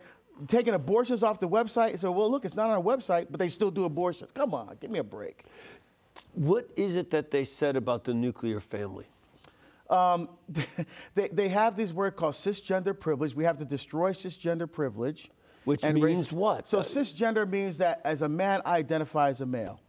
taking 0.49 0.75
abortions 0.75 1.23
off 1.23 1.41
the 1.41 1.49
website. 1.49 1.99
So, 1.99 2.13
well, 2.13 2.31
look, 2.31 2.45
it's 2.45 2.55
not 2.55 2.69
on 2.69 2.77
our 2.77 2.83
website, 2.83 3.27
but 3.31 3.41
they 3.41 3.49
still 3.49 3.71
do 3.71 3.85
abortions. 3.85 4.31
Come 4.33 4.55
on, 4.55 4.77
give 4.81 4.91
me 4.91 4.99
a 4.99 5.05
break. 5.05 5.45
what 6.35 6.69
is 6.77 6.97
it 6.97 7.11
that 7.11 7.31
they 7.31 7.45
said 7.45 7.77
about 7.77 8.05
the 8.05 8.15
nuclear 8.15 8.61
family? 8.61 9.07
Um, 9.91 10.29
they, 11.15 11.29
they 11.29 11.49
have 11.49 11.77
this 11.77 11.93
word 11.93 12.17
called 12.17 12.35
cisgender 12.35 12.99
privilege. 12.99 13.35
We 13.35 13.45
have 13.45 13.59
to 13.59 13.65
destroy 13.65 14.13
cisgender 14.13 14.71
privilege. 14.71 15.31
Which 15.65 15.83
means 15.83 16.31
what? 16.31 16.69
So 16.69 16.79
cisgender 16.79 17.49
means 17.49 17.79
that 17.79 18.01
as 18.05 18.23
a 18.23 18.29
man, 18.29 18.63
I 18.65 18.77
identify 18.77 19.31
as 19.31 19.41
a 19.41 19.47
male. 19.47 19.81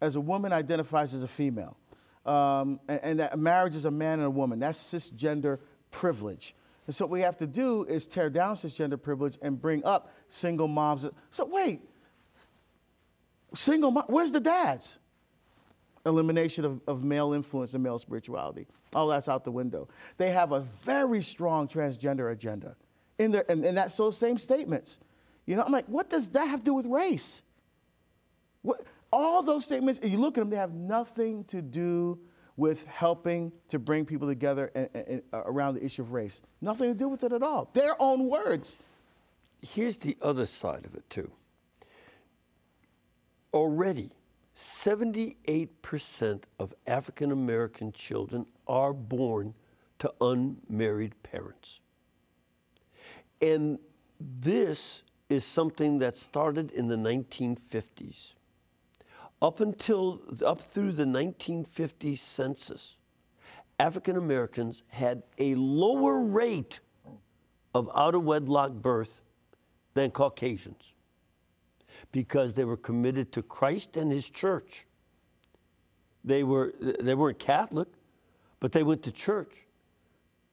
As 0.00 0.16
a 0.16 0.20
woman, 0.20 0.52
identifies 0.52 1.14
as 1.14 1.22
a 1.22 1.28
female. 1.28 1.76
Um, 2.24 2.80
and, 2.88 3.00
and 3.02 3.20
that 3.20 3.38
marriage 3.38 3.76
is 3.76 3.84
a 3.84 3.90
man 3.90 4.18
and 4.18 4.26
a 4.26 4.30
woman. 4.30 4.58
That's 4.58 4.78
cisgender 4.78 5.58
privilege. 5.90 6.54
And 6.86 6.94
so 6.94 7.04
what 7.04 7.10
we 7.10 7.20
have 7.20 7.38
to 7.38 7.46
do 7.46 7.84
is 7.84 8.06
tear 8.06 8.30
down 8.30 8.56
cisgender 8.56 9.00
privilege 9.00 9.38
and 9.42 9.60
bring 9.60 9.84
up 9.84 10.12
single 10.28 10.68
moms. 10.68 11.06
So 11.30 11.44
wait, 11.44 11.80
single 13.54 13.90
mom, 13.90 14.04
where's 14.08 14.32
the 14.32 14.40
dads? 14.40 14.98
elimination 16.06 16.64
of, 16.64 16.80
of 16.86 17.04
male 17.04 17.32
influence 17.32 17.74
and 17.74 17.82
male 17.82 17.98
spirituality. 17.98 18.66
All 18.94 19.08
that's 19.08 19.28
out 19.28 19.44
the 19.44 19.50
window. 19.50 19.88
They 20.16 20.30
have 20.30 20.52
a 20.52 20.60
very 20.60 21.20
strong 21.20 21.68
transgender 21.68 22.32
agenda 22.32 22.76
in 23.18 23.32
their 23.32 23.44
and, 23.50 23.64
and 23.64 23.76
that's 23.76 23.96
those 23.96 24.16
same 24.16 24.38
statements. 24.38 25.00
You 25.46 25.56
know, 25.56 25.62
I'm 25.62 25.72
like, 25.72 25.86
what 25.86 26.08
does 26.08 26.28
that 26.30 26.48
have 26.48 26.60
to 26.60 26.64
do 26.64 26.74
with 26.74 26.86
race? 26.86 27.42
What, 28.62 28.84
all 29.12 29.42
those 29.42 29.64
statements, 29.64 30.00
you 30.02 30.18
look 30.18 30.36
at 30.36 30.40
them, 30.40 30.50
they 30.50 30.56
have 30.56 30.74
nothing 30.74 31.44
to 31.44 31.62
do 31.62 32.18
with 32.56 32.86
helping 32.86 33.52
to 33.68 33.78
bring 33.78 34.04
people 34.04 34.26
together 34.26 34.70
and, 34.74 34.88
and- 34.94 35.06
and 35.06 35.22
around 35.32 35.74
the 35.74 35.84
issue 35.84 36.02
of 36.02 36.12
race. 36.12 36.42
Nothing 36.60 36.88
to 36.88 36.94
do 36.94 37.08
with 37.08 37.22
it 37.22 37.32
at 37.32 37.42
all. 37.42 37.70
Their 37.74 38.00
own 38.00 38.28
words. 38.28 38.76
Here's 39.60 39.96
the 39.98 40.16
other 40.22 40.46
side 40.46 40.86
of 40.86 40.94
it, 40.94 41.08
too. 41.10 41.30
Already, 43.52 44.10
78% 44.56 46.42
of 46.58 46.74
African 46.86 47.30
American 47.30 47.92
children 47.92 48.46
are 48.66 48.92
born 48.92 49.54
to 49.98 50.12
unmarried 50.20 51.14
parents. 51.22 51.80
And 53.42 53.78
this 54.18 55.02
is 55.28 55.44
something 55.44 55.98
that 55.98 56.16
started 56.16 56.70
in 56.72 56.88
the 56.88 56.96
1950s. 56.96 58.35
Up 59.42 59.60
until 59.60 60.22
up 60.44 60.60
through 60.60 60.92
the 60.92 61.06
1950 61.06 62.16
census, 62.16 62.96
African 63.78 64.16
Americans 64.16 64.82
had 64.88 65.22
a 65.38 65.54
lower 65.54 66.20
rate 66.20 66.80
of 67.74 67.90
out 67.94 68.14
of 68.14 68.24
wedlock 68.24 68.72
birth 68.72 69.20
than 69.94 70.10
Caucasians 70.10 70.94
because 72.12 72.54
they 72.54 72.64
were 72.64 72.76
committed 72.76 73.32
to 73.32 73.42
Christ 73.42 73.96
and 73.96 74.10
his 74.10 74.30
church. 74.30 74.86
They, 76.24 76.42
were, 76.42 76.72
they 77.00 77.14
weren't 77.14 77.38
Catholic, 77.38 77.88
but 78.58 78.72
they 78.72 78.82
went 78.82 79.02
to 79.02 79.12
church. 79.12 79.66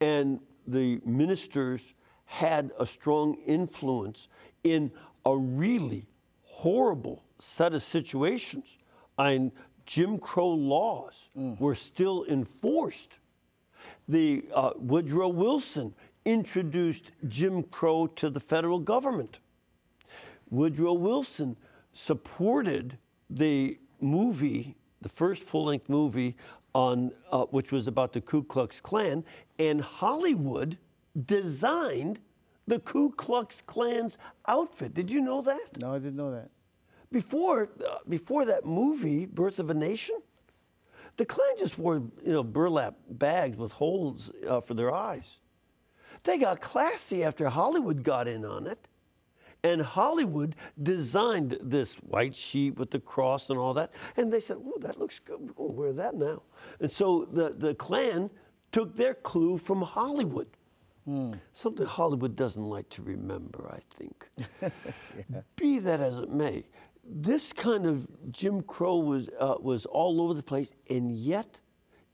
And 0.00 0.40
the 0.66 1.00
ministers 1.04 1.94
had 2.26 2.70
a 2.78 2.86
strong 2.86 3.34
influence 3.46 4.28
in 4.62 4.90
a 5.24 5.36
really 5.36 6.06
horrible 6.54 7.22
set 7.38 7.74
of 7.74 7.82
situations. 7.82 8.78
And 9.18 9.52
Jim 9.86 10.18
Crow 10.18 10.48
laws 10.48 11.28
were 11.34 11.74
still 11.74 12.24
enforced 12.24 13.20
the 14.08 14.44
uh, 14.54 14.70
Woodrow 14.76 15.28
Wilson 15.28 15.94
introduced 16.24 17.10
Jim 17.28 17.62
Crow 17.64 18.06
to 18.06 18.30
the 18.30 18.40
federal 18.40 18.78
government. 18.78 19.40
Woodrow 20.50 20.92
Wilson 20.92 21.56
supported 21.92 22.98
the 23.30 23.78
movie, 24.00 24.76
the 25.00 25.08
first 25.08 25.42
full-length 25.42 25.88
movie 25.88 26.36
on 26.74 27.12
uh, 27.30 27.44
which 27.46 27.72
was 27.72 27.86
about 27.86 28.12
the 28.12 28.20
Ku 28.20 28.42
Klux 28.42 28.80
Klan, 28.80 29.24
and 29.58 29.80
Hollywood 29.80 30.76
designed 31.26 32.20
the 32.66 32.78
Ku 32.80 33.10
Klux 33.10 33.60
Klan's 33.60 34.18
outfit. 34.46 34.94
Did 34.94 35.10
you 35.10 35.20
know 35.20 35.42
that? 35.42 35.80
No, 35.80 35.94
I 35.94 35.98
didn't 35.98 36.16
know 36.16 36.32
that. 36.32 36.50
Before, 37.12 37.68
uh, 37.86 37.98
before 38.08 38.44
that 38.46 38.64
movie, 38.64 39.26
Birth 39.26 39.58
of 39.58 39.70
a 39.70 39.74
Nation, 39.74 40.16
the 41.16 41.24
Klan 41.24 41.54
just 41.58 41.78
wore, 41.78 41.96
you 42.24 42.32
know, 42.32 42.42
burlap 42.42 42.96
bags 43.08 43.56
with 43.56 43.72
holes 43.72 44.32
uh, 44.48 44.60
for 44.60 44.74
their 44.74 44.92
eyes. 44.92 45.38
They 46.24 46.38
got 46.38 46.60
classy 46.60 47.22
after 47.22 47.48
Hollywood 47.48 48.02
got 48.02 48.26
in 48.26 48.44
on 48.44 48.66
it. 48.66 48.78
And 49.62 49.80
Hollywood 49.80 50.56
designed 50.82 51.56
this 51.62 51.94
white 51.96 52.36
sheet 52.36 52.76
with 52.76 52.90
the 52.90 53.00
cross 53.00 53.48
and 53.48 53.58
all 53.58 53.72
that. 53.74 53.92
And 54.16 54.30
they 54.30 54.40
said, 54.40 54.58
oh, 54.60 54.78
that 54.80 54.98
looks 54.98 55.18
good. 55.18 55.40
We're 55.40 55.52
going 55.52 55.70
to 55.70 55.74
wear 55.74 55.92
that 55.94 56.14
now. 56.16 56.42
And 56.80 56.90
so 56.90 57.26
the, 57.32 57.54
the 57.56 57.74
Klan 57.74 58.28
took 58.72 58.94
their 58.94 59.14
clue 59.14 59.56
from 59.56 59.80
Hollywood. 59.80 60.48
Something 61.52 61.86
Hollywood 61.86 62.34
doesn't 62.34 62.64
like 62.64 62.88
to 62.90 63.02
remember, 63.02 63.70
I 63.70 63.80
think. 63.96 64.28
Be 65.56 65.78
that 65.80 66.00
as 66.00 66.18
it 66.18 66.30
may, 66.30 66.64
this 67.06 67.52
kind 67.52 67.84
of 67.84 68.06
Jim 68.30 68.62
Crow 68.62 68.96
was, 68.96 69.28
uh, 69.38 69.56
was 69.60 69.84
all 69.86 70.22
over 70.22 70.32
the 70.32 70.42
place, 70.42 70.72
and 70.88 71.14
yet 71.14 71.58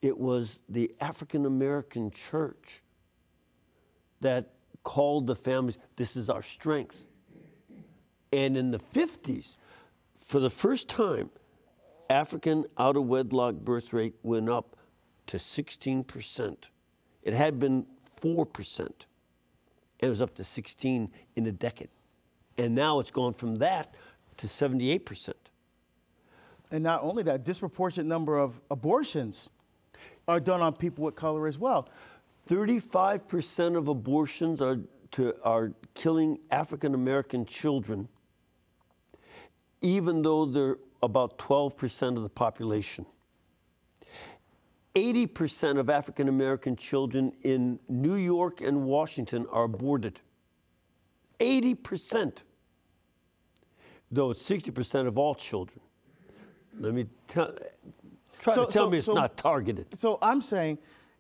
it 0.03 0.17
was 0.17 0.61
the 0.69 0.93
African 1.01 1.47
American 1.47 2.11
church 2.11 2.83
that 4.21 4.51
called 4.83 5.27
the 5.27 5.37
families, 5.37 5.79
this 5.97 6.17
is 6.17 6.29
our 6.29 6.43
strength. 6.43 7.05
And 8.33 8.57
in 8.57 8.71
the 8.71 8.81
50s, 8.95 9.57
for 10.21 10.41
the 10.41 10.51
first 10.51 10.89
time, 10.89 11.31
African 12.09 12.65
out 12.79 12.97
of 12.97 13.05
wedlock 13.05 13.55
birth 13.57 13.93
rate 13.93 14.15
went 14.23 14.49
up 14.49 14.77
to 15.27 15.37
16%. 15.37 16.57
It 17.23 17.35
had 17.35 17.61
been 17.61 17.87
4%. 18.21 18.81
And 18.81 18.97
it 20.01 20.09
was 20.09 20.23
up 20.23 20.35
to 20.37 20.45
16 20.45 21.11
in 21.37 21.47
a 21.47 21.53
decade. 21.53 21.89
And 22.59 22.75
now 22.75 23.01
it's 23.01 23.11
gone 23.11 23.35
from 23.35 23.57
that 23.57 23.95
to 24.39 24.47
78%. 24.47 25.33
And 26.71 26.85
not 26.85 27.03
only 27.03 27.23
that, 27.25 27.45
disproportionate 27.45 28.07
number 28.07 28.39
of 28.39 28.61
abortions 28.71 29.51
are 30.29 30.41
done 30.41 30.61
on 30.61 30.75
people 30.75 31.05
with 31.05 31.17
color 31.17 31.47
as 31.47 31.59
well. 31.59 31.89
35% 32.49 33.77
of 33.77 33.89
abortions 33.89 34.61
are, 34.61 34.79
to, 35.13 35.35
are 35.45 35.73
killing 35.95 36.39
African 36.51 36.95
American 36.95 37.45
children, 37.45 38.09
even 39.81 40.23
though 40.23 40.45
they're 40.45 40.77
about 41.03 41.39
12% 41.39 42.17
of 42.17 42.23
the 42.23 42.29
population. 42.29 43.05
80% 45.01 45.79
of 45.79 45.89
African 45.89 46.29
American 46.29 46.77
children 46.77 47.33
in 47.43 47.79
New 47.89 48.17
York 48.17 48.61
and 48.61 48.85
Washington 48.85 49.47
are 49.51 49.65
aborted. 49.65 50.21
80%. 51.41 52.43
Though 54.13 54.31
it's 54.33 54.43
60% 54.43 55.07
of 55.07 55.17
all 55.17 55.35
children. 55.35 55.81
Let 56.79 56.95
me 56.95 57.07
tell, 57.29 57.55
try 58.39 58.55
So- 58.55 58.67
to 58.67 58.73
tell 58.73 58.87
so- 58.87 58.91
me 58.91 58.99
it's 58.99 59.07
so- 59.07 59.15
not 59.15 59.37
targeted. 59.37 59.87
So 59.99 60.19
I'm 60.21 60.43
saying, 60.43 60.79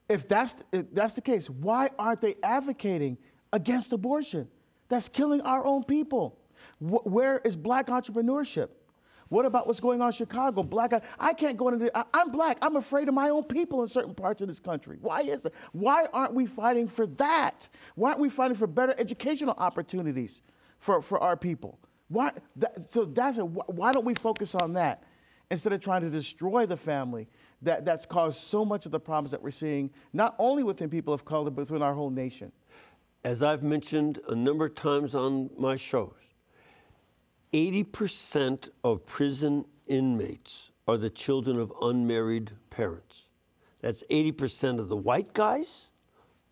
if 0.09 0.27
that's 0.29 0.57
if 0.73 0.93
that's 0.93 1.15
the 1.15 1.21
case, 1.21 1.49
why 1.49 1.91
aren't 1.99 2.21
they 2.21 2.35
advocating 2.43 3.17
against 3.53 3.93
abortion? 3.93 4.49
That's 4.89 5.09
killing 5.09 5.41
our 5.43 5.65
own 5.65 5.85
people. 5.85 6.37
Wh- 6.81 7.07
where 7.07 7.39
is 7.45 7.57
black 7.57 7.87
entrepreneurship? 7.87 8.69
What 9.31 9.47
about 9.47 9.69
what's 9.69 9.79
going 9.79 10.03
on 10.03 10.09
in 10.09 10.13
Chicago? 10.13 10.65
Black, 10.65 10.93
I 11.19 11.33
can't 11.33 11.57
go 11.57 11.69
into. 11.69 11.97
I, 11.97 12.05
I'm 12.13 12.31
black. 12.31 12.59
I'm 12.61 12.75
afraid 12.75 13.09
of 13.09 13.15
my 13.15 13.31
own 13.31 13.45
people 13.45 13.81
in 13.83 13.89
certain 13.89 14.13
parts 14.13 14.43
of 14.43 14.49
this 14.49 14.59
country. 14.59 14.99
Why 15.01 15.21
is 15.21 15.47
it? 15.47 15.55
Why 15.73 16.07
aren't 16.13 16.35
we 16.35 16.47
fighting 16.47 16.89
for 16.89 17.07
that? 17.07 17.69
Why 17.95 18.09
aren't 18.09 18.21
we 18.21 18.29
fighting 18.29 18.57
for 18.57 18.67
better 18.67 18.93
educational 18.99 19.55
opportunities 19.57 20.43
for, 20.81 21.01
for 21.01 21.21
our 21.21 21.37
people? 21.37 21.79
Why? 22.09 22.33
That, 22.57 22.93
so 22.93 23.05
that's 23.05 23.39
a, 23.39 23.45
why 23.45 23.93
don't 23.93 24.05
we 24.05 24.15
focus 24.15 24.57
on 24.57 24.73
that 24.73 25.05
instead 25.53 25.73
of 25.73 25.81
trying 25.81 26.03
to 26.03 26.11
destroy 26.11 26.67
the 26.67 26.77
family 26.77 27.29
that, 27.63 27.85
that's 27.85 28.07
caused 28.07 28.41
so 28.41 28.65
much 28.65 28.85
of 28.85 28.91
the 28.91 29.01
problems 29.01 29.31
that 29.31 29.41
we're 29.41 29.53
seeing, 29.53 29.91
not 30.13 30.35
only 30.41 30.65
within 30.65 30.91
people 30.91 31.15
of 31.15 31.25
color, 31.25 31.51
but 31.51 31.63
within 31.63 31.83
our 31.83 31.95
whole 31.95 32.11
nation? 32.11 32.51
As 33.23 33.45
I've 33.45 33.63
mentioned 33.63 34.19
a 34.29 34.35
number 34.35 34.65
of 34.65 34.75
times 34.75 35.15
on 35.15 35.51
my 35.57 35.77
shows, 35.77 36.30
80% 37.53 38.69
of 38.85 39.05
prison 39.07 39.65
inmates 39.87 40.71
are 40.87 40.97
the 40.97 41.11
children 41.11 41.59
of 41.59 41.73
unmarried 41.83 42.53
parents. 42.71 43.27
That's 43.81 44.05
80% 44.11 44.79
of 44.79 44.89
the 44.89 44.97
white 44.97 45.33
guys, 45.33 45.87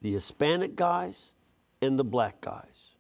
the 0.01 0.13
Hispanic 0.13 0.77
guys, 0.77 1.33
and 1.81 1.99
the 1.99 2.05
black 2.05 2.41
guys. 2.41 2.95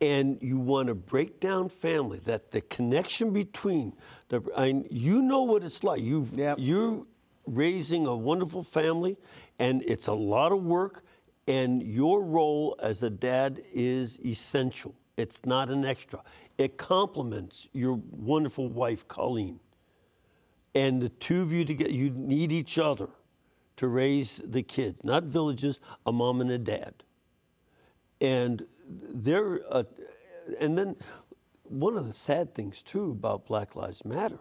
And 0.00 0.38
you 0.40 0.58
want 0.58 0.88
to 0.88 0.94
break 0.94 1.40
down 1.40 1.68
family, 1.68 2.20
that 2.24 2.50
the 2.50 2.60
connection 2.62 3.32
between 3.32 3.94
the, 4.28 4.42
I, 4.56 4.84
you 4.90 5.22
know 5.22 5.42
what 5.42 5.62
it's 5.62 5.84
like. 5.84 6.02
You've, 6.02 6.32
Yep. 6.32 6.58
You're 6.60 7.04
raising 7.46 8.06
a 8.06 8.16
wonderful 8.16 8.62
family, 8.62 9.18
and 9.58 9.82
it's 9.82 10.06
a 10.06 10.14
lot 10.14 10.52
of 10.52 10.62
work, 10.62 11.04
and 11.46 11.82
your 11.82 12.22
role 12.22 12.76
as 12.82 13.02
a 13.02 13.10
dad 13.10 13.62
is 13.72 14.18
essential. 14.24 14.94
It's 15.16 15.46
not 15.46 15.70
an 15.70 15.84
extra. 15.84 16.22
It 16.58 16.76
complements 16.76 17.68
your 17.72 18.00
wonderful 18.10 18.68
wife, 18.68 19.06
Colleen. 19.08 19.60
And 20.74 21.00
the 21.00 21.08
two 21.08 21.42
of 21.42 21.52
you 21.52 21.64
together, 21.64 21.92
you 21.92 22.10
need 22.10 22.50
each 22.50 22.78
other 22.78 23.08
to 23.76 23.88
raise 23.88 24.40
the 24.44 24.62
kids, 24.62 25.04
not 25.04 25.24
villages, 25.24 25.78
a 26.06 26.12
mom 26.12 26.40
and 26.40 26.50
a 26.50 26.58
dad. 26.58 26.94
And 28.20 28.66
they're, 28.88 29.60
uh, 29.70 29.84
and 30.60 30.76
then 30.76 30.96
one 31.64 31.96
of 31.96 32.06
the 32.06 32.12
sad 32.12 32.54
things 32.54 32.82
too 32.82 33.10
about 33.10 33.46
Black 33.46 33.76
Lives 33.76 34.04
Matter, 34.04 34.38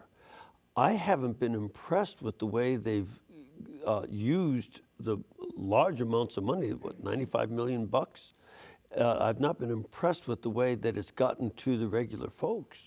I 0.75 0.93
haven't 0.93 1.39
been 1.39 1.53
impressed 1.53 2.21
with 2.21 2.39
the 2.39 2.47
way 2.47 2.75
they've 2.75 3.09
uh, 3.85 4.05
used 4.09 4.81
the 4.99 5.17
large 5.55 6.01
amounts 6.01 6.37
of 6.37 6.43
money, 6.43 6.69
what, 6.69 7.03
95 7.03 7.51
million 7.51 7.85
bucks? 7.85 8.33
Uh, 8.97 9.17
I've 9.19 9.39
not 9.39 9.59
been 9.59 9.71
impressed 9.71 10.27
with 10.27 10.41
the 10.41 10.49
way 10.49 10.75
that 10.75 10.97
it's 10.97 11.11
gotten 11.11 11.49
to 11.51 11.77
the 11.77 11.87
regular 11.87 12.29
folks. 12.29 12.79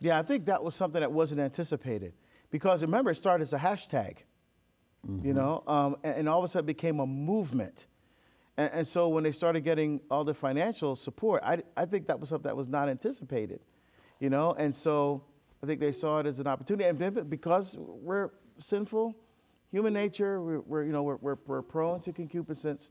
Yeah, 0.00 0.18
I 0.18 0.22
think 0.22 0.46
that 0.46 0.62
was 0.62 0.74
something 0.74 1.00
that 1.00 1.12
wasn't 1.12 1.40
anticipated 1.40 2.12
because 2.50 2.82
remember, 2.82 3.10
it 3.10 3.16
started 3.16 3.42
as 3.42 3.52
a 3.52 3.58
hashtag, 3.58 4.18
you 5.22 5.32
know, 5.32 5.62
um, 5.66 5.96
and, 6.02 6.14
and 6.14 6.28
all 6.28 6.38
of 6.38 6.44
a 6.44 6.48
sudden 6.48 6.64
it 6.64 6.74
became 6.74 7.00
a 7.00 7.06
movement. 7.06 7.86
And, 8.56 8.70
and 8.72 8.86
so 8.86 9.08
when 9.08 9.24
they 9.24 9.32
started 9.32 9.62
getting 9.62 10.00
all 10.10 10.24
the 10.24 10.34
financial 10.34 10.96
support, 10.96 11.42
I, 11.44 11.62
I 11.76 11.86
think 11.86 12.06
that 12.08 12.18
was 12.18 12.28
something 12.28 12.48
that 12.48 12.56
was 12.56 12.68
not 12.68 12.88
anticipated, 12.88 13.60
you 14.20 14.30
know, 14.30 14.54
and 14.58 14.74
so 14.74 15.24
I 15.62 15.66
think 15.66 15.80
they 15.80 15.92
saw 15.92 16.18
it 16.18 16.26
as 16.26 16.40
an 16.40 16.46
opportunity. 16.46 16.88
And 16.88 16.98
then 16.98 17.14
because 17.28 17.76
we're 17.78 18.30
sinful, 18.58 19.16
human 19.70 19.92
nature, 19.92 20.40
we're, 20.42 20.60
we're 20.60 20.84
you 20.84 20.92
know, 20.92 21.02
we're, 21.02 21.16
we're, 21.16 21.38
we're 21.46 21.62
prone 21.62 22.00
to 22.00 22.12
concupiscence. 22.12 22.90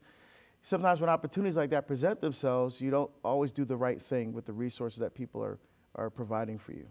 Sometimes 0.63 1.01
when 1.01 1.09
opportunities 1.09 1.57
like 1.57 1.71
that 1.71 1.87
present 1.87 2.21
themselves, 2.21 2.79
you 2.79 2.91
don't 2.91 3.09
always 3.23 3.51
do 3.51 3.65
the 3.65 3.75
right 3.75 4.01
thing 4.01 4.31
with 4.31 4.45
the 4.45 4.53
resources 4.53 4.99
that 4.99 5.13
people 5.13 5.43
are, 5.43 5.57
are 5.95 6.09
providing 6.09 6.57
for 6.59 6.73
you. 6.73 6.85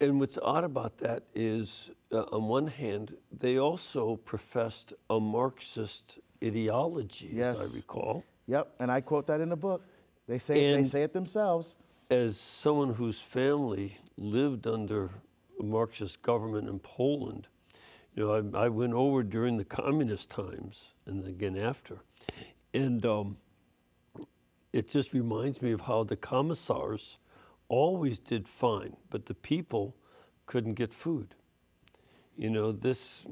And 0.00 0.18
what's 0.18 0.38
odd 0.38 0.64
about 0.64 0.98
that 0.98 1.24
is, 1.34 1.90
uh, 2.12 2.22
on 2.32 2.48
one 2.48 2.66
hand, 2.66 3.16
they 3.38 3.58
also 3.58 4.16
professed 4.16 4.92
a 5.10 5.20
Marxist 5.20 6.18
ideology, 6.42 7.40
as 7.40 7.60
I 7.60 7.76
recall. 7.76 8.24
Yep, 8.46 8.74
and 8.80 8.90
I 8.90 9.00
quote 9.00 9.26
that 9.28 9.40
in 9.40 9.48
the 9.48 9.56
book. 9.56 9.82
They 10.26 10.38
say 10.38 10.74
they 10.74 10.84
say 10.84 11.02
it 11.02 11.12
themselves. 11.12 11.76
As 12.10 12.38
someone 12.38 12.94
whose 12.94 13.18
family 13.18 13.98
lived 14.16 14.66
under 14.66 15.10
a 15.60 15.62
Marxist 15.62 16.22
government 16.22 16.68
in 16.68 16.78
Poland, 16.80 17.46
you 18.14 18.24
know, 18.24 18.58
I, 18.58 18.64
I 18.64 18.68
went 18.68 18.94
over 18.94 19.22
during 19.22 19.56
the 19.56 19.64
communist 19.64 20.30
times 20.30 20.86
and 21.06 21.26
again 21.26 21.56
after. 21.56 21.98
And 22.74 23.06
um, 23.06 23.36
it 24.72 24.88
just 24.88 25.12
reminds 25.12 25.62
me 25.62 25.70
of 25.72 25.80
how 25.80 26.02
the 26.02 26.16
commissars 26.16 27.18
always 27.68 28.18
did 28.18 28.48
fine, 28.48 28.96
but 29.10 29.24
the 29.24 29.34
people 29.34 29.96
couldn't 30.46 30.74
get 30.74 30.92
food. 30.92 31.34
You 32.36 32.50
know, 32.50 32.72
this, 32.72 33.24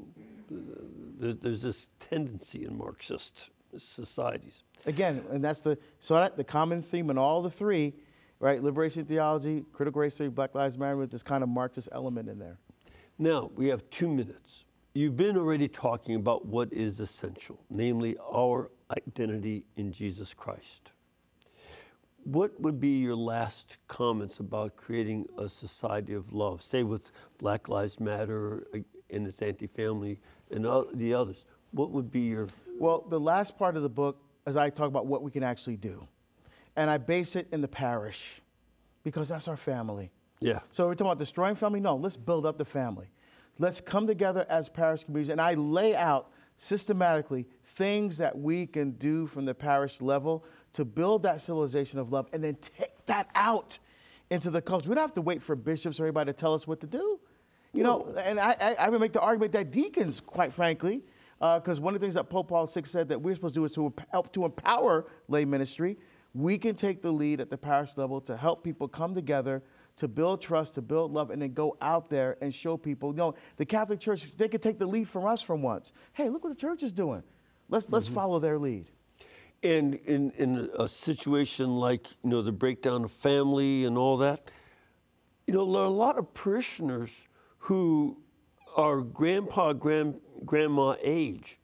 there's 0.49 1.61
this 1.61 1.89
tendency 1.99 2.63
in 2.63 2.77
Marxist 2.77 3.49
societies. 3.77 4.63
Again, 4.85 5.23
and 5.29 5.43
that's 5.43 5.61
the 5.61 5.77
so 5.99 6.15
that 6.15 6.37
the 6.37 6.43
common 6.43 6.81
theme 6.81 7.09
in 7.09 7.17
all 7.17 7.41
the 7.41 7.49
three, 7.49 7.93
right? 8.39 8.63
Liberation 8.63 9.05
theology, 9.05 9.65
critical 9.73 10.01
race 10.01 10.17
theory, 10.17 10.29
Black 10.29 10.55
Lives 10.55 10.77
Matter, 10.77 10.97
with 10.97 11.11
this 11.11 11.23
kind 11.23 11.43
of 11.43 11.49
Marxist 11.49 11.89
element 11.91 12.29
in 12.29 12.39
there. 12.39 12.57
Now, 13.19 13.51
we 13.55 13.67
have 13.67 13.89
two 13.89 14.07
minutes. 14.07 14.63
You've 14.93 15.17
been 15.17 15.37
already 15.37 15.67
talking 15.67 16.15
about 16.15 16.45
what 16.45 16.71
is 16.71 16.99
essential, 16.99 17.59
namely 17.69 18.15
our 18.31 18.69
identity 18.95 19.65
in 19.77 19.91
Jesus 19.91 20.33
Christ. 20.33 20.91
What 22.23 22.59
would 22.61 22.79
be 22.79 22.99
your 22.99 23.15
last 23.15 23.77
comments 23.87 24.39
about 24.39 24.77
creating 24.77 25.27
a 25.37 25.49
society 25.49 26.13
of 26.13 26.31
love, 26.31 26.63
say 26.63 26.83
with 26.83 27.11
Black 27.37 27.67
Lives 27.67 27.99
Matter 27.99 28.65
uh, 28.73 28.79
and 29.09 29.27
its 29.27 29.41
anti 29.41 29.67
family 29.67 30.19
and 30.51 30.63
the 30.93 31.13
others? 31.13 31.45
What 31.71 31.91
would 31.91 32.11
be 32.11 32.21
your. 32.21 32.47
Well, 32.79 33.05
the 33.09 33.19
last 33.19 33.57
part 33.57 33.75
of 33.75 33.83
the 33.83 33.89
book 33.89 34.17
is 34.47 34.55
I 34.55 34.69
talk 34.69 34.87
about 34.87 35.05
what 35.05 35.21
we 35.21 35.31
can 35.31 35.43
actually 35.43 35.75
do, 35.75 36.07
and 36.77 36.89
I 36.89 36.97
base 36.97 37.35
it 37.35 37.47
in 37.51 37.61
the 37.61 37.67
parish, 37.67 38.41
because 39.03 39.27
that's 39.27 39.47
our 39.47 39.57
family. 39.57 40.09
Yeah. 40.39 40.59
So 40.71 40.87
we're 40.87 40.93
talking 40.93 41.07
about 41.07 41.19
destroying 41.19 41.55
family? 41.55 41.79
No, 41.79 41.95
let's 41.95 42.17
build 42.17 42.45
up 42.45 42.57
the 42.57 42.65
family. 42.65 43.07
Let's 43.59 43.79
come 43.79 44.07
together 44.07 44.45
as 44.49 44.67
parish 44.67 45.03
communities. 45.03 45.29
And 45.29 45.39
I 45.39 45.53
lay 45.53 45.95
out 45.95 46.31
systematically 46.57 47.45
things 47.75 48.17
that 48.17 48.37
we 48.37 48.65
can 48.65 48.91
do 48.91 49.25
from 49.27 49.45
the 49.45 49.53
parish 49.53 50.01
level 50.01 50.45
to 50.73 50.85
build 50.85 51.23
that 51.23 51.41
civilization 51.41 51.99
of 51.99 52.11
love 52.11 52.27
and 52.33 52.43
then 52.43 52.55
take 52.77 53.05
that 53.05 53.29
out 53.35 53.79
into 54.29 54.49
the 54.49 54.61
culture. 54.61 54.89
We 54.89 54.95
don't 54.95 55.03
have 55.03 55.13
to 55.13 55.21
wait 55.21 55.41
for 55.41 55.55
bishops 55.55 55.99
or 55.99 56.05
anybody 56.05 56.31
to 56.31 56.37
tell 56.37 56.53
us 56.53 56.67
what 56.67 56.79
to 56.81 56.87
do. 56.87 57.19
You 57.73 57.81
know, 57.81 58.13
and 58.23 58.39
I, 58.39 58.55
I, 58.59 58.73
I 58.75 58.89
would 58.89 59.01
make 59.01 59.13
the 59.13 59.21
argument 59.21 59.51
that 59.53 59.71
deacons, 59.71 60.21
quite 60.21 60.53
frankly, 60.53 61.01
uh, 61.41 61.59
because 61.59 61.79
one 61.79 61.95
of 61.95 61.99
the 61.99 62.05
things 62.05 62.13
that 62.13 62.29
Pope 62.29 62.49
Paul 62.49 62.67
VI 62.67 62.83
said 62.85 63.09
that 63.09 63.19
we're 63.19 63.33
supposed 63.33 63.55
to 63.55 63.61
do 63.61 63.65
is 63.65 63.71
to 63.73 63.91
help 64.11 64.31
to 64.33 64.45
empower 64.45 65.07
lay 65.27 65.43
ministry. 65.43 65.97
We 66.35 66.57
can 66.57 66.75
take 66.75 67.01
the 67.01 67.11
lead 67.11 67.41
at 67.41 67.49
the 67.49 67.57
parish 67.57 67.97
level 67.97 68.21
to 68.21 68.37
help 68.37 68.63
people 68.63 68.87
come 68.87 69.15
together, 69.15 69.63
to 69.95 70.07
build 70.07 70.41
trust, 70.41 70.73
to 70.75 70.81
build 70.81 71.11
love, 71.11 71.29
and 71.29 71.41
then 71.41 71.53
go 71.53 71.77
out 71.81 72.09
there 72.09 72.37
and 72.41 72.53
show 72.53 72.77
people. 72.77 73.11
You 73.11 73.17
know, 73.17 73.35
the 73.57 73.65
Catholic 73.65 73.99
Church, 73.99 74.25
they 74.37 74.47
could 74.47 74.61
take 74.61 74.79
the 74.79 74.87
lead 74.87 75.07
from 75.07 75.25
us 75.25 75.41
from 75.41 75.61
once. 75.61 75.93
Hey, 76.13 76.29
look 76.29 76.43
what 76.43 76.49
the 76.49 76.59
church 76.59 76.83
is 76.83 76.91
doing. 76.91 77.23
Let's, 77.69 77.89
let's 77.89 78.07
follow 78.07 78.39
their 78.39 78.57
lead. 78.57 78.87
And 79.61 79.95
in, 80.05 80.31
in 80.31 80.69
a 80.77 80.87
situation 80.87 81.77
like, 81.77 82.07
you 82.23 82.29
know, 82.29 82.41
the 82.41 82.51
breakdown 82.51 83.05
of 83.05 83.11
family 83.11 83.85
and 83.85 83.97
all 83.97 84.17
that, 84.17 84.51
you 85.47 85.53
know, 85.53 85.71
there 85.71 85.81
are 85.81 85.85
a 85.85 85.89
lot 85.89 86.17
of 86.17 86.33
parishioners 86.33 87.23
who 87.59 88.17
are 88.75 89.01
grandpa, 89.01 89.73
grand, 89.73 90.19
grandma 90.45 90.95
age. 91.01 91.59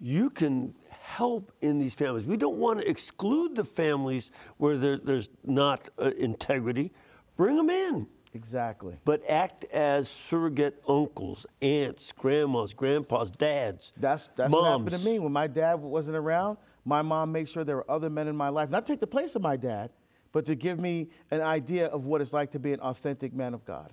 You 0.00 0.30
can 0.30 0.74
help 1.00 1.52
in 1.60 1.78
these 1.78 1.94
families. 1.94 2.26
We 2.26 2.36
don't 2.36 2.58
want 2.58 2.80
to 2.80 2.88
exclude 2.88 3.56
the 3.56 3.64
families 3.64 4.30
where 4.58 4.76
there, 4.76 4.98
there's 4.98 5.28
not 5.44 5.88
uh, 5.98 6.10
integrity. 6.18 6.92
Bring 7.36 7.56
them 7.56 7.70
in, 7.70 8.06
Exactly. 8.32 8.96
but 9.04 9.22
act 9.28 9.64
as 9.72 10.08
surrogate 10.08 10.82
uncles, 10.88 11.46
aunts, 11.62 12.12
grandmas, 12.12 12.72
grandpas, 12.74 13.30
dads. 13.30 13.92
That's, 13.96 14.28
that's 14.36 14.50
moms. 14.50 14.62
what 14.84 14.92
happened 14.92 15.02
to 15.04 15.10
me. 15.10 15.18
When 15.18 15.32
my 15.32 15.46
dad 15.46 15.74
wasn't 15.74 16.16
around, 16.16 16.58
my 16.84 17.02
mom 17.02 17.32
made 17.32 17.48
sure 17.48 17.64
there 17.64 17.76
were 17.76 17.90
other 17.90 18.10
men 18.10 18.28
in 18.28 18.36
my 18.36 18.48
life, 18.50 18.70
not 18.70 18.86
to 18.86 18.92
take 18.92 19.00
the 19.00 19.06
place 19.06 19.34
of 19.34 19.42
my 19.42 19.56
dad, 19.56 19.90
but 20.32 20.44
to 20.46 20.54
give 20.54 20.78
me 20.80 21.08
an 21.30 21.40
idea 21.40 21.86
of 21.86 22.06
what 22.06 22.20
it's 22.20 22.32
like 22.32 22.50
to 22.52 22.58
be 22.58 22.72
an 22.72 22.80
authentic 22.80 23.32
man 23.32 23.54
of 23.54 23.64
God. 23.64 23.92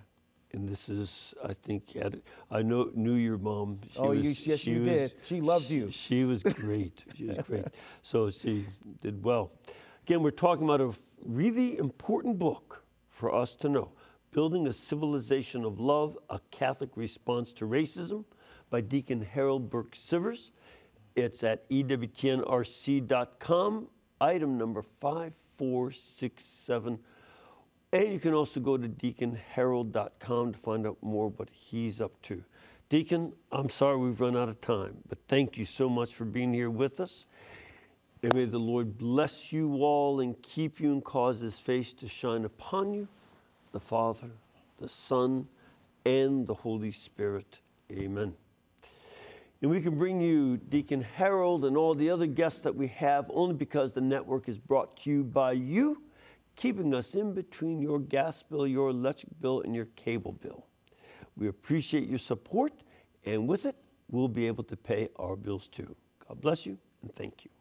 And 0.54 0.68
this 0.68 0.90
is, 0.90 1.34
I 1.44 1.54
think, 1.54 1.96
I 2.52 2.62
know 2.62 2.90
knew 2.94 3.14
your 3.14 3.38
mom. 3.38 3.80
She 3.94 3.98
Oh, 4.00 4.12
you- 4.12 4.36
yes, 4.38 4.68
you 4.68 4.84
did. 4.84 5.14
She 5.24 5.40
loved 5.40 5.70
you. 5.70 5.90
She, 5.92 5.98
she 6.20 6.24
was 6.26 6.44
great. 6.44 7.04
she 7.16 7.26
was 7.28 7.38
great. 7.48 7.68
So 8.02 8.30
she 8.30 8.66
did 9.02 9.24
well. 9.24 9.52
Again, 10.06 10.22
we're 10.22 10.32
talking 10.32 10.66
about 10.66 10.82
a 10.82 10.92
really 11.24 11.78
important 11.78 12.38
book 12.38 12.84
for 13.22 13.34
us 13.36 13.54
to 13.54 13.70
know: 13.70 13.92
"Building 14.32 14.66
a 14.66 14.74
Civilization 14.74 15.64
of 15.64 15.80
Love: 15.80 16.18
A 16.32 16.40
Catholic 16.50 16.90
Response 16.98 17.54
to 17.54 17.68
Racism" 17.68 18.26
by 18.72 18.82
Deacon 18.82 19.22
Harold 19.22 19.70
Burke 19.70 19.94
Sivers. 19.94 20.50
It's 21.16 21.44
at 21.44 21.70
ewtnrc.com. 21.70 22.48
Item 24.20 24.58
number 24.58 24.82
five 24.82 25.34
four 25.56 25.92
six 25.92 26.44
seven. 26.44 26.98
And 27.94 28.12
you 28.12 28.20
can 28.20 28.34
also 28.34 28.60
go 28.60 28.76
to 28.76 28.90
deaconharold.com 28.90 30.54
to 30.54 30.58
find 30.58 30.88
out 30.88 30.98
more 31.04 31.28
what 31.28 31.52
he's 31.52 32.02
up 32.02 32.20
to. 32.24 32.44
Deacon, 32.90 33.34
I'm 33.52 33.70
sorry 33.70 33.98
we've 33.98 34.20
run 34.20 34.36
out 34.36 34.50
of 34.50 34.60
time, 34.62 34.98
but 35.08 35.20
thank 35.28 35.60
you 35.60 35.66
so 35.66 35.88
much 35.88 36.16
for 36.16 36.26
being 36.26 36.52
here 36.54 36.72
with 36.72 37.00
us. 37.00 37.28
And 38.24 38.34
may 38.34 38.46
the 38.46 38.60
Lord 38.60 38.98
bless 38.98 39.52
you 39.52 39.84
all 39.84 40.20
and 40.20 40.40
keep 40.44 40.80
you 40.80 40.92
and 40.92 41.04
cause 41.04 41.40
his 41.40 41.58
face 41.58 41.94
to 41.94 42.08
shine 42.08 42.46
upon 42.46 42.94
you, 42.94 43.08
the 43.72 43.80
Father, 43.80 44.30
the 44.80 44.88
Son, 44.88 45.48
and 46.06 46.46
the 46.46 46.54
Holy 46.54 46.92
Spirit. 46.92 47.60
Amen. 47.92 48.34
And 49.62 49.70
we 49.70 49.82
can 49.82 49.98
bring 49.98 50.22
you 50.22 50.58
Deacon 50.58 51.02
Harold 51.02 51.66
and 51.66 51.78
all 51.78 51.94
the 51.94 52.10
other 52.10 52.26
guests 52.26 52.62
that 52.62 52.76
we 52.76 52.88
have 52.88 53.26
only 53.34 53.54
because 53.54 53.94
the 53.94 54.02
network 54.02 54.50
is 54.50 54.58
brought 54.58 54.98
to 55.02 55.10
you 55.10 55.24
by 55.24 55.52
you 55.52 56.02
keeping 56.56 56.94
us 56.94 57.16
in 57.16 57.34
between 57.34 57.80
your 57.80 58.00
gas 58.00 58.44
bill, 58.44 58.68
your 58.68 58.90
electric 58.90 59.40
bill, 59.40 59.62
and 59.62 59.76
your 59.76 59.86
cable 59.96 60.34
bill. 60.34 60.66
We 61.36 61.48
appreciate 61.48 62.08
your 62.08 62.20
support, 62.20 62.74
and 63.26 63.48
with 63.48 63.66
it, 63.66 63.76
we'll 64.10 64.28
be 64.28 64.48
able 64.48 64.64
to 64.66 64.76
pay 64.76 65.10
our 65.16 65.36
bills 65.36 65.68
too. 65.68 65.96
God 66.28 66.42
bless 66.42 66.66
you, 66.66 66.78
and 67.02 67.16
thank 67.16 67.46
you. 67.46 67.61